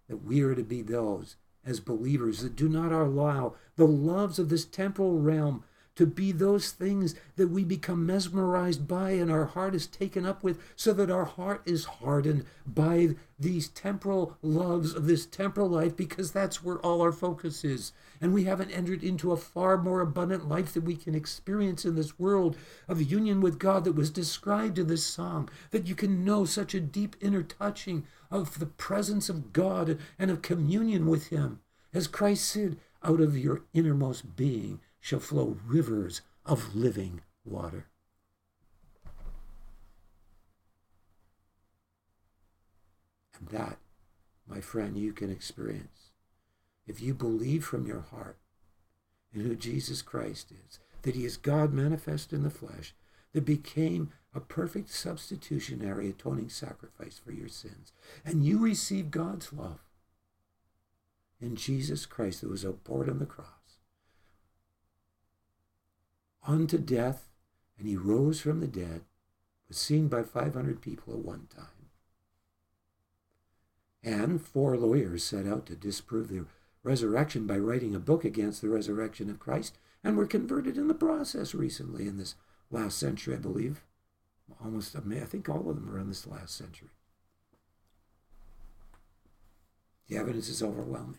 that 0.10 0.26
we 0.26 0.42
are 0.42 0.56
to 0.56 0.64
be 0.64 0.82
those 0.82 1.38
as 1.66 1.80
believers 1.80 2.42
that 2.42 2.56
do 2.56 2.68
not 2.68 2.92
allow 2.92 3.56
the 3.76 3.88
loves 3.88 4.38
of 4.38 4.50
this 4.50 4.66
temporal 4.66 5.20
realm 5.20 5.64
to 5.96 6.06
be 6.06 6.32
those 6.32 6.72
things 6.72 7.16
that 7.38 7.48
we 7.48 7.64
become 7.64 8.06
mesmerized 8.06 8.88
by 8.88 9.12
and 9.12 9.32
our 9.32 9.46
heart 9.46 9.74
is 9.74 9.88
taken 9.88 10.26
up 10.26 10.44
with, 10.44 10.60
so 10.76 10.94
that 10.94 11.10
our 11.10 11.26
heart 11.26 11.62
is 11.66 11.86
hardened 11.86 12.46
by 12.66 13.10
these 13.40 13.70
temporal 13.70 14.38
loves 14.42 14.94
of 14.94 15.08
this 15.08 15.26
temporal 15.26 15.70
life, 15.70 15.96
because 15.96 16.32
that's 16.32 16.64
where 16.64 16.78
all 16.80 17.02
our 17.02 17.12
focus 17.12 17.64
is. 17.64 17.92
And 18.20 18.34
we 18.34 18.44
haven't 18.46 18.72
entered 18.72 19.04
into 19.04 19.32
a 19.32 19.38
far 19.38 19.78
more 19.78 20.02
abundant 20.02 20.48
life 20.48 20.74
that 20.74 20.84
we 20.84 20.96
can 20.96 21.16
experience 21.16 21.86
in 21.86 21.96
this 21.96 22.20
world 22.20 22.58
of 22.88 23.02
union 23.02 23.42
with 23.42 23.60
God 23.60 23.84
that 23.86 23.96
was 23.96 24.10
described 24.10 24.78
in 24.78 24.88
this 24.88 25.04
song, 25.04 25.50
that 25.72 25.88
you 25.88 25.96
can 25.96 26.24
know 26.24 26.46
such 26.46 26.74
a 26.74 26.82
deep 26.82 27.16
inner 27.22 27.44
touching 27.44 28.06
of 28.32 28.60
the 28.60 28.66
presence 28.66 29.30
of 29.30 29.54
God 29.54 29.98
and 30.20 30.32
of 30.32 30.42
communion 30.42 31.08
with 31.08 31.28
Him. 31.28 31.60
As 31.94 32.08
Christ 32.08 32.50
said, 32.50 32.78
out 33.04 33.22
of 33.22 33.38
your 33.38 33.62
innermost 33.74 34.36
being 34.36 34.82
shall 35.06 35.20
flow 35.20 35.56
rivers 35.68 36.22
of 36.48 36.76
living 36.76 37.22
water. 37.44 37.86
And 43.38 43.50
that, 43.50 43.78
my 44.48 44.60
friend, 44.60 44.98
you 44.98 45.14
can 45.14 45.30
experience. 45.30 46.10
If 46.88 47.02
you 47.02 47.14
believe 47.14 47.64
from 47.64 47.86
your 47.86 48.00
heart 48.00 48.38
in 49.32 49.42
who 49.42 49.56
Jesus 49.56 50.02
Christ 50.02 50.52
is, 50.68 50.80
that 51.04 51.14
he 51.14 51.24
is 51.24 51.38
God 51.38 51.72
manifest 51.72 52.34
in 52.34 52.42
the 52.42 52.50
flesh, 52.50 52.96
that 53.34 53.46
became 53.46 54.12
a 54.34 54.40
perfect 54.40 54.90
substitutionary 54.90 56.10
atoning 56.10 56.50
sacrifice 56.50 57.22
for 57.24 57.32
your 57.32 57.50
sins, 57.50 57.94
and 58.26 58.44
you 58.44 58.58
receive 58.58 59.12
God's 59.12 59.54
love, 59.54 59.82
in 61.40 61.56
Jesus 61.56 62.08
Christ 62.08 62.42
that 62.42 62.50
was 62.50 62.66
outpoured 62.66 63.08
on 63.08 63.20
the 63.20 63.28
cross 63.28 63.55
unto 66.46 66.78
death, 66.78 67.30
and 67.78 67.88
he 67.88 67.96
rose 67.96 68.40
from 68.40 68.60
the 68.60 68.68
dead, 68.68 69.02
was 69.68 69.78
seen 69.78 70.08
by 70.08 70.24
500 70.24 70.82
people 70.82 71.14
at 71.14 71.20
one 71.20 71.48
time. 71.54 71.66
And 74.04 74.42
four 74.42 74.78
lawyers 74.78 75.24
set 75.24 75.48
out 75.48 75.66
to 75.66 75.76
disprove 75.76 76.30
the 76.30 76.46
resurrection 76.84 77.48
by 77.48 77.58
writing 77.58 77.96
a 77.96 78.00
book 78.00 78.24
against 78.24 78.62
the 78.62 78.70
resurrection 78.70 79.30
of 79.30 79.40
Christ, 79.40 79.78
and 80.04 80.16
were 80.16 80.28
converted 80.28 80.78
in 80.78 80.88
the 80.88 80.94
process 80.94 81.56
recently 81.56 82.08
in 82.08 82.18
this 82.18 82.36
last 82.70 83.00
century, 83.00 83.34
I 83.34 83.40
believe. 83.40 83.84
Almost, 84.64 84.96
I 84.96 85.00
think 85.26 85.50
all 85.50 85.68
of 85.68 85.76
them 85.76 85.92
are 85.92 86.00
in 86.00 86.08
this 86.08 86.28
last 86.28 86.56
century. 86.56 86.90
The 90.08 90.18
evidence 90.18 90.48
is 90.48 90.62
overwhelming. 90.62 91.18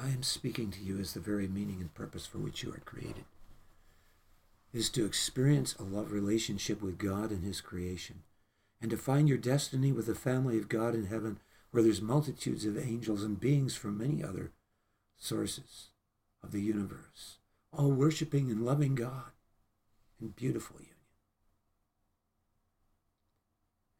I 0.00 0.08
am 0.08 0.22
speaking 0.22 0.70
to 0.72 0.80
you 0.80 0.98
as 0.98 1.12
the 1.12 1.20
very 1.20 1.46
meaning 1.46 1.80
and 1.80 1.94
purpose 1.94 2.26
for 2.26 2.38
which 2.38 2.62
you 2.62 2.72
are 2.72 2.82
created 2.84 3.24
is 4.74 4.90
to 4.90 5.06
experience 5.06 5.76
a 5.76 5.84
love 5.84 6.10
relationship 6.10 6.82
with 6.82 6.98
God 6.98 7.30
and 7.30 7.44
His 7.44 7.60
creation, 7.60 8.24
and 8.82 8.90
to 8.90 8.96
find 8.96 9.28
your 9.28 9.38
destiny 9.38 9.92
with 9.92 10.06
the 10.06 10.16
family 10.16 10.58
of 10.58 10.68
God 10.68 10.94
in 10.94 11.06
heaven, 11.06 11.38
where 11.70 11.82
there's 11.82 12.02
multitudes 12.02 12.64
of 12.64 12.76
angels 12.76 13.22
and 13.22 13.38
beings 13.38 13.76
from 13.76 13.96
many 13.96 14.22
other 14.22 14.50
sources 15.16 15.90
of 16.42 16.50
the 16.50 16.60
universe, 16.60 17.38
all 17.72 17.92
worshiping 17.92 18.50
and 18.50 18.66
loving 18.66 18.96
God 18.96 19.30
in 20.20 20.28
beautiful 20.28 20.76
union. 20.76 20.94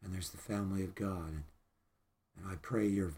And 0.03 0.13
there's 0.13 0.29
the 0.29 0.37
family 0.37 0.83
of 0.83 0.93
God, 0.93 1.29
and, 1.29 1.43
and 2.37 2.51
I 2.51 2.55
pray 2.61 2.85
your 2.85 3.13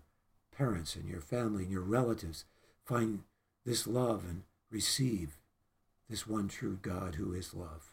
parents 0.55 0.95
and 0.95 1.09
your 1.09 1.21
family 1.21 1.63
and 1.63 1.71
your 1.71 1.81
relatives 1.81 2.45
find 2.87 3.23
this 3.65 3.85
love 3.85 4.23
and 4.27 4.43
receive 4.71 5.37
this 6.09 6.25
one 6.25 6.47
true 6.47 6.79
God 6.81 7.15
who 7.15 7.33
is 7.33 7.53
love 7.53 7.91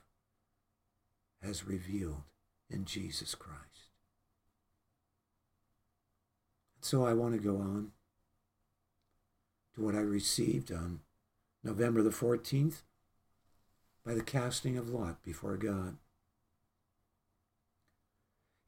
as 1.42 1.66
revealed 1.66 2.22
in 2.70 2.84
Jesus 2.84 3.34
Christ. 3.34 3.90
And 6.76 6.84
So 6.84 7.04
I 7.04 7.12
want 7.12 7.34
to 7.34 7.40
go 7.40 7.56
on 7.56 7.90
to 9.74 9.84
what 9.84 9.96
I 9.96 10.00
received 10.00 10.70
on 10.72 11.00
November 11.64 12.00
the 12.00 12.10
14th 12.10 12.82
by 14.06 14.14
the 14.14 14.22
casting 14.22 14.78
of 14.78 14.90
lot 14.90 15.24
before 15.24 15.56
God. 15.56 15.96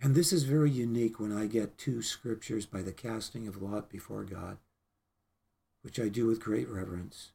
And 0.01 0.15
this 0.15 0.33
is 0.33 0.43
very 0.43 0.71
unique 0.71 1.21
when 1.21 1.33
I 1.33 1.47
get 1.47 1.79
two 1.79 2.03
scriptures 2.03 2.67
by 2.67 2.83
the 2.83 2.93
casting 2.93 3.47
of 3.47 3.63
lot 3.63 3.89
before 3.89 4.25
God 4.25 4.59
which 5.87 6.01
I 6.01 6.09
do 6.09 6.27
with 6.27 6.41
great 6.41 6.69
reverence, 6.69 7.31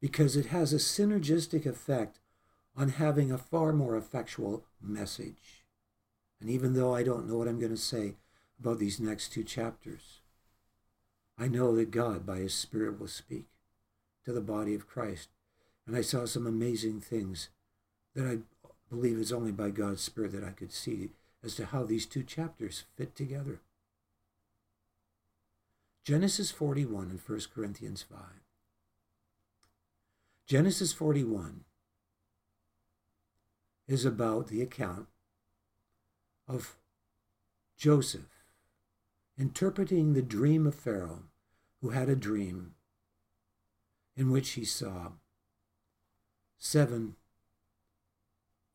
because 0.00 0.34
it 0.34 0.46
has 0.46 0.72
a 0.72 0.76
synergistic 0.76 1.66
effect 1.66 2.20
on 2.74 2.88
having 2.88 3.30
a 3.30 3.36
far 3.36 3.74
more 3.74 3.98
effectual 3.98 4.64
message. 4.80 5.66
And 6.40 6.48
even 6.48 6.72
though 6.72 6.94
I 6.94 7.02
don't 7.02 7.28
know 7.28 7.36
what 7.36 7.48
I'm 7.48 7.60
going 7.60 7.72
to 7.72 7.76
say 7.76 8.14
about 8.58 8.78
these 8.78 8.98
next 8.98 9.30
two 9.30 9.44
chapters, 9.44 10.20
I 11.38 11.48
know 11.48 11.76
that 11.76 11.90
God, 11.90 12.24
by 12.24 12.38
His 12.38 12.54
Spirit, 12.54 12.98
will 12.98 13.08
speak 13.08 13.44
to 14.24 14.32
the 14.32 14.40
body 14.40 14.74
of 14.74 14.88
Christ. 14.88 15.28
And 15.86 15.94
I 15.94 16.00
saw 16.00 16.24
some 16.24 16.46
amazing 16.46 17.02
things 17.02 17.50
that 18.14 18.26
I 18.26 18.38
believe 18.88 19.18
is 19.18 19.34
only 19.34 19.52
by 19.52 19.68
God's 19.68 20.00
Spirit 20.00 20.32
that 20.32 20.44
I 20.44 20.52
could 20.52 20.72
see 20.72 21.10
as 21.44 21.54
to 21.56 21.66
how 21.66 21.82
these 21.82 22.06
two 22.06 22.22
chapters 22.22 22.84
fit 22.96 23.14
together. 23.14 23.60
Genesis 26.06 26.52
41 26.52 27.10
and 27.10 27.20
1 27.20 27.40
Corinthians 27.52 28.00
5. 28.00 28.20
Genesis 30.46 30.92
41 30.92 31.64
is 33.88 34.04
about 34.04 34.46
the 34.46 34.62
account 34.62 35.08
of 36.46 36.76
Joseph 37.76 38.44
interpreting 39.36 40.12
the 40.12 40.22
dream 40.22 40.64
of 40.64 40.76
Pharaoh, 40.76 41.24
who 41.80 41.88
had 41.90 42.08
a 42.08 42.14
dream 42.14 42.76
in 44.16 44.30
which 44.30 44.50
he 44.50 44.64
saw 44.64 45.08
seven 46.56 47.16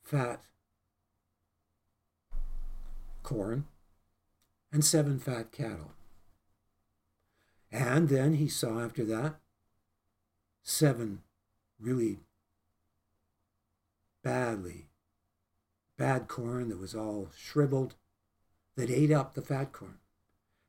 fat 0.03 0.41
corn 3.23 3.67
and 4.73 4.83
seven 4.83 5.17
fat 5.17 5.53
cattle. 5.53 5.93
And 7.71 8.09
then 8.09 8.35
he 8.35 8.47
saw 8.47 8.83
after 8.83 9.05
that 9.05 9.35
seven 10.63 11.21
really 11.79 12.19
badly 14.23 14.87
bad 15.97 16.27
corn 16.27 16.69
that 16.69 16.79
was 16.79 16.95
all 16.95 17.29
shriveled 17.37 17.95
that 18.75 18.89
ate 18.89 19.11
up 19.11 19.33
the 19.33 19.41
fat 19.41 19.71
corn, 19.71 19.99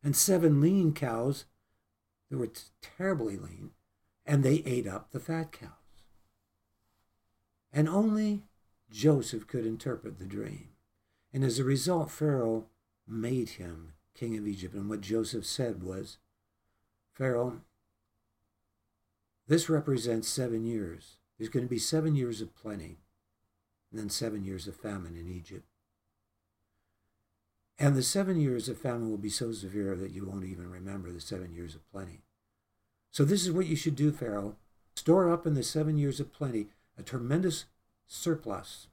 and 0.03 0.17
seven 0.17 0.61
lean 0.61 0.93
cows 0.93 1.45
that 2.31 2.39
were 2.39 2.51
terribly 2.81 3.37
lean, 3.37 3.71
and 4.27 4.43
they 4.43 4.63
ate 4.67 4.87
up 4.87 5.11
the 5.11 5.21
fat 5.21 5.53
cows. 5.53 5.71
And 7.73 7.89
only 7.89 8.43
Joseph 8.91 9.47
could 9.47 9.65
interpret 9.65 10.19
the 10.19 10.27
dream. 10.27 10.69
And 11.33 11.45
as 11.45 11.59
a 11.59 11.65
result, 11.65 12.11
Pharaoh 12.11 12.67
made 13.07 13.51
him 13.51 13.95
king 14.15 14.37
of 14.37 14.47
Egypt. 14.47 14.75
And 14.75 14.91
what 14.91 15.01
Joseph 15.01 15.47
said 15.47 15.83
was, 15.83 16.19
Pharaoh, 17.15 17.61
this 19.47 19.69
represents 19.69 20.29
seven 20.29 20.65
years. 20.65 21.17
There's 21.39 21.51
going 21.51 21.65
to 21.65 21.71
be 21.71 21.79
seven 21.79 22.15
years 22.15 22.41
of 22.41 22.55
plenty, 22.55 22.99
and 23.91 24.01
then 24.01 24.11
seven 24.11 24.45
years 24.45 24.67
of 24.67 24.77
famine 24.77 25.17
in 25.17 25.29
Egypt. 25.29 25.67
And 27.79 27.97
the 27.97 28.03
seven 28.03 28.41
years 28.41 28.69
of 28.69 28.79
famine 28.79 29.11
will 29.11 29.19
be 29.19 29.29
so 29.29 29.53
severe 29.53 29.97
that 29.97 30.13
you 30.13 30.25
won't 30.25 30.45
even 30.45 30.71
remember 30.71 31.11
the 31.11 31.21
seven 31.21 31.53
years 31.53 31.75
of 31.75 31.91
plenty. 31.91 32.21
So, 33.11 33.25
this 33.25 33.43
is 33.43 33.51
what 33.51 33.67
you 33.67 33.77
should 33.77 33.97
do, 33.97 34.13
Pharaoh. 34.13 34.57
Store 34.95 35.33
up 35.33 35.47
in 35.47 35.55
the 35.55 35.63
seven 35.63 35.99
years 35.99 36.21
of 36.21 36.33
plenty 36.33 36.69
a 36.99 37.03
tremendous 37.03 37.65
surplus 38.07 38.87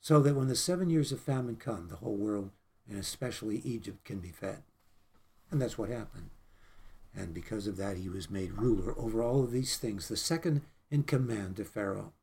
so 0.00 0.20
that 0.20 0.34
when 0.34 0.48
the 0.48 0.56
seven 0.56 0.90
years 0.90 1.12
of 1.12 1.20
famine 1.20 1.56
come, 1.56 1.86
the 1.88 1.96
whole 1.96 2.16
world, 2.16 2.50
and 2.88 2.98
especially 2.98 3.62
Egypt, 3.64 4.04
can 4.04 4.18
be 4.18 4.30
fed. 4.30 4.62
And 5.52 5.60
that's 5.60 5.76
what 5.76 5.90
happened. 5.90 6.30
And 7.14 7.34
because 7.34 7.66
of 7.66 7.76
that, 7.76 7.98
he 7.98 8.08
was 8.08 8.30
made 8.30 8.54
ruler 8.54 8.98
over 8.98 9.22
all 9.22 9.44
of 9.44 9.52
these 9.52 9.76
things, 9.76 10.08
the 10.08 10.16
second 10.16 10.62
in 10.90 11.02
command 11.02 11.56
to 11.56 11.64
Pharaoh. 11.64 12.14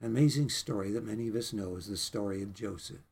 An 0.00 0.08
amazing 0.08 0.50
story 0.50 0.90
that 0.90 1.06
many 1.06 1.28
of 1.28 1.36
us 1.36 1.52
know 1.52 1.76
is 1.76 1.86
the 1.86 1.96
story 1.96 2.42
of 2.42 2.52
Joseph. 2.52 3.06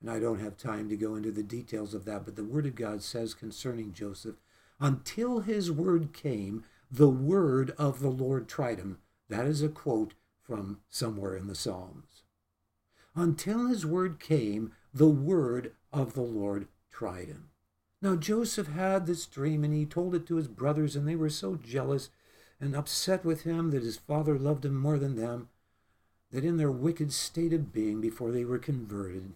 And 0.00 0.10
I 0.10 0.18
don't 0.18 0.40
have 0.40 0.56
time 0.56 0.88
to 0.88 0.96
go 0.96 1.14
into 1.14 1.30
the 1.30 1.44
details 1.44 1.94
of 1.94 2.04
that, 2.06 2.24
but 2.24 2.34
the 2.34 2.44
Word 2.44 2.66
of 2.66 2.74
God 2.74 3.02
says 3.02 3.32
concerning 3.32 3.92
Joseph, 3.92 4.34
until 4.80 5.40
his 5.40 5.70
word 5.70 6.12
came, 6.12 6.64
the 6.90 7.08
word 7.08 7.72
of 7.78 8.00
the 8.00 8.10
Lord 8.10 8.48
tried 8.48 8.78
him. 8.78 8.98
That 9.28 9.46
is 9.46 9.62
a 9.62 9.68
quote 9.68 10.14
from 10.42 10.80
somewhere 10.90 11.36
in 11.36 11.46
the 11.46 11.54
Psalms. 11.54 12.24
Until 13.14 13.68
his 13.68 13.86
word 13.86 14.18
came, 14.18 14.72
the 14.92 15.08
word 15.08 15.72
of 15.94 16.14
the 16.14 16.22
Lord 16.22 16.66
tried 16.90 17.28
him. 17.28 17.50
Now 18.02 18.16
Joseph 18.16 18.66
had 18.68 19.06
this 19.06 19.24
dream 19.24 19.64
and 19.64 19.72
he 19.72 19.86
told 19.86 20.14
it 20.14 20.26
to 20.26 20.36
his 20.36 20.48
brothers, 20.48 20.94
and 20.94 21.08
they 21.08 21.16
were 21.16 21.30
so 21.30 21.54
jealous 21.54 22.10
and 22.60 22.76
upset 22.76 23.24
with 23.24 23.42
him 23.42 23.70
that 23.70 23.82
his 23.82 23.96
father 23.96 24.38
loved 24.38 24.64
him 24.64 24.74
more 24.74 24.98
than 24.98 25.16
them, 25.16 25.48
that 26.30 26.44
in 26.44 26.56
their 26.56 26.70
wicked 26.70 27.12
state 27.12 27.52
of 27.52 27.72
being 27.72 28.00
before 28.00 28.30
they 28.30 28.44
were 28.44 28.58
converted, 28.58 29.32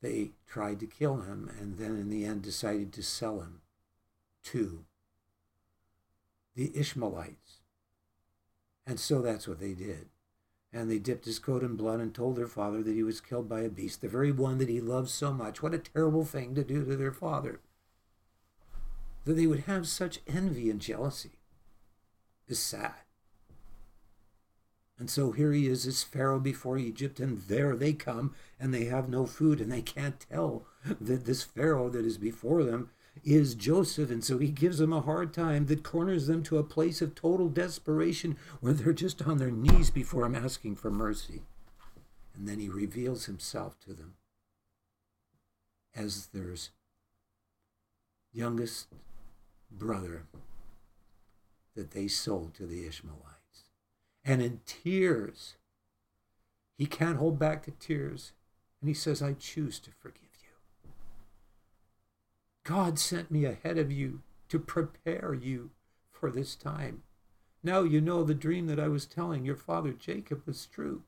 they 0.00 0.30
tried 0.46 0.80
to 0.80 0.86
kill 0.86 1.22
him 1.22 1.50
and 1.60 1.78
then 1.78 1.96
in 1.96 2.08
the 2.08 2.24
end 2.24 2.42
decided 2.42 2.92
to 2.92 3.02
sell 3.02 3.40
him 3.40 3.60
to 4.44 4.84
the 6.54 6.70
Ishmaelites. 6.74 7.60
And 8.86 8.98
so 8.98 9.22
that's 9.22 9.46
what 9.46 9.60
they 9.60 9.74
did. 9.74 10.08
And 10.72 10.90
they 10.90 10.98
dipped 10.98 11.26
his 11.26 11.38
coat 11.38 11.62
in 11.62 11.76
blood 11.76 12.00
and 12.00 12.14
told 12.14 12.36
their 12.36 12.46
father 12.46 12.82
that 12.82 12.94
he 12.94 13.02
was 13.02 13.20
killed 13.20 13.48
by 13.48 13.60
a 13.60 13.68
beast, 13.68 14.00
the 14.00 14.08
very 14.08 14.32
one 14.32 14.58
that 14.58 14.70
he 14.70 14.80
loved 14.80 15.10
so 15.10 15.32
much. 15.32 15.62
What 15.62 15.74
a 15.74 15.78
terrible 15.78 16.24
thing 16.24 16.54
to 16.54 16.64
do 16.64 16.84
to 16.84 16.96
their 16.96 17.12
father. 17.12 17.60
That 19.24 19.34
they 19.34 19.46
would 19.46 19.60
have 19.60 19.86
such 19.86 20.20
envy 20.26 20.70
and 20.70 20.80
jealousy 20.80 21.38
is 22.48 22.58
sad. 22.58 22.94
And 24.98 25.10
so 25.10 25.32
here 25.32 25.52
he 25.52 25.66
is, 25.66 25.84
as 25.86 26.04
Pharaoh 26.04 26.38
before 26.38 26.78
Egypt, 26.78 27.18
and 27.18 27.38
there 27.42 27.74
they 27.74 27.92
come, 27.92 28.34
and 28.60 28.72
they 28.72 28.84
have 28.84 29.08
no 29.08 29.26
food, 29.26 29.60
and 29.60 29.72
they 29.72 29.82
can't 29.82 30.24
tell 30.30 30.64
that 31.00 31.24
this 31.24 31.42
Pharaoh 31.42 31.88
that 31.88 32.06
is 32.06 32.18
before 32.18 32.62
them 32.62 32.90
is 33.24 33.54
Joseph. 33.54 34.10
And 34.10 34.24
so 34.24 34.38
he 34.38 34.48
gives 34.48 34.78
them 34.78 34.92
a 34.92 35.00
hard 35.00 35.32
time 35.32 35.66
that 35.66 35.82
corners 35.82 36.26
them 36.26 36.42
to 36.44 36.58
a 36.58 36.64
place 36.64 37.02
of 37.02 37.14
total 37.14 37.48
desperation 37.48 38.36
where 38.60 38.72
they're 38.72 38.92
just 38.92 39.22
on 39.22 39.38
their 39.38 39.50
knees 39.50 39.90
before 39.90 40.24
him 40.26 40.34
asking 40.34 40.76
for 40.76 40.90
mercy. 40.90 41.42
And 42.34 42.48
then 42.48 42.58
he 42.58 42.68
reveals 42.68 43.26
himself 43.26 43.78
to 43.80 43.92
them 43.92 44.14
as 45.94 46.26
their 46.28 46.54
youngest 48.32 48.88
brother 49.70 50.24
that 51.74 51.90
they 51.92 52.08
sold 52.08 52.54
to 52.54 52.66
the 52.66 52.86
Ishmaelites. 52.86 53.70
And 54.24 54.40
in 54.40 54.60
tears, 54.66 55.56
he 56.76 56.86
can't 56.86 57.18
hold 57.18 57.38
back 57.38 57.64
the 57.64 57.72
tears. 57.72 58.32
And 58.80 58.88
he 58.88 58.94
says, 58.94 59.22
I 59.22 59.34
choose 59.34 59.78
to 59.80 59.90
forgive. 59.90 60.31
God 62.64 62.98
sent 62.98 63.30
me 63.30 63.44
ahead 63.44 63.78
of 63.78 63.90
you 63.90 64.22
to 64.48 64.58
prepare 64.58 65.34
you 65.34 65.70
for 66.10 66.30
this 66.30 66.54
time. 66.54 67.02
Now 67.62 67.82
you 67.82 68.00
know 68.00 68.22
the 68.22 68.34
dream 68.34 68.66
that 68.66 68.80
I 68.80 68.88
was 68.88 69.06
telling 69.06 69.44
your 69.44 69.56
father 69.56 69.92
Jacob 69.92 70.42
was 70.46 70.66
true. 70.66 71.02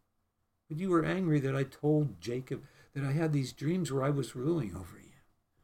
But 0.69 0.79
you 0.79 0.91
were 0.91 1.05
angry 1.05 1.41
that 1.41 1.55
I 1.55 1.65
told 1.65 2.21
Jacob 2.21 2.63
that 2.95 3.05
I 3.05 3.13
had 3.13 3.33
these 3.33 3.53
dreams 3.53 3.93
where 3.93 4.05
I 4.05 4.11
was 4.11 4.37
ruling 4.37 4.75
over 4.75 4.97
you. 4.97 5.11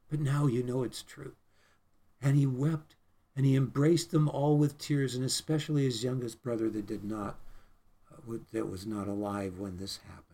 But 0.08 0.20
now 0.20 0.46
you 0.46 0.62
know 0.62 0.82
it's 0.82 1.02
true. 1.02 1.34
And 2.20 2.36
he 2.36 2.46
wept 2.46 2.96
and 3.36 3.46
he 3.46 3.56
embraced 3.56 4.10
them 4.10 4.28
all 4.28 4.58
with 4.58 4.76
tears, 4.78 5.14
and 5.14 5.24
especially 5.24 5.84
his 5.84 6.04
youngest 6.04 6.42
brother 6.42 6.68
that 6.68 6.86
did 6.86 7.04
not, 7.04 7.38
uh, 8.12 8.36
that 8.52 8.68
was 8.68 8.86
not 8.86 9.08
alive 9.08 9.58
when 9.58 9.78
this 9.78 10.00
happened. 10.08 10.29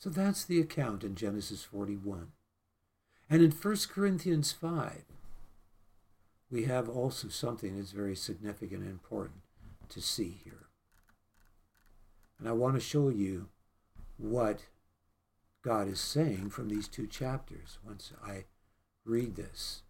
So 0.00 0.08
that's 0.08 0.46
the 0.46 0.58
account 0.58 1.04
in 1.04 1.14
Genesis 1.14 1.62
41. 1.62 2.28
And 3.28 3.42
in 3.42 3.50
1 3.50 3.76
Corinthians 3.90 4.50
5, 4.50 5.02
we 6.50 6.64
have 6.64 6.88
also 6.88 7.28
something 7.28 7.76
that's 7.76 7.92
very 7.92 8.16
significant 8.16 8.80
and 8.80 8.90
important 8.90 9.42
to 9.90 10.00
see 10.00 10.40
here. 10.42 10.68
And 12.38 12.48
I 12.48 12.52
want 12.52 12.76
to 12.76 12.80
show 12.80 13.10
you 13.10 13.50
what 14.16 14.60
God 15.62 15.86
is 15.86 16.00
saying 16.00 16.48
from 16.48 16.70
these 16.70 16.88
two 16.88 17.06
chapters. 17.06 17.78
Once 17.84 18.10
I 18.26 18.44
read 19.04 19.36
this, 19.36 19.82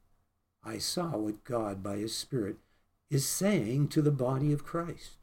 I 0.64 0.78
saw 0.78 1.16
what 1.16 1.44
God, 1.44 1.84
by 1.84 1.98
His 1.98 2.16
Spirit, 2.16 2.56
is 3.10 3.28
saying 3.28 3.88
to 3.88 4.02
the 4.02 4.10
body 4.10 4.52
of 4.52 4.64
Christ. 4.64 5.19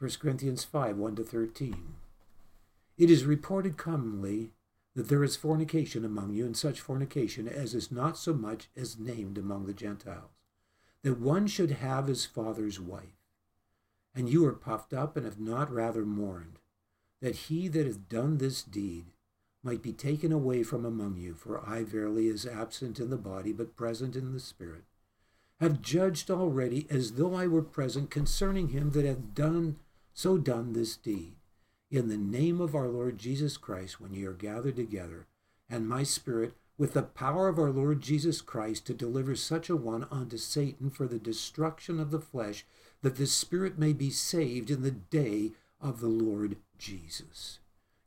1 0.00 0.10
Corinthians 0.18 0.64
5 0.64 0.96
1 0.96 1.16
to 1.16 1.22
13. 1.22 1.94
It 2.98 3.10
is 3.10 3.24
reported 3.24 3.76
commonly 3.76 4.50
that 4.96 5.08
there 5.08 5.22
is 5.22 5.36
fornication 5.36 6.04
among 6.04 6.32
you, 6.32 6.44
and 6.44 6.56
such 6.56 6.80
fornication 6.80 7.46
as 7.48 7.74
is 7.74 7.92
not 7.92 8.18
so 8.18 8.34
much 8.34 8.68
as 8.76 8.98
named 8.98 9.38
among 9.38 9.66
the 9.66 9.72
Gentiles, 9.72 10.32
that 11.02 11.20
one 11.20 11.46
should 11.46 11.70
have 11.70 12.08
his 12.08 12.26
father's 12.26 12.80
wife. 12.80 13.20
And 14.16 14.28
you 14.28 14.44
are 14.46 14.52
puffed 14.52 14.92
up 14.92 15.16
and 15.16 15.24
have 15.24 15.38
not 15.38 15.72
rather 15.72 16.04
mourned, 16.04 16.58
that 17.22 17.36
he 17.36 17.68
that 17.68 17.86
hath 17.86 18.08
done 18.08 18.38
this 18.38 18.62
deed 18.62 19.06
might 19.62 19.80
be 19.80 19.92
taken 19.92 20.32
away 20.32 20.64
from 20.64 20.84
among 20.84 21.18
you, 21.18 21.34
for 21.34 21.64
I 21.64 21.84
verily 21.84 22.26
is 22.26 22.46
absent 22.46 22.98
in 22.98 23.10
the 23.10 23.16
body, 23.16 23.52
but 23.52 23.76
present 23.76 24.16
in 24.16 24.32
the 24.32 24.40
spirit, 24.40 24.84
have 25.60 25.80
judged 25.80 26.30
already 26.30 26.86
as 26.90 27.12
though 27.12 27.34
I 27.34 27.46
were 27.46 27.62
present 27.62 28.10
concerning 28.10 28.70
him 28.70 28.90
that 28.90 29.04
hath 29.04 29.34
done 29.34 29.76
so 30.14 30.38
done 30.38 30.72
this 30.72 30.96
deed. 30.96 31.34
In 31.90 32.08
the 32.08 32.16
name 32.16 32.60
of 32.60 32.74
our 32.74 32.88
Lord 32.88 33.18
Jesus 33.18 33.56
Christ, 33.56 34.00
when 34.00 34.14
ye 34.14 34.24
are 34.24 34.32
gathered 34.32 34.76
together, 34.76 35.26
and 35.68 35.88
my 35.88 36.04
spirit, 36.04 36.54
with 36.78 36.94
the 36.94 37.02
power 37.02 37.48
of 37.48 37.58
our 37.58 37.70
Lord 37.70 38.00
Jesus 38.00 38.40
Christ, 38.40 38.86
to 38.86 38.94
deliver 38.94 39.36
such 39.36 39.68
a 39.68 39.76
one 39.76 40.06
unto 40.10 40.36
Satan 40.36 40.90
for 40.90 41.06
the 41.06 41.18
destruction 41.18 42.00
of 42.00 42.10
the 42.10 42.20
flesh, 42.20 42.64
that 43.02 43.16
the 43.16 43.26
spirit 43.26 43.78
may 43.78 43.92
be 43.92 44.10
saved 44.10 44.70
in 44.70 44.82
the 44.82 44.90
day 44.90 45.52
of 45.80 46.00
the 46.00 46.08
Lord 46.08 46.56
Jesus. 46.78 47.58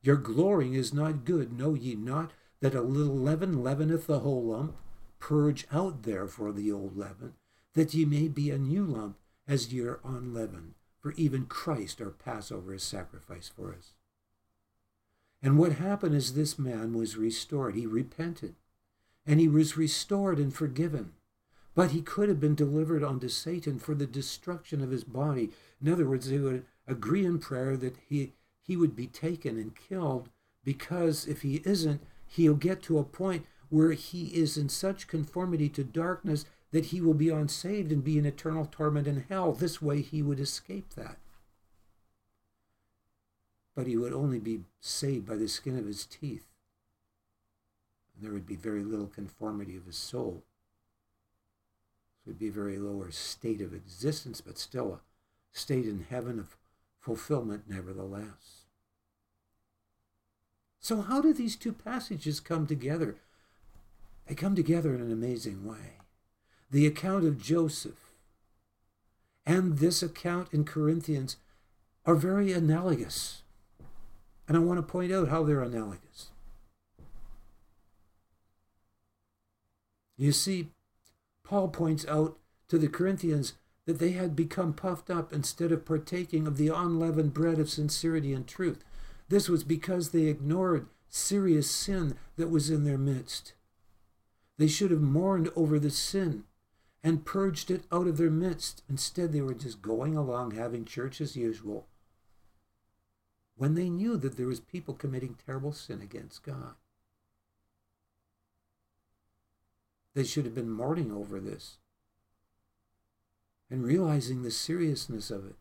Your 0.02 0.18
glorying 0.18 0.74
is 0.74 0.94
not 0.94 1.26
good. 1.26 1.58
Know 1.58 1.74
ye 1.74 1.96
not 1.96 2.32
that 2.62 2.76
a 2.76 2.82
little 2.82 3.18
leaven 3.18 3.64
leaveneth 3.64 4.08
the 4.08 4.20
whole 4.20 4.46
lump? 4.46 4.78
Purge 5.20 5.68
out 5.72 6.04
therefore 6.04 6.52
the 6.52 6.72
old 6.72 6.98
leaven, 6.98 7.34
that 7.74 7.94
ye 7.94 8.06
may 8.06 8.28
be 8.28 8.50
a 8.50 8.58
new 8.58 8.86
lump, 8.86 9.18
as 9.48 9.74
ye 9.74 9.82
are 9.82 10.00
unleavened. 10.04 10.74
For 11.00 11.14
even 11.14 11.46
Christ, 11.46 12.02
our 12.02 12.10
Passover, 12.10 12.74
is 12.74 12.84
sacrificed 12.84 13.54
for 13.56 13.74
us. 13.74 13.94
And 15.42 15.58
what 15.58 15.74
happened 15.74 16.16
is 16.16 16.34
this 16.34 16.58
man 16.58 16.94
was 16.94 17.18
restored. 17.18 17.76
He 17.76 17.86
repented, 17.86 18.56
and 19.26 19.40
he 19.40 19.48
was 19.48 19.78
restored 19.78 20.40
and 20.40 20.54
forgiven. 20.54 21.14
But 21.76 21.92
he 21.92 22.02
could 22.02 22.28
have 22.28 22.40
been 22.40 22.56
delivered 22.56 23.04
unto 23.04 23.30
Satan 23.30 23.78
for 23.78 23.94
the 23.94 24.08
destruction 24.08 24.82
of 24.82 24.90
his 24.90 25.04
body. 25.04 25.52
In 25.80 25.92
other 25.92 26.08
words, 26.08 26.30
they 26.30 26.40
would 26.40 26.66
agree 26.88 27.24
in 27.24 27.38
prayer 27.38 27.78
that 27.78 27.98
he, 28.10 28.34
he 28.64 28.76
would 28.76 28.96
be 28.96 29.06
taken 29.06 29.58
and 29.58 29.76
killed 29.76 30.30
because 30.64 31.28
if 31.28 31.44
he 31.44 31.62
isn't, 31.64 32.02
he'll 32.26 32.56
get 32.56 32.82
to 32.84 32.98
a 32.98 33.04
point 33.04 33.46
where 33.70 33.92
he 33.92 34.28
is 34.28 34.58
in 34.58 34.70
such 34.70 35.08
conformity 35.08 35.70
to 35.70 35.84
darkness 35.84 36.46
that 36.72 36.88
he 36.88 37.02
will 37.02 37.14
be 37.14 37.30
unsaved 37.30 37.92
and 37.92 38.04
be 38.04 38.18
in 38.18 38.26
eternal 38.26 38.66
torment 38.66 39.08
in 39.08 39.26
hell. 39.30 39.54
This 39.54 39.82
way 39.82 40.02
he 40.02 40.22
would 40.22 40.40
escape 40.40 40.94
that. 40.96 41.18
But 43.76 43.88
he 43.88 43.96
would 43.96 44.14
only 44.14 44.40
be 44.40 44.62
saved 44.80 45.28
by 45.28 45.36
the 45.36 45.48
skin 45.48 45.78
of 45.78 45.86
his 45.86 46.06
teeth. 46.06 46.46
And 48.16 48.26
there 48.26 48.34
would 48.34 48.46
be 48.46 48.56
very 48.56 48.84
little 48.84 49.08
conformity 49.08 49.78
of 49.78 49.86
his 49.86 49.98
soul. 49.98 50.44
It 52.26 52.32
would 52.32 52.40
be 52.40 52.50
a 52.50 52.52
very 52.52 52.78
lower 52.78 53.12
state 53.12 53.62
of 53.62 53.74
existence, 53.74 54.42
but 54.42 54.58
still 54.58 54.94
a 54.94 55.00
state 55.58 55.86
in 55.86 56.08
heaven 56.10 56.40
of 56.40 56.58
fulfillment, 57.00 57.64
nevertheless. 57.70 58.66
So, 60.80 61.02
how 61.02 61.22
do 61.22 61.34
these 61.34 61.56
two 61.56 61.72
passages 61.72 62.40
come 62.40 62.68
together? 62.68 63.18
They 64.26 64.36
come 64.36 64.56
together 64.56 64.94
in 64.94 65.02
an 65.02 65.12
amazing 65.12 65.66
way 65.66 65.98
the 66.70 66.86
account 66.86 67.26
of 67.26 67.42
Joseph 67.42 68.12
and 69.46 69.78
this 69.78 70.04
account 70.04 70.50
in 70.52 70.66
Corinthians 70.66 71.38
are 72.06 72.16
very 72.16 72.52
analogous. 72.52 73.44
And 74.48 74.58
I 74.58 74.60
want 74.60 74.78
to 74.78 74.84
point 74.84 75.12
out 75.12 75.30
how 75.30 75.44
they're 75.44 75.62
analogous. 75.62 76.30
You 80.18 80.32
see, 80.32 80.70
Paul 81.44 81.70
points 81.70 82.06
out 82.08 82.38
to 82.68 82.78
the 82.78 82.88
Corinthians 82.88 83.54
that 83.86 84.00
they 84.00 84.12
had 84.12 84.36
become 84.36 84.74
puffed 84.74 85.10
up 85.10 85.32
instead 85.32 85.72
of 85.72 85.86
partaking 85.86 86.46
of 86.46 86.58
the 86.58 86.68
unleavened 86.68 87.34
bread 87.34 87.60
of 87.60 87.70
sincerity 87.70 88.34
and 88.34 88.46
truth. 88.46 88.84
This 89.30 89.48
was 89.48 89.64
because 89.64 90.10
they 90.10 90.26
ignored 90.26 90.88
serious 91.10 91.72
sin 91.72 92.18
that 92.36 92.50
was 92.50 92.70
in 92.70 92.84
their 92.84 92.98
midst. 92.98 93.54
They 94.58 94.68
should 94.68 94.92
have 94.92 95.02
mourned 95.02 95.50
over 95.56 95.80
the 95.80 95.92
sin 95.92 96.44
and 97.04 97.26
purged 97.26 97.72
it 97.72 97.86
out 97.92 98.08
of 98.08 98.18
their 98.18 98.30
midst. 98.30 98.84
Instead, 98.90 99.32
they 99.32 99.42
were 99.42 99.54
just 99.54 99.82
going 99.82 100.16
along 100.16 100.52
having 100.52 100.86
church 100.86 101.22
as 101.22 101.36
usual 101.36 101.88
when 103.58 103.74
they 103.74 103.90
knew 103.90 104.18
that 104.18 104.38
there 104.38 104.48
was 104.48 104.60
people 104.60 104.94
committing 104.94 105.36
terrible 105.46 105.72
sin 105.72 106.02
against 106.02 106.44
God. 106.44 106.76
They 110.14 110.24
should 110.24 110.46
have 110.46 110.56
been 110.56 110.70
mourning 110.70 111.12
over 111.12 111.40
this 111.40 111.78
and 113.70 113.84
realizing 113.84 114.44
the 114.44 114.52
seriousness 114.52 115.30
of 115.30 115.46
it. 115.46 115.56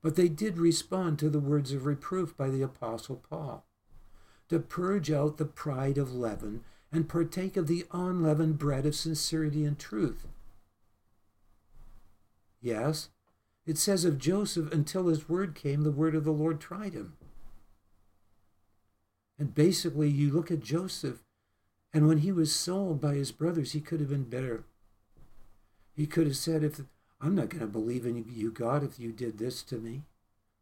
But 0.00 0.16
they 0.16 0.28
did 0.28 0.58
respond 0.58 1.18
to 1.18 1.28
the 1.28 1.40
words 1.40 1.72
of 1.72 1.84
reproof 1.84 2.36
by 2.36 2.48
the 2.48 2.62
Apostle 2.62 3.22
Paul 3.28 3.64
to 4.48 4.60
purge 4.60 5.10
out 5.10 5.36
the 5.36 5.44
pride 5.44 5.98
of 5.98 6.14
leaven 6.14 6.62
and 6.96 7.08
partake 7.08 7.56
of 7.56 7.66
the 7.66 7.84
unleavened 7.92 8.58
bread 8.58 8.86
of 8.86 8.94
sincerity 8.94 9.64
and 9.64 9.78
truth. 9.78 10.26
Yes, 12.60 13.10
it 13.66 13.78
says 13.78 14.04
of 14.04 14.18
Joseph, 14.18 14.72
until 14.72 15.08
his 15.08 15.28
word 15.28 15.54
came, 15.54 15.82
the 15.82 15.90
word 15.90 16.14
of 16.14 16.24
the 16.24 16.32
Lord 16.32 16.58
tried 16.58 16.94
him. 16.94 17.16
And 19.38 19.54
basically, 19.54 20.08
you 20.08 20.30
look 20.30 20.50
at 20.50 20.60
Joseph, 20.60 21.22
and 21.92 22.08
when 22.08 22.18
he 22.18 22.32
was 22.32 22.54
sold 22.54 23.00
by 23.00 23.14
his 23.14 23.32
brothers, 23.32 23.72
he 23.72 23.80
could 23.80 24.00
have 24.00 24.08
been 24.08 24.24
better. 24.24 24.64
He 25.92 26.06
could 26.06 26.26
have 26.26 26.36
said, 26.36 26.64
"If 26.64 26.80
I'm 27.20 27.34
not 27.34 27.50
going 27.50 27.60
to 27.60 27.66
believe 27.66 28.06
in 28.06 28.24
you, 28.28 28.50
God, 28.50 28.82
if 28.82 28.98
you 28.98 29.12
did 29.12 29.38
this 29.38 29.62
to 29.64 29.78
me." 29.78 30.04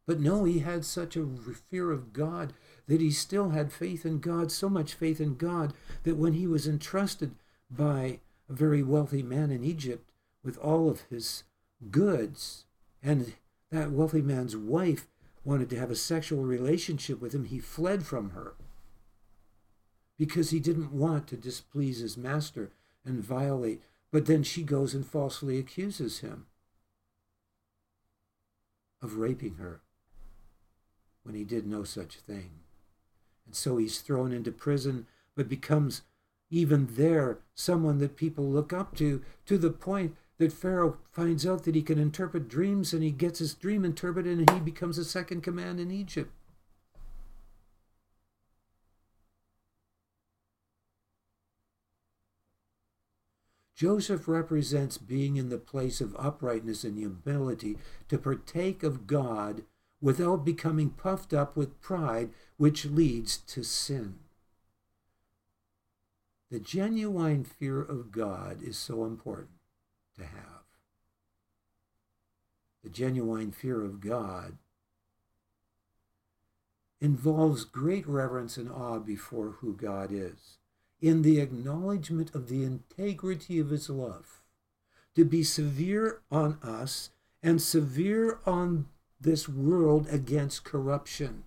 But 0.05 0.19
no, 0.19 0.43
he 0.43 0.59
had 0.59 0.85
such 0.85 1.15
a 1.15 1.25
fear 1.69 1.91
of 1.91 2.13
God 2.13 2.53
that 2.87 3.01
he 3.01 3.11
still 3.11 3.49
had 3.49 3.71
faith 3.71 4.05
in 4.05 4.19
God, 4.19 4.51
so 4.51 4.69
much 4.69 4.93
faith 4.93 5.19
in 5.19 5.35
God 5.35 5.73
that 6.03 6.17
when 6.17 6.33
he 6.33 6.47
was 6.47 6.67
entrusted 6.67 7.35
by 7.69 8.19
a 8.49 8.53
very 8.53 8.83
wealthy 8.83 9.23
man 9.23 9.51
in 9.51 9.63
Egypt 9.63 10.11
with 10.43 10.57
all 10.59 10.89
of 10.89 11.01
his 11.09 11.43
goods, 11.89 12.65
and 13.01 13.33
that 13.71 13.91
wealthy 13.91 14.21
man's 14.21 14.55
wife 14.55 15.07
wanted 15.43 15.69
to 15.69 15.79
have 15.79 15.91
a 15.91 15.95
sexual 15.95 16.43
relationship 16.43 17.21
with 17.21 17.33
him, 17.33 17.45
he 17.45 17.59
fled 17.59 18.05
from 18.05 18.31
her 18.31 18.53
because 20.17 20.51
he 20.51 20.59
didn't 20.59 20.91
want 20.91 21.27
to 21.27 21.35
displease 21.35 21.99
his 21.99 22.17
master 22.17 22.71
and 23.03 23.23
violate. 23.23 23.81
But 24.11 24.27
then 24.27 24.43
she 24.43 24.63
goes 24.63 24.93
and 24.93 25.05
falsely 25.05 25.59
accuses 25.59 26.19
him 26.19 26.45
of 29.01 29.17
raping 29.17 29.55
her 29.55 29.81
when 31.23 31.35
he 31.35 31.43
did 31.43 31.67
no 31.67 31.83
such 31.83 32.15
thing. 32.17 32.51
And 33.45 33.55
so 33.55 33.77
he's 33.77 33.99
thrown 33.99 34.31
into 34.31 34.51
prison, 34.51 35.07
but 35.35 35.49
becomes 35.49 36.01
even 36.49 36.87
there 36.91 37.39
someone 37.53 37.99
that 37.99 38.15
people 38.15 38.49
look 38.49 38.71
up 38.71 38.95
to, 38.97 39.21
to 39.45 39.57
the 39.57 39.71
point 39.71 40.15
that 40.37 40.53
Pharaoh 40.53 40.97
finds 41.11 41.45
out 41.45 41.63
that 41.63 41.75
he 41.75 41.81
can 41.81 41.97
interpret 41.97 42.49
dreams 42.49 42.93
and 42.93 43.03
he 43.03 43.11
gets 43.11 43.39
his 43.39 43.53
dream 43.53 43.85
interpreted 43.85 44.37
and 44.37 44.49
he 44.49 44.59
becomes 44.59 44.97
a 44.97 45.05
second 45.05 45.41
command 45.41 45.79
in 45.79 45.91
Egypt. 45.91 46.31
Joseph 53.75 54.29
represents 54.29 54.97
being 54.97 55.35
in 55.35 55.49
the 55.49 55.57
place 55.57 55.99
of 55.99 56.15
uprightness 56.17 56.85
and 56.85 56.97
humility 56.97 57.77
to 58.07 58.17
partake 58.17 58.83
of 58.83 59.05
God 59.05 59.63
without 59.99 60.45
becoming 60.45 60.91
puffed 60.91 61.33
up 61.33 61.57
with 61.57 61.81
pride, 61.81 62.29
which 62.57 62.85
leads 62.85 63.37
to 63.37 63.63
sin. 63.63 64.19
The 66.51 66.59
genuine 66.59 67.43
fear 67.43 67.81
of 67.81 68.11
God 68.11 68.63
is 68.63 68.77
so 68.77 69.05
important 69.05 69.59
to 70.17 70.25
have. 70.25 70.63
The 72.83 72.89
genuine 72.89 73.51
fear 73.51 73.83
of 73.83 73.99
God 73.99 74.57
involves 77.01 77.65
great 77.65 78.07
reverence 78.07 78.57
and 78.57 78.71
awe 78.71 78.99
before 78.99 79.57
who 79.59 79.73
God 79.75 80.11
is, 80.11 80.57
in 81.01 81.23
the 81.23 81.39
acknowledgement 81.39 82.33
of 82.33 82.47
the 82.47 82.63
integrity 82.63 83.59
of 83.59 83.69
his 83.69 83.89
love, 83.89 84.41
to 85.15 85.25
be 85.25 85.43
severe 85.43 86.21
on 86.31 86.57
us 86.63 87.09
and 87.43 87.61
severe 87.61 88.39
on 88.45 88.87
this 89.19 89.49
world 89.49 90.07
against 90.09 90.63
corruption 90.63 91.43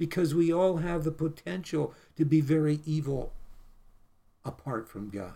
because 0.00 0.34
we 0.34 0.50
all 0.50 0.78
have 0.78 1.04
the 1.04 1.10
potential 1.10 1.92
to 2.16 2.24
be 2.24 2.40
very 2.40 2.80
evil 2.86 3.34
apart 4.46 4.88
from 4.88 5.10
God. 5.10 5.34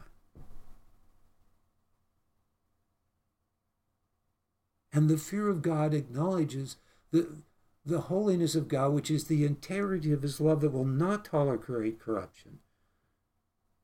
And 4.90 5.10
the 5.10 5.18
fear 5.18 5.50
of 5.50 5.60
God 5.60 5.92
acknowledges 5.92 6.78
the, 7.10 7.42
the 7.84 8.00
holiness 8.00 8.54
of 8.54 8.68
God, 8.68 8.94
which 8.94 9.10
is 9.10 9.24
the 9.24 9.44
integrity 9.44 10.12
of 10.12 10.22
his 10.22 10.40
love 10.40 10.62
that 10.62 10.72
will 10.72 10.86
not 10.86 11.26
tolerate 11.26 12.00
corruption, 12.00 12.60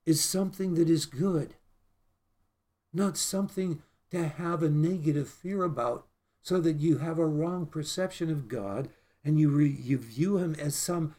is 0.07 0.25
something 0.25 0.77
that 0.77 0.89
is 0.89 1.05
good, 1.05 1.57
not 2.91 3.19
something 3.19 3.83
to 4.13 4.29
have 4.29 4.63
a 4.63 4.71
negative 4.71 5.29
fear 5.29 5.63
about 5.63 6.07
so 6.41 6.59
that 6.59 6.81
you 6.81 6.99
have 6.99 7.19
a 7.19 7.27
wrong 7.27 7.67
perception 7.67 8.31
of 8.31 8.49
God 8.49 8.89
and 9.25 9.39
you, 9.39 9.51
re, 9.51 9.69
you 9.69 9.99
view 9.99 10.39
him 10.39 10.55
as 10.59 10.75
some 10.75 11.15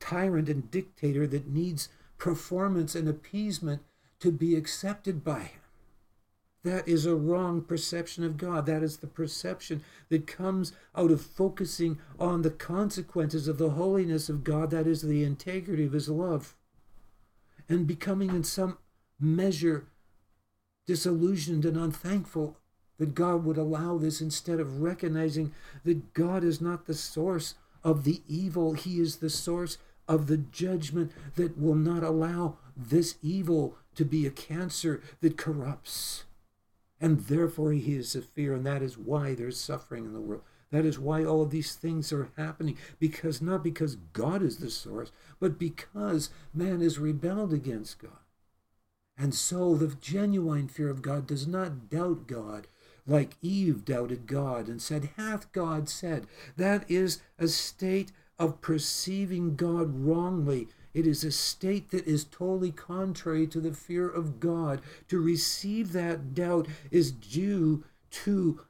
tyrant 0.00 0.48
and 0.48 0.70
dictator 0.70 1.26
that 1.26 1.48
needs 1.48 1.88
performance 2.18 2.94
and 2.94 3.08
appeasement 3.08 3.82
to 4.20 4.32
be 4.32 4.54
accepted 4.56 5.24
by 5.24 5.40
him. 5.40 5.60
That 6.64 6.88
is 6.88 7.06
a 7.06 7.14
wrong 7.14 7.62
perception 7.62 8.24
of 8.24 8.36
God. 8.36 8.66
That 8.66 8.82
is 8.82 8.96
the 8.96 9.06
perception 9.06 9.84
that 10.08 10.26
comes 10.26 10.72
out 10.96 11.12
of 11.12 11.20
focusing 11.20 11.98
on 12.18 12.42
the 12.42 12.50
consequences 12.50 13.46
of 13.46 13.58
the 13.58 13.70
holiness 13.70 14.28
of 14.28 14.42
God, 14.42 14.70
that 14.70 14.86
is 14.86 15.02
the 15.02 15.22
integrity 15.22 15.84
of 15.84 15.92
his 15.92 16.08
love, 16.08 16.56
and 17.68 17.86
becoming 17.86 18.30
in 18.30 18.42
some 18.42 18.78
measure 19.20 19.86
disillusioned 20.86 21.64
and 21.64 21.76
unthankful 21.76 22.56
that 22.98 23.14
God 23.14 23.44
would 23.44 23.58
allow 23.58 23.98
this 23.98 24.20
instead 24.20 24.60
of 24.60 24.80
recognizing 24.80 25.52
that 25.84 26.14
God 26.14 26.42
is 26.44 26.60
not 26.60 26.86
the 26.86 26.94
source 26.94 27.54
of 27.84 28.04
the 28.04 28.22
evil, 28.28 28.72
He 28.72 29.00
is 29.00 29.16
the 29.16 29.30
source 29.30 29.78
of 30.08 30.26
the 30.26 30.36
judgment 30.38 31.12
that 31.34 31.58
will 31.58 31.74
not 31.74 32.02
allow 32.02 32.56
this 32.76 33.16
evil 33.22 33.76
to 33.94 34.04
be 34.04 34.26
a 34.26 34.30
cancer 34.30 35.02
that 35.20 35.36
corrupts. 35.36 36.24
And 37.00 37.20
therefore, 37.20 37.72
He 37.72 37.94
is 37.96 38.14
a 38.14 38.22
fear, 38.22 38.54
and 38.54 38.64
that 38.66 38.82
is 38.82 38.96
why 38.96 39.34
there's 39.34 39.58
suffering 39.58 40.04
in 40.04 40.12
the 40.12 40.20
world. 40.20 40.42
That 40.70 40.84
is 40.84 40.98
why 40.98 41.24
all 41.24 41.42
of 41.42 41.50
these 41.50 41.74
things 41.74 42.12
are 42.12 42.30
happening, 42.36 42.76
because 42.98 43.40
not 43.40 43.62
because 43.62 43.96
God 43.96 44.42
is 44.42 44.58
the 44.58 44.70
source, 44.70 45.12
but 45.38 45.58
because 45.58 46.30
man 46.52 46.80
has 46.80 46.98
rebelled 46.98 47.52
against 47.52 47.98
God. 47.98 48.18
And 49.16 49.34
so 49.34 49.74
the 49.74 49.94
genuine 49.94 50.68
fear 50.68 50.90
of 50.90 51.02
God 51.02 51.26
does 51.26 51.46
not 51.46 51.88
doubt 51.88 52.26
God, 52.26 52.66
like 53.06 53.36
Eve 53.40 53.84
doubted 53.84 54.26
God 54.26 54.68
and 54.68 54.80
said, 54.82 55.10
Hath 55.16 55.50
God 55.52 55.88
said? 55.88 56.26
That 56.56 56.90
is 56.90 57.20
a 57.38 57.48
state 57.48 58.12
of 58.38 58.60
perceiving 58.60 59.56
God 59.56 60.04
wrongly. 60.04 60.68
It 60.92 61.06
is 61.06 61.24
a 61.24 61.30
state 61.30 61.90
that 61.90 62.06
is 62.06 62.24
totally 62.24 62.72
contrary 62.72 63.46
to 63.48 63.60
the 63.60 63.72
fear 63.72 64.08
of 64.08 64.40
God. 64.40 64.80
To 65.08 65.20
receive 65.20 65.92
that 65.92 66.34
doubt 66.34 66.68
is 66.90 67.12
due 67.12 67.84
to 68.10 68.62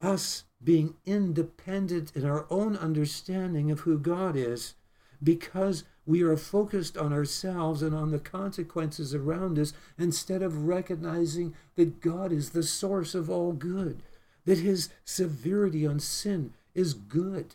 us 0.00 0.44
being 0.62 0.94
independent 1.06 2.12
in 2.14 2.24
our 2.24 2.46
own 2.50 2.76
understanding 2.76 3.70
of 3.70 3.80
who 3.80 3.98
God 3.98 4.36
is 4.36 4.74
because 5.22 5.84
we 6.04 6.22
are 6.22 6.36
focused 6.36 6.96
on 6.96 7.12
ourselves 7.12 7.82
and 7.82 7.94
on 7.94 8.10
the 8.10 8.18
consequences 8.18 9.14
around 9.14 9.58
us 9.58 9.72
instead 9.98 10.42
of 10.42 10.66
recognizing 10.66 11.54
that 11.76 12.00
God 12.00 12.32
is 12.32 12.50
the 12.50 12.62
source 12.62 13.14
of 13.14 13.30
all 13.30 13.52
good, 13.52 14.02
that 14.44 14.58
his 14.58 14.88
severity 15.04 15.86
on 15.86 16.00
sin 16.00 16.54
is 16.74 16.94
good. 16.94 17.54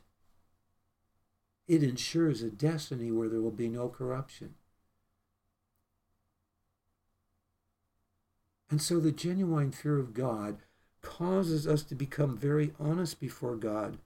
It 1.67 1.83
ensures 1.83 2.41
a 2.41 2.49
destiny 2.49 3.11
where 3.11 3.27
there 3.27 3.41
will 3.41 3.51
be 3.51 3.67
no 3.67 3.89
corruption. 3.89 4.55
And 8.69 8.81
so 8.81 8.99
the 8.99 9.11
genuine 9.11 9.71
fear 9.71 9.97
of 9.97 10.13
God 10.13 10.57
causes 11.01 11.67
us 11.67 11.83
to 11.83 11.95
become 11.95 12.37
very 12.37 12.73
honest 12.79 13.19
before 13.19 13.55
God 13.55 13.97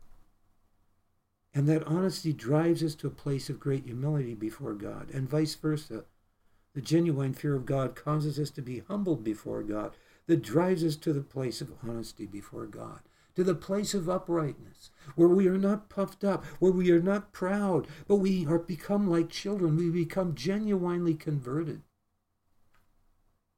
and 1.53 1.67
that 1.67 1.85
honesty 1.85 2.31
drives 2.31 2.83
us 2.83 2.95
to 2.95 3.07
a 3.07 3.11
place 3.11 3.49
of 3.49 3.59
great 3.59 3.85
humility 3.85 4.33
before 4.33 4.73
God, 4.73 5.09
and 5.11 5.29
vice 5.29 5.55
versa. 5.55 6.05
The 6.73 6.81
genuine 6.81 7.33
fear 7.33 7.55
of 7.55 7.65
God 7.65 7.95
causes 7.95 8.39
us 8.39 8.49
to 8.51 8.61
be 8.61 8.79
humbled 8.87 9.23
before 9.23 9.61
God, 9.61 9.91
that 10.27 10.41
drives 10.41 10.83
us 10.83 10.95
to 10.97 11.11
the 11.11 11.21
place 11.21 11.59
of 11.59 11.73
honesty 11.83 12.25
before 12.25 12.65
God, 12.65 13.01
to 13.35 13.43
the 13.43 13.55
place 13.55 13.93
of 13.93 14.09
uprightness, 14.09 14.91
where 15.15 15.27
we 15.27 15.47
are 15.47 15.57
not 15.57 15.89
puffed 15.89 16.23
up, 16.23 16.45
where 16.59 16.71
we 16.71 16.89
are 16.91 17.01
not 17.01 17.33
proud, 17.33 17.87
but 18.07 18.17
we 18.17 18.45
are 18.45 18.59
become 18.59 19.09
like 19.09 19.29
children. 19.29 19.75
We 19.75 19.89
become 19.89 20.35
genuinely 20.35 21.15
converted. 21.15 21.81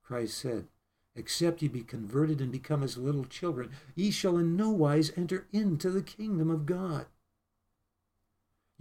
Christ 0.03 0.37
said, 0.37 0.67
Except 1.15 1.61
ye 1.61 1.67
be 1.67 1.83
converted 1.83 2.41
and 2.41 2.51
become 2.51 2.81
as 2.81 2.97
little 2.97 3.25
children, 3.25 3.69
ye 3.93 4.09
shall 4.09 4.37
in 4.37 4.55
no 4.55 4.71
wise 4.71 5.11
enter 5.15 5.45
into 5.51 5.91
the 5.91 6.01
kingdom 6.01 6.49
of 6.49 6.65
God. 6.65 7.05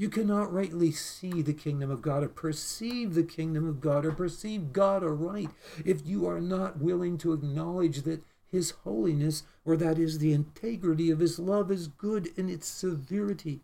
You 0.03 0.09
cannot 0.09 0.53
rightly 0.53 0.91
see 0.91 1.43
the 1.43 1.53
kingdom 1.53 1.89
of 1.89 2.03
God 2.03 2.25
or 2.25 2.29
perceive 2.29 3.15
the 3.15 3.23
kingdom 3.23 3.69
of 3.69 3.81
God 3.81 4.05
or 4.05 4.11
perceive 4.11 4.73
God 4.73 5.05
aright 5.05 5.51
if 5.85 6.05
you 6.05 6.27
are 6.27 6.41
not 6.41 6.81
willing 6.81 7.17
to 7.19 7.33
acknowledge 7.33 8.03
that 8.03 8.25
his 8.45 8.73
holiness, 8.83 9.45
or 9.65 9.77
that 9.77 10.01
is, 10.01 10.19
the 10.19 10.33
integrity 10.33 11.09
of 11.13 11.21
his 11.21 11.39
love, 11.39 11.71
is 11.71 11.87
good 11.87 12.31
in 12.37 12.49
its 12.49 12.67
severity, 12.67 13.61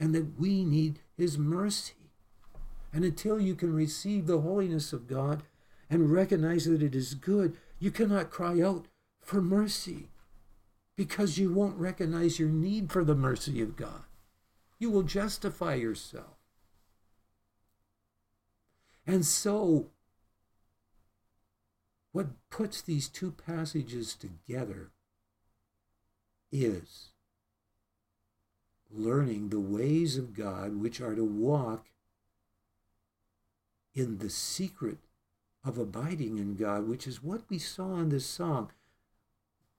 and 0.00 0.12
that 0.16 0.36
we 0.36 0.64
need 0.64 0.98
his 1.16 1.38
mercy. 1.38 2.10
And 2.92 3.04
until 3.04 3.40
you 3.40 3.54
can 3.54 3.72
receive 3.72 4.26
the 4.26 4.40
holiness 4.40 4.92
of 4.92 5.06
God 5.06 5.44
and 5.88 6.10
recognize 6.10 6.64
that 6.64 6.82
it 6.82 6.96
is 6.96 7.14
good, 7.14 7.56
you 7.78 7.92
cannot 7.92 8.32
cry 8.32 8.60
out 8.60 8.86
for 9.20 9.40
mercy 9.40 10.08
because 10.96 11.38
you 11.38 11.52
won't 11.52 11.78
recognize 11.78 12.40
your 12.40 12.48
need 12.48 12.90
for 12.90 13.04
the 13.04 13.14
mercy 13.14 13.62
of 13.62 13.76
God. 13.76 14.02
You 14.82 14.90
will 14.90 15.04
justify 15.04 15.74
yourself. 15.74 16.40
And 19.06 19.24
so, 19.24 19.90
what 22.10 22.26
puts 22.50 22.82
these 22.82 23.08
two 23.08 23.30
passages 23.30 24.16
together 24.16 24.90
is 26.50 27.10
learning 28.90 29.50
the 29.50 29.60
ways 29.60 30.16
of 30.18 30.34
God, 30.34 30.74
which 30.74 31.00
are 31.00 31.14
to 31.14 31.24
walk 31.24 31.86
in 33.94 34.18
the 34.18 34.30
secret 34.30 34.98
of 35.64 35.78
abiding 35.78 36.38
in 36.38 36.56
God, 36.56 36.88
which 36.88 37.06
is 37.06 37.22
what 37.22 37.42
we 37.48 37.60
saw 37.60 38.00
in 38.00 38.08
this 38.08 38.26
song. 38.26 38.72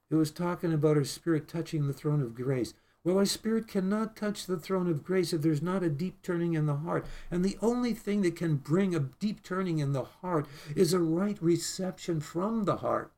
It 0.10 0.16
was 0.16 0.32
talking 0.32 0.72
about 0.72 0.95
our 0.95 1.04
spirit 1.04 1.49
touching 1.49 1.88
the 1.88 1.93
throne 1.93 2.22
of 2.22 2.36
grace. 2.36 2.74
Well, 3.04 3.18
our 3.18 3.26
spirit 3.26 3.68
cannot 3.68 4.16
touch 4.16 4.45
the 4.45 4.58
throne 4.58 4.88
of 4.88 5.04
grace 5.04 5.34
if 5.34 5.41
there's 5.41 5.62
not 5.62 5.84
a 5.84 5.89
deep 5.89 6.22
turning 6.22 6.54
in 6.54 6.68
the 6.68 6.78
heart. 6.78 7.06
And 7.30 7.43
the 7.43 7.58
only 7.62 7.93
thing 7.93 8.22
that 8.22 8.38
can 8.38 8.56
bring 8.56 8.95
a 8.95 8.99
deep 8.99 9.43
turning 9.43 9.80
in 9.80 9.91
the 9.91 10.06
heart 10.06 10.47
is 10.74 10.93
a 10.93 10.99
right 10.99 11.38
reception 11.41 12.22
from 12.22 12.64
the 12.64 12.78
heart 12.78 13.12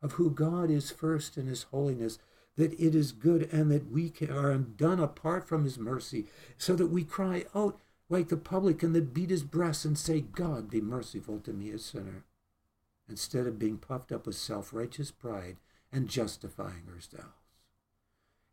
of 0.00 0.12
who 0.12 0.30
God 0.30 0.70
is 0.70 0.90
first 0.90 1.36
in 1.36 1.46
his 1.46 1.64
holiness, 1.64 2.18
that 2.56 2.72
it 2.80 2.94
is 2.94 3.12
good 3.12 3.52
and 3.52 3.70
that 3.70 3.90
we 3.92 4.12
are 4.30 4.50
undone 4.50 4.98
apart 4.98 5.46
from 5.46 5.64
his 5.64 5.78
mercy, 5.78 6.26
so 6.56 6.74
that 6.74 6.88
we 6.88 7.04
cry 7.04 7.44
out 7.54 7.78
like 8.08 8.28
the 8.28 8.36
publican 8.36 8.94
that 8.94 9.14
beat 9.14 9.30
his 9.30 9.44
breast 9.44 9.84
and 9.84 9.96
say, 9.96 10.20
God, 10.20 10.70
be 10.70 10.80
merciful 10.80 11.38
to 11.40 11.52
me, 11.52 11.70
a 11.70 11.78
sinner, 11.78 12.24
instead 13.08 13.46
of 13.46 13.58
being 13.58 13.78
puffed 13.78 14.10
up 14.10 14.26
with 14.26 14.36
self 14.36 14.72
righteous 14.72 15.10
pride 15.10 15.58
and 15.92 16.08
justifying 16.08 16.88
ourselves. 16.92 17.41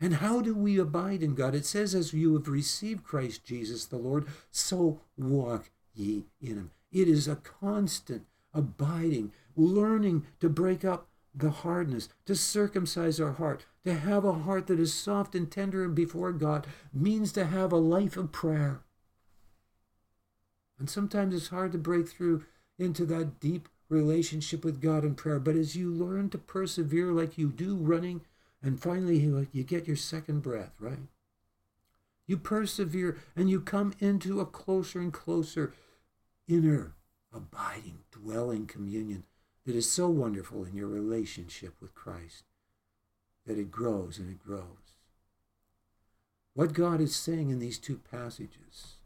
And 0.01 0.15
how 0.15 0.41
do 0.41 0.55
we 0.55 0.79
abide 0.79 1.21
in 1.21 1.35
God? 1.35 1.53
It 1.53 1.65
says, 1.65 1.93
as 1.93 2.13
you 2.13 2.33
have 2.33 2.47
received 2.47 3.03
Christ 3.03 3.43
Jesus 3.43 3.85
the 3.85 3.97
Lord, 3.97 4.27
so 4.49 5.01
walk 5.17 5.69
ye 5.93 6.25
in 6.41 6.55
him. 6.55 6.71
It 6.91 7.07
is 7.07 7.27
a 7.27 7.35
constant 7.35 8.25
abiding, 8.53 9.31
learning 9.55 10.25
to 10.39 10.49
break 10.49 10.85
up 10.85 11.07
the 11.35 11.51
hardness, 11.51 12.09
to 12.25 12.35
circumcise 12.35 13.19
our 13.19 13.33
heart, 13.33 13.65
to 13.85 13.93
have 13.93 14.25
a 14.25 14.33
heart 14.33 14.67
that 14.67 14.79
is 14.79 14.93
soft 14.93 15.35
and 15.35 15.51
tender 15.51 15.87
before 15.87 16.31
God, 16.31 16.65
means 16.93 17.31
to 17.33 17.45
have 17.45 17.71
a 17.71 17.77
life 17.77 18.17
of 18.17 18.31
prayer. 18.31 18.81
And 20.79 20.89
sometimes 20.89 21.35
it's 21.35 21.49
hard 21.49 21.73
to 21.73 21.77
break 21.77 22.07
through 22.07 22.45
into 22.77 23.05
that 23.07 23.39
deep 23.39 23.67
relationship 23.89 24.63
with 24.63 24.81
God 24.81 25.03
in 25.03 25.15
prayer. 25.15 25.39
But 25.39 25.55
as 25.55 25.75
you 25.75 25.91
learn 25.91 26.29
to 26.29 26.37
persevere 26.37 27.11
like 27.11 27.37
you 27.37 27.49
do 27.49 27.75
running, 27.75 28.21
and 28.61 28.81
finally 28.81 29.17
you, 29.17 29.63
get 29.63 29.87
your 29.87 29.95
second 29.95 30.41
breath, 30.41 30.73
right? 30.79 31.07
You 32.27 32.37
persevere 32.37 33.17
and 33.35 33.49
you 33.49 33.61
come 33.61 33.93
into 33.99 34.39
a 34.39 34.45
closer 34.45 34.99
and 34.99 35.13
closer 35.13 35.73
inner, 36.47 36.93
abiding, 37.33 37.99
dwelling 38.11 38.67
communion 38.67 39.23
that 39.65 39.75
is 39.75 39.89
so 39.89 40.09
wonderful 40.09 40.63
in 40.65 40.75
your 40.75 40.87
relationship 40.87 41.75
with 41.79 41.95
Christ 41.95 42.43
that 43.45 43.57
it 43.57 43.71
grows 43.71 44.17
and 44.17 44.29
it 44.29 44.43
grows. 44.43 44.95
What 46.53 46.73
God 46.73 46.99
is 46.99 47.15
saying 47.15 47.49
in 47.49 47.59
these 47.59 47.77
two 47.77 47.99
passages 48.11 48.97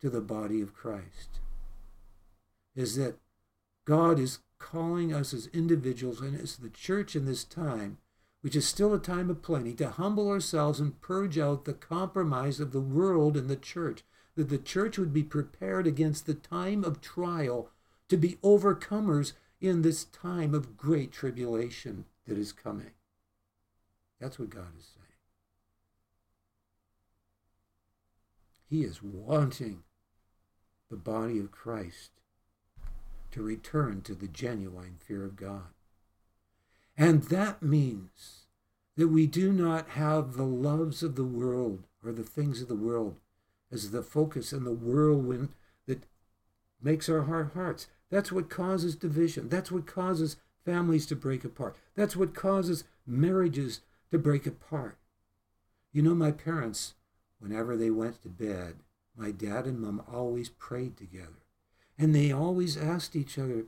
to 0.00 0.08
the 0.08 0.20
body 0.20 0.60
of 0.60 0.74
Christ 0.74 1.40
is 2.74 2.96
that 2.96 3.18
God 3.84 4.18
is 4.18 4.38
calling 4.58 5.12
us 5.12 5.34
as 5.34 5.48
individuals 5.48 6.20
and 6.20 6.40
as 6.40 6.56
the 6.56 6.70
church 6.70 7.14
in 7.14 7.24
this 7.24 7.44
time 7.44 7.98
which 8.40 8.54
is 8.54 8.66
still 8.66 8.94
a 8.94 8.98
time 8.98 9.30
of 9.30 9.42
plenty, 9.42 9.74
to 9.74 9.90
humble 9.90 10.28
ourselves 10.28 10.78
and 10.80 11.00
purge 11.00 11.38
out 11.38 11.64
the 11.64 11.74
compromise 11.74 12.60
of 12.60 12.72
the 12.72 12.80
world 12.80 13.36
and 13.36 13.48
the 13.48 13.56
church, 13.56 14.02
that 14.36 14.48
the 14.48 14.58
church 14.58 14.96
would 14.98 15.12
be 15.12 15.24
prepared 15.24 15.86
against 15.86 16.26
the 16.26 16.34
time 16.34 16.84
of 16.84 17.00
trial 17.00 17.70
to 18.08 18.16
be 18.16 18.38
overcomers 18.44 19.32
in 19.60 19.82
this 19.82 20.04
time 20.04 20.54
of 20.54 20.76
great 20.76 21.10
tribulation 21.10 22.04
that 22.26 22.38
is 22.38 22.52
coming. 22.52 22.92
That's 24.20 24.38
what 24.38 24.50
God 24.50 24.78
is 24.78 24.84
saying. 24.84 25.04
He 28.68 28.82
is 28.82 29.02
wanting 29.02 29.82
the 30.90 30.96
body 30.96 31.38
of 31.38 31.50
Christ 31.50 32.10
to 33.30 33.42
return 33.42 34.02
to 34.02 34.14
the 34.14 34.28
genuine 34.28 34.96
fear 34.98 35.24
of 35.24 35.36
God. 35.36 35.68
And 36.98 37.22
that 37.24 37.62
means 37.62 38.46
that 38.96 39.08
we 39.08 39.28
do 39.28 39.52
not 39.52 39.90
have 39.90 40.34
the 40.34 40.42
loves 40.42 41.04
of 41.04 41.14
the 41.14 41.24
world 41.24 41.84
or 42.04 42.10
the 42.10 42.24
things 42.24 42.60
of 42.60 42.66
the 42.66 42.74
world 42.74 43.14
as 43.70 43.92
the 43.92 44.02
focus 44.02 44.52
and 44.52 44.66
the 44.66 44.72
whirlwind 44.72 45.50
that 45.86 46.02
makes 46.82 47.08
our 47.08 47.22
heart 47.22 47.52
hearts. 47.54 47.86
That's 48.10 48.32
what 48.32 48.50
causes 48.50 48.96
division. 48.96 49.48
That's 49.48 49.70
what 49.70 49.86
causes 49.86 50.38
families 50.64 51.06
to 51.06 51.16
break 51.16 51.44
apart. 51.44 51.76
That's 51.94 52.16
what 52.16 52.34
causes 52.34 52.82
marriages 53.06 53.80
to 54.10 54.18
break 54.18 54.44
apart. 54.44 54.96
You 55.92 56.02
know, 56.02 56.14
my 56.16 56.32
parents, 56.32 56.94
whenever 57.38 57.76
they 57.76 57.90
went 57.90 58.22
to 58.22 58.28
bed, 58.28 58.76
my 59.16 59.30
dad 59.30 59.66
and 59.66 59.80
mom 59.80 60.02
always 60.12 60.48
prayed 60.48 60.96
together. 60.96 61.44
And 61.96 62.14
they 62.14 62.32
always 62.32 62.76
asked 62.76 63.14
each 63.14 63.38
other, 63.38 63.66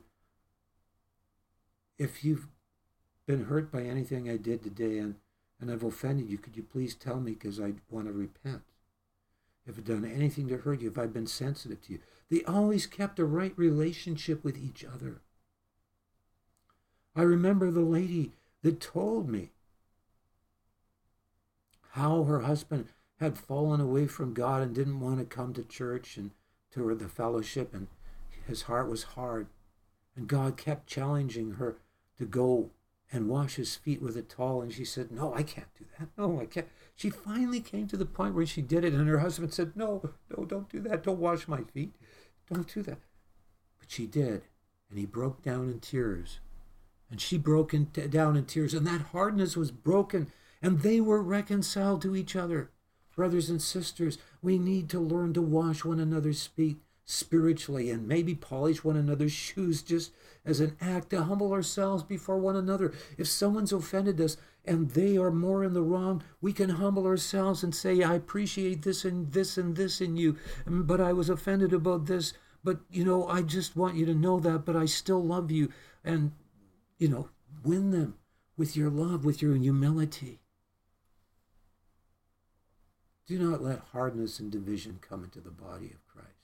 if 1.97 2.25
you've 2.25 2.47
been 3.31 3.45
hurt 3.45 3.71
by 3.71 3.83
anything 3.83 4.29
I 4.29 4.35
did 4.35 4.61
today 4.61 4.97
and, 4.97 5.15
and 5.61 5.71
I've 5.71 5.83
offended 5.83 6.29
you, 6.29 6.37
could 6.37 6.57
you 6.57 6.63
please 6.63 6.93
tell 6.93 7.21
me 7.21 7.31
because 7.31 7.61
I 7.61 7.75
want 7.89 8.07
to 8.07 8.11
repent? 8.11 8.63
If 9.65 9.77
I've 9.77 9.85
done 9.85 10.03
anything 10.03 10.49
to 10.49 10.57
hurt 10.57 10.81
you, 10.81 10.89
if 10.89 10.97
I've 10.97 11.13
been 11.13 11.27
sensitive 11.27 11.81
to 11.83 11.93
you. 11.93 11.99
They 12.29 12.43
always 12.43 12.85
kept 12.85 13.19
a 13.19 13.25
right 13.25 13.53
relationship 13.55 14.43
with 14.43 14.57
each 14.57 14.83
other. 14.83 15.21
I 17.15 17.21
remember 17.21 17.71
the 17.71 17.79
lady 17.79 18.33
that 18.63 18.81
told 18.81 19.29
me 19.29 19.51
how 21.91 22.23
her 22.23 22.41
husband 22.41 22.87
had 23.21 23.37
fallen 23.37 23.79
away 23.79 24.07
from 24.07 24.33
God 24.33 24.61
and 24.61 24.75
didn't 24.75 24.99
want 24.99 25.19
to 25.19 25.25
come 25.25 25.53
to 25.53 25.63
church 25.63 26.17
and 26.17 26.31
to 26.73 26.93
the 26.95 27.07
fellowship, 27.07 27.73
and 27.73 27.87
his 28.45 28.63
heart 28.63 28.89
was 28.89 29.03
hard. 29.03 29.47
And 30.17 30.27
God 30.27 30.57
kept 30.57 30.87
challenging 30.87 31.51
her 31.51 31.77
to 32.17 32.25
go 32.25 32.71
and 33.11 33.27
wash 33.27 33.55
his 33.55 33.75
feet 33.75 34.01
with 34.01 34.15
a 34.15 34.21
towel. 34.21 34.61
And 34.61 34.71
she 34.71 34.85
said, 34.85 35.11
No, 35.11 35.33
I 35.33 35.43
can't 35.43 35.73
do 35.77 35.85
that. 35.99 36.09
No, 36.17 36.39
I 36.39 36.45
can't. 36.45 36.67
She 36.95 37.09
finally 37.09 37.59
came 37.59 37.87
to 37.87 37.97
the 37.97 38.05
point 38.05 38.35
where 38.35 38.45
she 38.45 38.61
did 38.61 38.85
it, 38.85 38.93
and 38.93 39.07
her 39.07 39.19
husband 39.19 39.53
said, 39.53 39.73
No, 39.75 40.11
no, 40.35 40.45
don't 40.45 40.69
do 40.69 40.79
that. 40.81 41.03
Don't 41.03 41.19
wash 41.19 41.47
my 41.47 41.63
feet. 41.73 41.93
Don't 42.51 42.73
do 42.73 42.81
that. 42.83 42.99
But 43.79 43.91
she 43.91 44.05
did. 44.05 44.43
And 44.89 44.99
he 44.99 45.05
broke 45.05 45.41
down 45.41 45.69
in 45.69 45.79
tears. 45.79 46.39
And 47.09 47.19
she 47.19 47.37
broke 47.37 47.73
in, 47.73 47.85
down 48.09 48.37
in 48.37 48.45
tears. 48.45 48.73
And 48.73 48.87
that 48.87 49.01
hardness 49.11 49.57
was 49.57 49.71
broken. 49.71 50.31
And 50.61 50.79
they 50.79 51.01
were 51.01 51.21
reconciled 51.21 52.01
to 52.03 52.15
each 52.15 52.35
other. 52.35 52.71
Brothers 53.15 53.49
and 53.49 53.61
sisters, 53.61 54.17
we 54.41 54.57
need 54.57 54.89
to 54.89 54.99
learn 54.99 55.33
to 55.33 55.41
wash 55.41 55.83
one 55.83 55.99
another's 55.99 56.47
feet 56.47 56.77
spiritually 57.05 57.89
and 57.89 58.07
maybe 58.07 58.35
polish 58.35 58.83
one 58.83 58.95
another's 58.95 59.31
shoes 59.31 59.81
just 59.81 60.11
as 60.45 60.59
an 60.59 60.75
act 60.79 61.09
to 61.09 61.23
humble 61.23 61.51
ourselves 61.51 62.03
before 62.03 62.37
one 62.37 62.55
another. 62.55 62.93
If 63.17 63.27
someone's 63.27 63.73
offended 63.73 64.19
us 64.21 64.37
and 64.65 64.91
they 64.91 65.17
are 65.17 65.31
more 65.31 65.63
in 65.63 65.73
the 65.73 65.81
wrong, 65.81 66.23
we 66.39 66.53
can 66.53 66.69
humble 66.69 67.05
ourselves 67.05 67.63
and 67.63 67.73
say, 67.73 68.03
I 68.03 68.15
appreciate 68.15 68.83
this 68.83 69.03
and 69.03 69.31
this 69.31 69.57
and 69.57 69.75
this 69.75 70.01
in 70.01 70.17
you, 70.17 70.37
um, 70.65 70.83
but 70.83 71.01
I 71.01 71.13
was 71.13 71.29
offended 71.29 71.73
about 71.73 72.05
this. 72.05 72.33
But, 72.63 72.79
you 72.91 73.03
know, 73.03 73.27
I 73.27 73.41
just 73.41 73.75
want 73.75 73.95
you 73.95 74.05
to 74.05 74.13
know 74.13 74.39
that, 74.39 74.65
but 74.65 74.75
I 74.75 74.85
still 74.85 75.23
love 75.23 75.49
you. 75.49 75.69
And, 76.03 76.31
you 76.99 77.07
know, 77.07 77.29
win 77.63 77.89
them 77.89 78.15
with 78.55 78.77
your 78.77 78.91
love, 78.91 79.25
with 79.25 79.41
your 79.41 79.55
humility. 79.55 80.41
Do 83.25 83.39
not 83.39 83.63
let 83.63 83.79
hardness 83.93 84.39
and 84.39 84.51
division 84.51 84.99
come 85.01 85.23
into 85.23 85.39
the 85.39 85.51
body 85.51 85.87
of 85.87 86.05
Christ. 86.05 86.40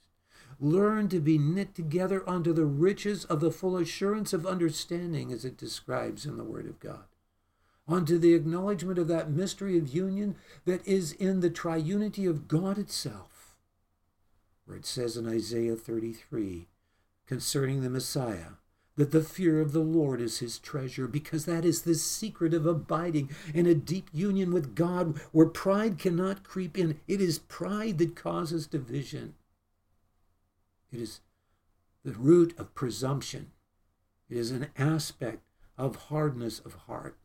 Learn 0.60 1.08
to 1.08 1.20
be 1.20 1.38
knit 1.38 1.74
together 1.74 2.28
unto 2.28 2.52
the 2.52 2.64
riches 2.64 3.24
of 3.26 3.40
the 3.40 3.52
full 3.52 3.76
assurance 3.76 4.32
of 4.32 4.46
understanding, 4.46 5.32
as 5.32 5.44
it 5.44 5.56
describes 5.56 6.26
in 6.26 6.36
the 6.36 6.44
Word 6.44 6.66
of 6.66 6.80
God. 6.80 7.04
Unto 7.86 8.18
the 8.18 8.34
acknowledgement 8.34 8.98
of 8.98 9.08
that 9.08 9.30
mystery 9.30 9.78
of 9.78 9.94
union 9.94 10.36
that 10.64 10.86
is 10.86 11.12
in 11.12 11.40
the 11.40 11.50
triunity 11.50 12.28
of 12.28 12.48
God 12.48 12.76
itself. 12.76 13.56
Where 14.66 14.76
it 14.76 14.84
says 14.84 15.16
in 15.16 15.28
Isaiah 15.28 15.76
33 15.76 16.66
concerning 17.26 17.82
the 17.82 17.90
Messiah, 17.90 18.56
that 18.96 19.12
the 19.12 19.22
fear 19.22 19.60
of 19.60 19.70
the 19.70 19.78
Lord 19.78 20.20
is 20.20 20.40
his 20.40 20.58
treasure, 20.58 21.06
because 21.06 21.44
that 21.44 21.64
is 21.64 21.82
the 21.82 21.94
secret 21.94 22.52
of 22.52 22.66
abiding 22.66 23.30
in 23.54 23.64
a 23.64 23.74
deep 23.74 24.10
union 24.12 24.52
with 24.52 24.74
God 24.74 25.20
where 25.30 25.46
pride 25.46 25.98
cannot 25.98 26.42
creep 26.42 26.76
in. 26.76 26.98
It 27.06 27.20
is 27.20 27.38
pride 27.38 27.98
that 27.98 28.16
causes 28.16 28.66
division. 28.66 29.34
It 30.92 31.00
is 31.00 31.20
the 32.04 32.12
root 32.12 32.54
of 32.58 32.74
presumption. 32.74 33.52
It 34.28 34.36
is 34.36 34.50
an 34.50 34.68
aspect 34.76 35.42
of 35.76 35.96
hardness 36.06 36.58
of 36.58 36.74
heart. 36.86 37.16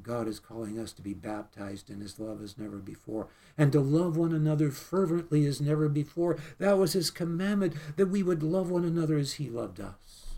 God 0.00 0.28
is 0.28 0.38
calling 0.38 0.78
us 0.78 0.92
to 0.92 1.02
be 1.02 1.12
baptized 1.12 1.90
in 1.90 2.00
his 2.00 2.20
love 2.20 2.40
as 2.40 2.56
never 2.56 2.76
before 2.76 3.28
and 3.56 3.72
to 3.72 3.80
love 3.80 4.16
one 4.16 4.32
another 4.32 4.70
fervently 4.70 5.44
as 5.44 5.60
never 5.60 5.88
before. 5.88 6.38
That 6.58 6.78
was 6.78 6.92
his 6.92 7.10
commandment 7.10 7.74
that 7.96 8.06
we 8.06 8.22
would 8.22 8.42
love 8.42 8.70
one 8.70 8.84
another 8.84 9.18
as 9.18 9.34
he 9.34 9.50
loved 9.50 9.80
us. 9.80 10.36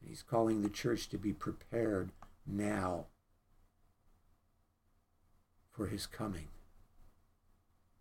He's 0.00 0.22
calling 0.22 0.62
the 0.62 0.70
church 0.70 1.08
to 1.10 1.18
be 1.18 1.32
prepared 1.32 2.12
now 2.46 3.06
for 5.70 5.86
his 5.86 6.06
coming 6.06 6.48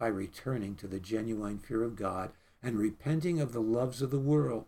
by 0.01 0.07
returning 0.07 0.75
to 0.75 0.87
the 0.87 0.99
genuine 0.99 1.59
fear 1.59 1.83
of 1.83 1.95
God 1.95 2.31
and 2.61 2.77
repenting 2.77 3.39
of 3.39 3.53
the 3.53 3.61
loves 3.61 4.01
of 4.01 4.11
the 4.11 4.19
world, 4.19 4.65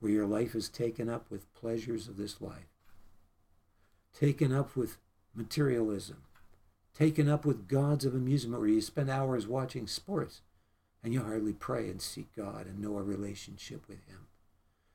where 0.00 0.10
your 0.10 0.26
life 0.26 0.54
is 0.54 0.68
taken 0.68 1.08
up 1.08 1.30
with 1.30 1.52
pleasures 1.54 2.08
of 2.08 2.16
this 2.16 2.40
life 2.40 2.70
taken 4.12 4.52
up 4.52 4.76
with 4.76 4.98
materialism, 5.34 6.22
taken 6.94 7.28
up 7.28 7.44
with 7.44 7.68
gods 7.68 8.04
of 8.04 8.14
amusement 8.14 8.60
where 8.60 8.68
you 8.68 8.80
spend 8.80 9.08
hours 9.08 9.46
watching 9.46 9.86
sports 9.86 10.40
and 11.02 11.14
you 11.14 11.22
hardly 11.22 11.52
pray 11.52 11.88
and 11.88 12.02
seek 12.02 12.34
God 12.36 12.66
and 12.66 12.78
know 12.78 12.98
a 12.98 13.02
relationship 13.02 13.88
with 13.88 14.04
Him. 14.06 14.26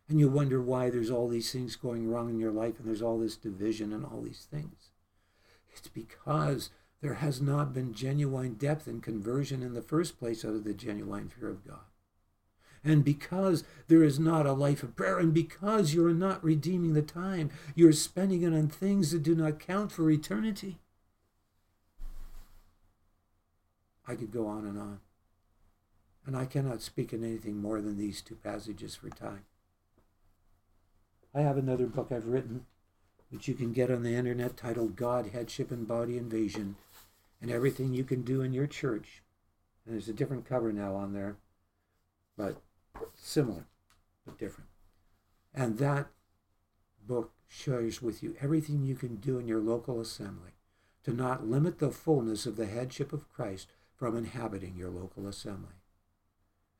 And 0.08 0.20
you 0.20 0.30
wonder 0.30 0.62
why 0.62 0.90
there's 0.90 1.10
all 1.10 1.28
these 1.28 1.52
things 1.52 1.76
going 1.76 2.10
wrong 2.10 2.30
in 2.30 2.40
your 2.40 2.52
life 2.52 2.78
and 2.78 2.88
there's 2.88 3.02
all 3.02 3.18
this 3.18 3.36
division 3.36 3.92
and 3.92 4.06
all 4.06 4.22
these 4.22 4.48
things. 4.52 4.92
It's 5.76 5.88
because 5.88 6.70
there 7.02 7.16
has 7.16 7.42
not 7.42 7.74
been 7.74 7.94
genuine 7.94 8.54
depth 8.54 8.88
and 8.88 9.04
conversion 9.04 9.62
in 9.62 9.74
the 9.74 9.82
first 9.82 10.18
place 10.18 10.44
out 10.44 10.54
of 10.54 10.64
the 10.64 10.74
genuine 10.74 11.30
fear 11.30 11.50
of 11.50 11.68
God. 11.68 11.86
And 12.84 13.04
because 13.04 13.64
there 13.88 14.04
is 14.04 14.20
not 14.20 14.46
a 14.46 14.54
life 14.54 14.84
of 14.84 14.96
prayer, 14.96 15.18
and 15.18 15.34
because 15.34 15.94
you're 15.94 16.14
not 16.14 16.44
redeeming 16.44 16.94
the 16.94 17.02
time, 17.02 17.50
you're 17.74 17.92
spending 17.92 18.44
it 18.44 18.54
on 18.54 18.68
things 18.68 19.12
that 19.12 19.24
do 19.24 19.34
not 19.34 19.60
count 19.60 19.92
for 19.92 20.10
eternity. 20.12 20.78
I 24.08 24.16
could 24.16 24.32
go 24.32 24.46
on 24.48 24.66
and 24.66 24.80
on. 24.80 25.00
And 26.28 26.38
I 26.38 26.46
cannot 26.46 26.82
speak 26.82 27.12
in 27.12 27.24
anything 27.24 27.58
more 27.58 27.82
than 27.82 27.98
these 27.98 28.22
two 28.22 28.36
passages 28.36 28.96
for 28.96 29.10
time. 29.10 29.46
I 31.34 31.42
have 31.42 31.58
another 31.58 31.88
book 31.88 32.12
I've 32.12 32.28
written, 32.28 32.66
which 33.30 33.48
you 33.48 33.56
can 33.56 33.74
get 33.74 33.92
on 33.92 34.04
the 34.04 34.16
internet, 34.16 34.58
titled 34.58 34.96
God, 34.96 35.32
Headship, 35.34 35.72
and 35.72 35.88
Body 35.88 36.18
Invasion, 36.18 36.76
and 37.46 37.54
Everything 37.54 37.94
You 37.94 38.04
Can 38.04 38.24
Do 38.24 38.42
in 38.42 38.54
Your 38.54 38.66
Church. 38.66 39.22
And 39.86 39.94
there's 39.94 40.10
a 40.10 40.14
different 40.14 40.50
cover 40.50 40.74
now 40.74 40.96
on 40.96 41.14
there. 41.14 41.38
But 42.36 42.60
similar 43.14 43.68
but 44.26 44.40
different. 44.40 44.72
And 45.54 45.78
that 45.78 46.08
book 47.06 47.34
shares 47.48 48.02
with 48.02 48.24
you 48.24 48.36
everything 48.42 48.84
you 48.84 48.96
can 48.96 49.18
do 49.18 49.38
in 49.38 49.48
your 49.48 49.60
local 49.60 50.02
assembly 50.02 50.54
to 51.04 51.14
not 51.14 51.46
limit 51.46 51.78
the 51.78 51.92
fullness 51.92 52.48
of 52.48 52.56
the 52.56 52.66
headship 52.66 53.14
of 53.14 53.30
Christ 53.32 53.68
from 53.94 54.18
inhabiting 54.18 54.76
your 54.76 54.90
local 54.90 55.28
assembly. 55.28 55.76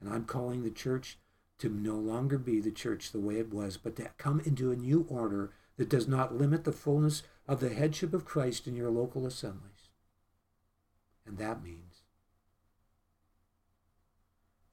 And 0.02 0.12
I'm 0.12 0.26
calling 0.26 0.64
the 0.64 0.72
church 0.72 1.20
to 1.60 1.70
no 1.70 1.94
longer 1.94 2.40
be 2.40 2.60
the 2.60 2.72
church 2.72 3.12
the 3.12 3.20
way 3.20 3.36
it 3.36 3.54
was, 3.54 3.78
but 3.78 3.96
to 3.98 4.10
come 4.18 4.40
into 4.40 4.72
a 4.72 4.76
new 4.76 5.06
order 5.10 5.52
that 5.78 5.90
does 5.90 6.08
not 6.08 6.36
limit 6.36 6.64
the 6.64 6.72
fullness 6.72 7.22
of 7.48 7.60
the 7.60 7.70
headship 7.70 8.16
of 8.16 8.26
Christ 8.26 8.66
in 8.66 8.76
your 8.76 8.90
local 8.90 9.28
assemblies. 9.28 9.75
And 11.26 11.38
that 11.38 11.64
means 11.64 12.04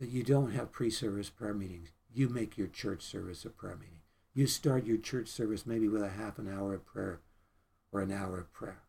that 0.00 0.10
you 0.10 0.22
don't 0.22 0.52
have 0.52 0.72
pre 0.72 0.90
service 0.90 1.30
prayer 1.30 1.54
meetings. 1.54 1.92
You 2.12 2.28
make 2.28 2.58
your 2.58 2.66
church 2.66 3.02
service 3.02 3.44
a 3.44 3.50
prayer 3.50 3.76
meeting. 3.76 4.00
You 4.34 4.46
start 4.46 4.86
your 4.86 4.96
church 4.98 5.28
service 5.28 5.66
maybe 5.66 5.88
with 5.88 6.02
a 6.02 6.10
half 6.10 6.38
an 6.38 6.52
hour 6.52 6.74
of 6.74 6.86
prayer 6.86 7.20
or 7.92 8.00
an 8.00 8.12
hour 8.12 8.38
of 8.38 8.52
prayer. 8.52 8.82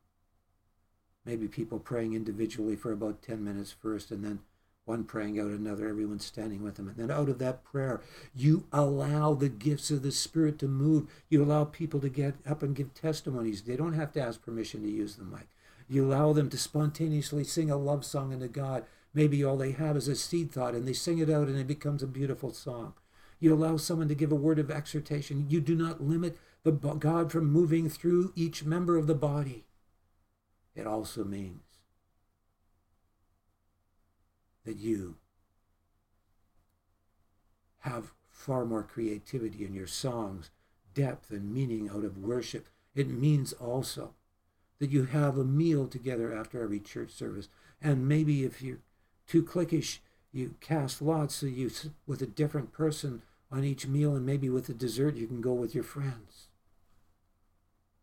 Maybe 1.26 1.47
people 1.47 1.80
praying 1.80 2.14
individually 2.14 2.76
for 2.76 2.91
about 2.91 3.22
10 3.22 3.43
minutes 3.43 3.72
first, 3.72 4.11
and 4.11 4.24
then 4.24 4.39
one 4.86 5.05
praying 5.05 5.39
out 5.39 5.47
another, 5.47 5.88
everyone 5.88 6.20
standing 6.20 6.61
with 6.61 6.76
them. 6.76 6.89
And 6.89 6.97
then 6.97 7.11
out 7.11 7.30
of 7.30 7.39
that 7.39 7.64
prayer, 7.64 8.01
you 8.36 8.66
allow 8.74 9.34
the 9.34 9.49
gifts 9.49 9.91
of 9.91 10.01
the 10.01 10.11
Spirit 10.11 10.59
to 10.59 10.68
move. 10.68 11.07
You 11.30 11.43
allow 11.43 11.64
people 11.64 12.01
to 12.01 12.09
get 12.09 12.36
up 12.45 12.61
and 12.61 12.76
give 12.76 12.93
testimonies. 12.93 13.61
They 13.61 13.77
don't 13.77 13.94
have 13.94 14.11
to 14.14 14.22
ask 14.22 14.41
permission 14.41 14.81
to 14.81 14.90
use 14.90 15.15
the 15.15 15.23
mic. 15.23 15.48
You 15.88 16.05
allow 16.05 16.34
them 16.34 16.49
to 16.49 16.57
spontaneously 16.57 17.43
sing 17.43 17.69
a 17.69 17.77
love 17.77 18.05
song 18.05 18.34
unto 18.34 18.47
God 18.47 18.85
Maybe 19.14 19.43
all 19.43 19.57
they 19.57 19.72
have 19.72 19.95
is 19.95 20.07
a 20.07 20.15
seed 20.15 20.51
thought 20.51 20.73
and 20.73 20.88
they 20.88 20.93
sing 20.93 21.19
it 21.19 21.30
out 21.30 21.47
and 21.47 21.57
it 21.57 21.68
becomes 21.68 22.01
a 22.01 22.07
beautiful 22.07 22.51
song. 22.51 22.93
You 23.39 23.53
allow 23.53 23.77
someone 23.77 24.07
to 24.07 24.15
give 24.15 24.31
a 24.31 24.35
word 24.35 24.57
of 24.57 24.72
exhortation. 24.72 25.45
You 25.49 25.61
do 25.61 25.76
not 25.76 26.01
limit 26.01 26.38
the 26.64 26.72
God 26.72 27.31
from 27.31 27.51
moving 27.51 27.89
through 27.89 28.34
each 28.35 28.64
member 28.64 28.97
of 28.97 29.05
the 29.05 29.15
body. 29.15 29.65
It 30.76 30.88
also 30.88 31.23
means 31.23 31.61
that 34.65 34.77
you 34.77 35.18
have 37.80 38.14
far 38.30 38.65
more 38.65 38.81
creativity 38.81 39.65
in 39.65 39.73
your 39.73 39.88
songs, 39.88 40.49
depth 40.95 41.30
and 41.30 41.53
meaning 41.53 41.89
out 41.89 42.05
of 42.05 42.18
worship. 42.18 42.69
It 42.95 43.10
means 43.10 43.53
also 43.53 44.14
that 44.84 44.91
you 44.91 45.05
have 45.05 45.38
a 45.38 45.45
meal 45.45 45.88
together 45.88 46.38
after 46.38 46.61
every 46.61 46.81
church 46.81 47.11
service. 47.11 47.47
And 47.81 48.05
maybe 48.05 48.43
if 48.43 48.61
you're 48.61 48.80
too 49.26 49.41
cliquish, 49.41 49.99
you 50.34 50.55
cast 50.60 51.01
lots 51.01 51.35
so 51.35 51.45
you 51.45 51.72
with 52.05 52.22
a 52.22 52.26
different 52.26 52.73
person 52.73 53.22
on 53.49 53.64
each 53.64 53.88
meal, 53.88 54.14
and 54.14 54.26
maybe 54.26 54.49
with 54.49 54.65
the 54.65 54.73
dessert 54.73 55.15
you 55.15 55.26
can 55.26 55.39
go 55.39 55.53
with 55.53 55.73
your 55.73 55.85
friends. 55.85 56.47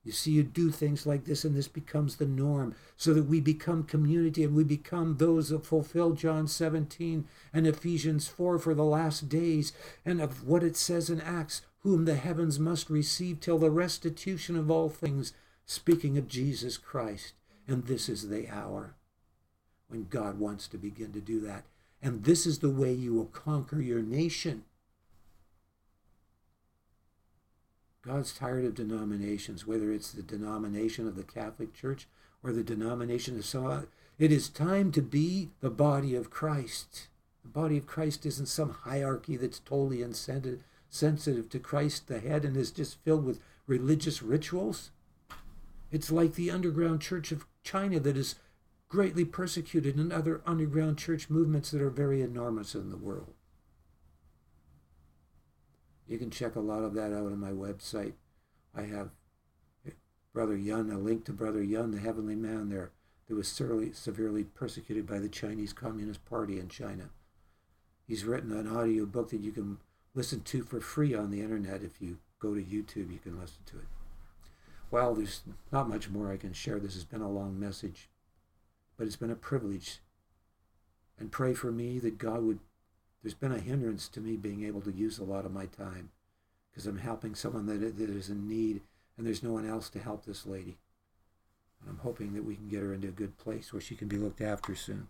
You 0.05 0.12
see, 0.12 0.31
you 0.31 0.43
do 0.43 0.70
things 0.70 1.05
like 1.05 1.27
this, 1.27 1.44
and 1.44 1.55
this 1.55 1.69
becomes 1.69 2.16
the 2.16 2.24
norm, 2.24 2.74
so 2.97 3.12
that 3.12 3.24
we 3.24 3.43
become 3.43 3.82
community 3.82 4.43
and 4.43 4.55
we 4.55 4.65
become 4.65 5.19
those 5.19 5.51
that 5.51 5.66
fulfill 5.66 6.12
John 6.12 6.48
17 6.48 7.27
and 7.52 7.66
Ephesians 7.66 8.27
4 8.27 8.59
for 8.59 8.74
the 8.74 8.85
last 8.85 9.28
days, 9.28 9.74
and 10.02 10.23
of 10.23 10.48
what 10.48 10.62
it 10.62 10.78
says 10.78 11.11
in 11.11 11.20
Acts, 11.20 11.61
whom 11.81 12.07
the 12.07 12.15
heavens 12.15 12.59
must 12.59 12.89
receive 12.89 13.39
till 13.39 13.59
the 13.59 13.70
restitution 13.70 14.57
of 14.57 14.70
all 14.70 14.89
things, 14.89 15.35
speaking 15.70 16.18
of 16.18 16.26
Jesus 16.26 16.76
Christ. 16.76 17.34
And 17.68 17.86
this 17.86 18.09
is 18.09 18.28
the 18.28 18.48
hour 18.48 18.97
when 19.88 20.09
God 20.10 20.40
wants 20.40 20.66
to 20.68 20.76
begin 20.76 21.12
to 21.12 21.20
do 21.20 21.40
that. 21.42 21.62
And 22.02 22.24
this 22.24 22.44
is 22.44 22.59
the 22.59 22.70
way 22.70 22.92
you 22.92 23.14
will 23.14 23.26
conquer 23.26 23.80
your 23.80 24.02
nation. 24.02 24.64
God's 28.02 28.32
tired 28.32 28.64
of 28.64 28.74
denominations, 28.74 29.64
whether 29.64 29.92
it's 29.92 30.10
the 30.10 30.22
denomination 30.22 31.06
of 31.06 31.14
the 31.14 31.22
Catholic 31.22 31.72
Church 31.72 32.09
or 32.42 32.52
the 32.52 32.64
denomination 32.64 33.36
of 33.36 33.44
some 33.44 33.64
other. 33.64 33.86
It 34.18 34.32
is 34.32 34.48
time 34.48 34.90
to 34.92 35.02
be 35.02 35.51
the 35.60 35.70
body 35.70 36.16
of 36.16 36.30
Christ. 36.30 37.06
The 37.42 37.48
body 37.48 37.78
of 37.78 37.86
Christ 37.86 38.26
isn't 38.26 38.47
some 38.47 38.70
hierarchy 38.70 39.36
that's 39.36 39.60
totally 39.60 40.02
insensitive 40.02 41.48
to 41.48 41.59
Christ, 41.60 42.09
the 42.09 42.18
head, 42.18 42.44
and 42.44 42.56
is 42.56 42.72
just 42.72 42.98
filled 43.05 43.24
with 43.24 43.38
religious 43.68 44.20
rituals. 44.20 44.90
It's 45.91 46.11
like 46.11 46.35
the 46.35 46.51
underground 46.51 47.01
church 47.01 47.33
of 47.33 47.47
China 47.62 47.99
that 48.01 48.17
is 48.17 48.37
greatly 48.89 49.25
persecuted 49.25 49.97
and 49.97 50.12
other 50.12 50.43
underground 50.47 50.99
church 50.99 51.31
movements 51.31 51.71
that 51.71 51.83
are 51.83 51.91
very 51.91 52.23
enormous 52.23 52.75
in 52.75 52.91
the 52.91 52.97
world. 52.97 53.35
You 56.07 56.19
can 56.19 56.31
check 56.31 56.57
a 56.57 56.61
lot 56.61 56.83
of 56.83 56.95
that 56.95 57.12
out 57.12 57.27
on 57.27 57.39
my 57.39 57.53
website. 57.53 58.15
I 58.75 58.83
have 58.83 59.11
Brother 60.33 60.57
Yun, 60.57 60.91
a 60.91 60.99
link 60.99 61.25
to 61.25 61.33
Brother 61.33 61.62
Yun, 61.62 61.91
the 61.93 62.01
heavenly 62.01 62.35
man 62.35 62.69
there, 62.69 62.91
that 63.29 63.37
was 63.37 63.49
severely, 63.49 63.93
severely 63.93 64.45
persecuted 64.45 65.07
by 65.07 65.19
the 65.19 65.29
Chinese 65.29 65.73
Communist 65.73 66.25
Party 66.25 66.59
in 66.59 66.69
China. 66.69 67.11
He's 68.07 68.25
written 68.25 68.51
an 68.53 68.67
audio 68.67 69.07
book 69.07 69.31
that 69.31 69.41
you 69.41 69.53
can 69.53 69.79
listen 70.15 70.41
to 70.43 70.65
for 70.65 70.81
free 70.81 71.15
on 71.15 71.31
the 71.31 71.41
internet. 71.41 71.83
If 71.83 72.01
you 72.01 72.19
go 72.41 72.55
to 72.55 72.61
YouTube, 72.61 73.12
you 73.12 73.21
can 73.23 73.39
listen 73.41 73.62
to 73.67 73.77
it. 73.79 73.87
Well, 74.91 75.15
there's 75.15 75.43
not 75.71 75.89
much 75.89 76.09
more 76.09 76.33
I 76.33 76.37
can 76.37 76.53
share. 76.53 76.79
This 76.79 76.95
has 76.95 77.05
been 77.05 77.21
a 77.21 77.31
long 77.31 77.59
message 77.59 78.09
but 79.01 79.07
it's 79.07 79.17
been 79.17 79.31
a 79.31 79.35
privilege. 79.35 80.01
And 81.19 81.33
pray 81.33 81.55
for 81.55 81.73
me 81.73 81.99
that 82.01 82.19
God 82.19 82.43
would, 82.43 82.59
there's 83.23 83.33
been 83.33 83.51
a 83.51 83.59
hindrance 83.59 84.09
to 84.09 84.21
me 84.21 84.37
being 84.37 84.62
able 84.62 84.83
to 84.83 84.93
use 84.93 85.19
a 85.19 85.25
lot 85.25 85.47
of 85.47 85.55
my 85.55 85.65
time 85.65 86.11
because 86.71 86.87
I'm 86.87 86.99
helping 86.99 87.35
someone 87.35 87.65
that, 87.65 87.97
that 87.97 88.11
is 88.11 88.29
in 88.29 88.47
need 88.47 88.83
and 89.17 89.27
there's 89.27 89.43
no 89.43 89.55
one 89.55 89.67
else 89.67 89.89
to 89.91 90.01
help 90.01 90.27
this 90.27 90.45
lady. 90.45 90.77
And 91.81 91.89
I'm 91.89 92.01
hoping 92.03 92.35
that 92.35 92.45
we 92.45 92.57
can 92.57 92.69
get 92.69 92.83
her 92.83 92.93
into 92.93 93.09
a 93.09 93.12
good 93.12 93.39
place 93.39 93.73
where 93.73 93.81
she 93.81 93.97
can 93.97 94.07
be 94.07 94.19
looked 94.19 94.43
after 94.43 94.75
soon. 94.75 95.09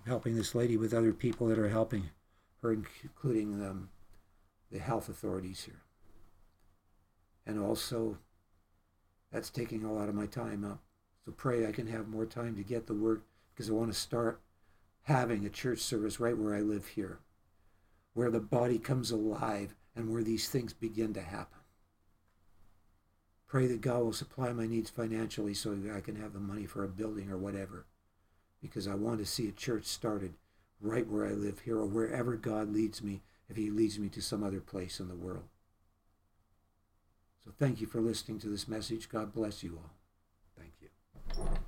I'm 0.00 0.08
helping 0.08 0.34
this 0.34 0.54
lady 0.54 0.78
with 0.78 0.94
other 0.94 1.12
people 1.12 1.46
that 1.48 1.58
are 1.58 1.68
helping 1.68 2.04
her, 2.62 2.72
including 2.72 3.62
um, 3.62 3.90
the 4.72 4.78
health 4.78 5.10
authorities 5.10 5.64
here. 5.64 5.82
And 7.48 7.58
also, 7.58 8.18
that's 9.32 9.48
taking 9.48 9.82
a 9.82 9.92
lot 9.92 10.08
of 10.08 10.14
my 10.14 10.26
time 10.26 10.64
up. 10.64 10.80
So 11.24 11.32
pray 11.32 11.66
I 11.66 11.72
can 11.72 11.86
have 11.86 12.06
more 12.06 12.26
time 12.26 12.54
to 12.56 12.62
get 12.62 12.86
the 12.86 12.94
work 12.94 13.24
because 13.52 13.70
I 13.70 13.72
want 13.72 13.92
to 13.92 13.98
start 13.98 14.40
having 15.04 15.44
a 15.44 15.50
church 15.50 15.78
service 15.78 16.20
right 16.20 16.36
where 16.36 16.54
I 16.54 16.60
live 16.60 16.86
here, 16.88 17.20
where 18.12 18.30
the 18.30 18.38
body 18.38 18.78
comes 18.78 19.10
alive 19.10 19.74
and 19.96 20.12
where 20.12 20.22
these 20.22 20.48
things 20.48 20.74
begin 20.74 21.14
to 21.14 21.22
happen. 21.22 21.58
Pray 23.46 23.66
that 23.66 23.80
God 23.80 24.02
will 24.02 24.12
supply 24.12 24.52
my 24.52 24.66
needs 24.66 24.90
financially 24.90 25.54
so 25.54 25.74
I 25.96 26.00
can 26.00 26.16
have 26.16 26.34
the 26.34 26.38
money 26.38 26.66
for 26.66 26.84
a 26.84 26.88
building 26.88 27.30
or 27.30 27.38
whatever, 27.38 27.86
because 28.60 28.86
I 28.86 28.94
want 28.94 29.20
to 29.20 29.26
see 29.26 29.48
a 29.48 29.52
church 29.52 29.86
started 29.86 30.34
right 30.82 31.08
where 31.08 31.26
I 31.26 31.32
live 31.32 31.60
here 31.60 31.78
or 31.78 31.86
wherever 31.86 32.36
God 32.36 32.70
leads 32.70 33.02
me 33.02 33.22
if 33.48 33.56
He 33.56 33.70
leads 33.70 33.98
me 33.98 34.10
to 34.10 34.20
some 34.20 34.44
other 34.44 34.60
place 34.60 35.00
in 35.00 35.08
the 35.08 35.16
world. 35.16 35.44
So 37.48 37.54
thank 37.58 37.80
you 37.80 37.86
for 37.86 38.02
listening 38.02 38.38
to 38.40 38.48
this 38.48 38.68
message. 38.68 39.08
God 39.08 39.32
bless 39.32 39.62
you 39.62 39.78
all. 39.78 39.90
Thank 40.58 40.74
you. 40.82 41.58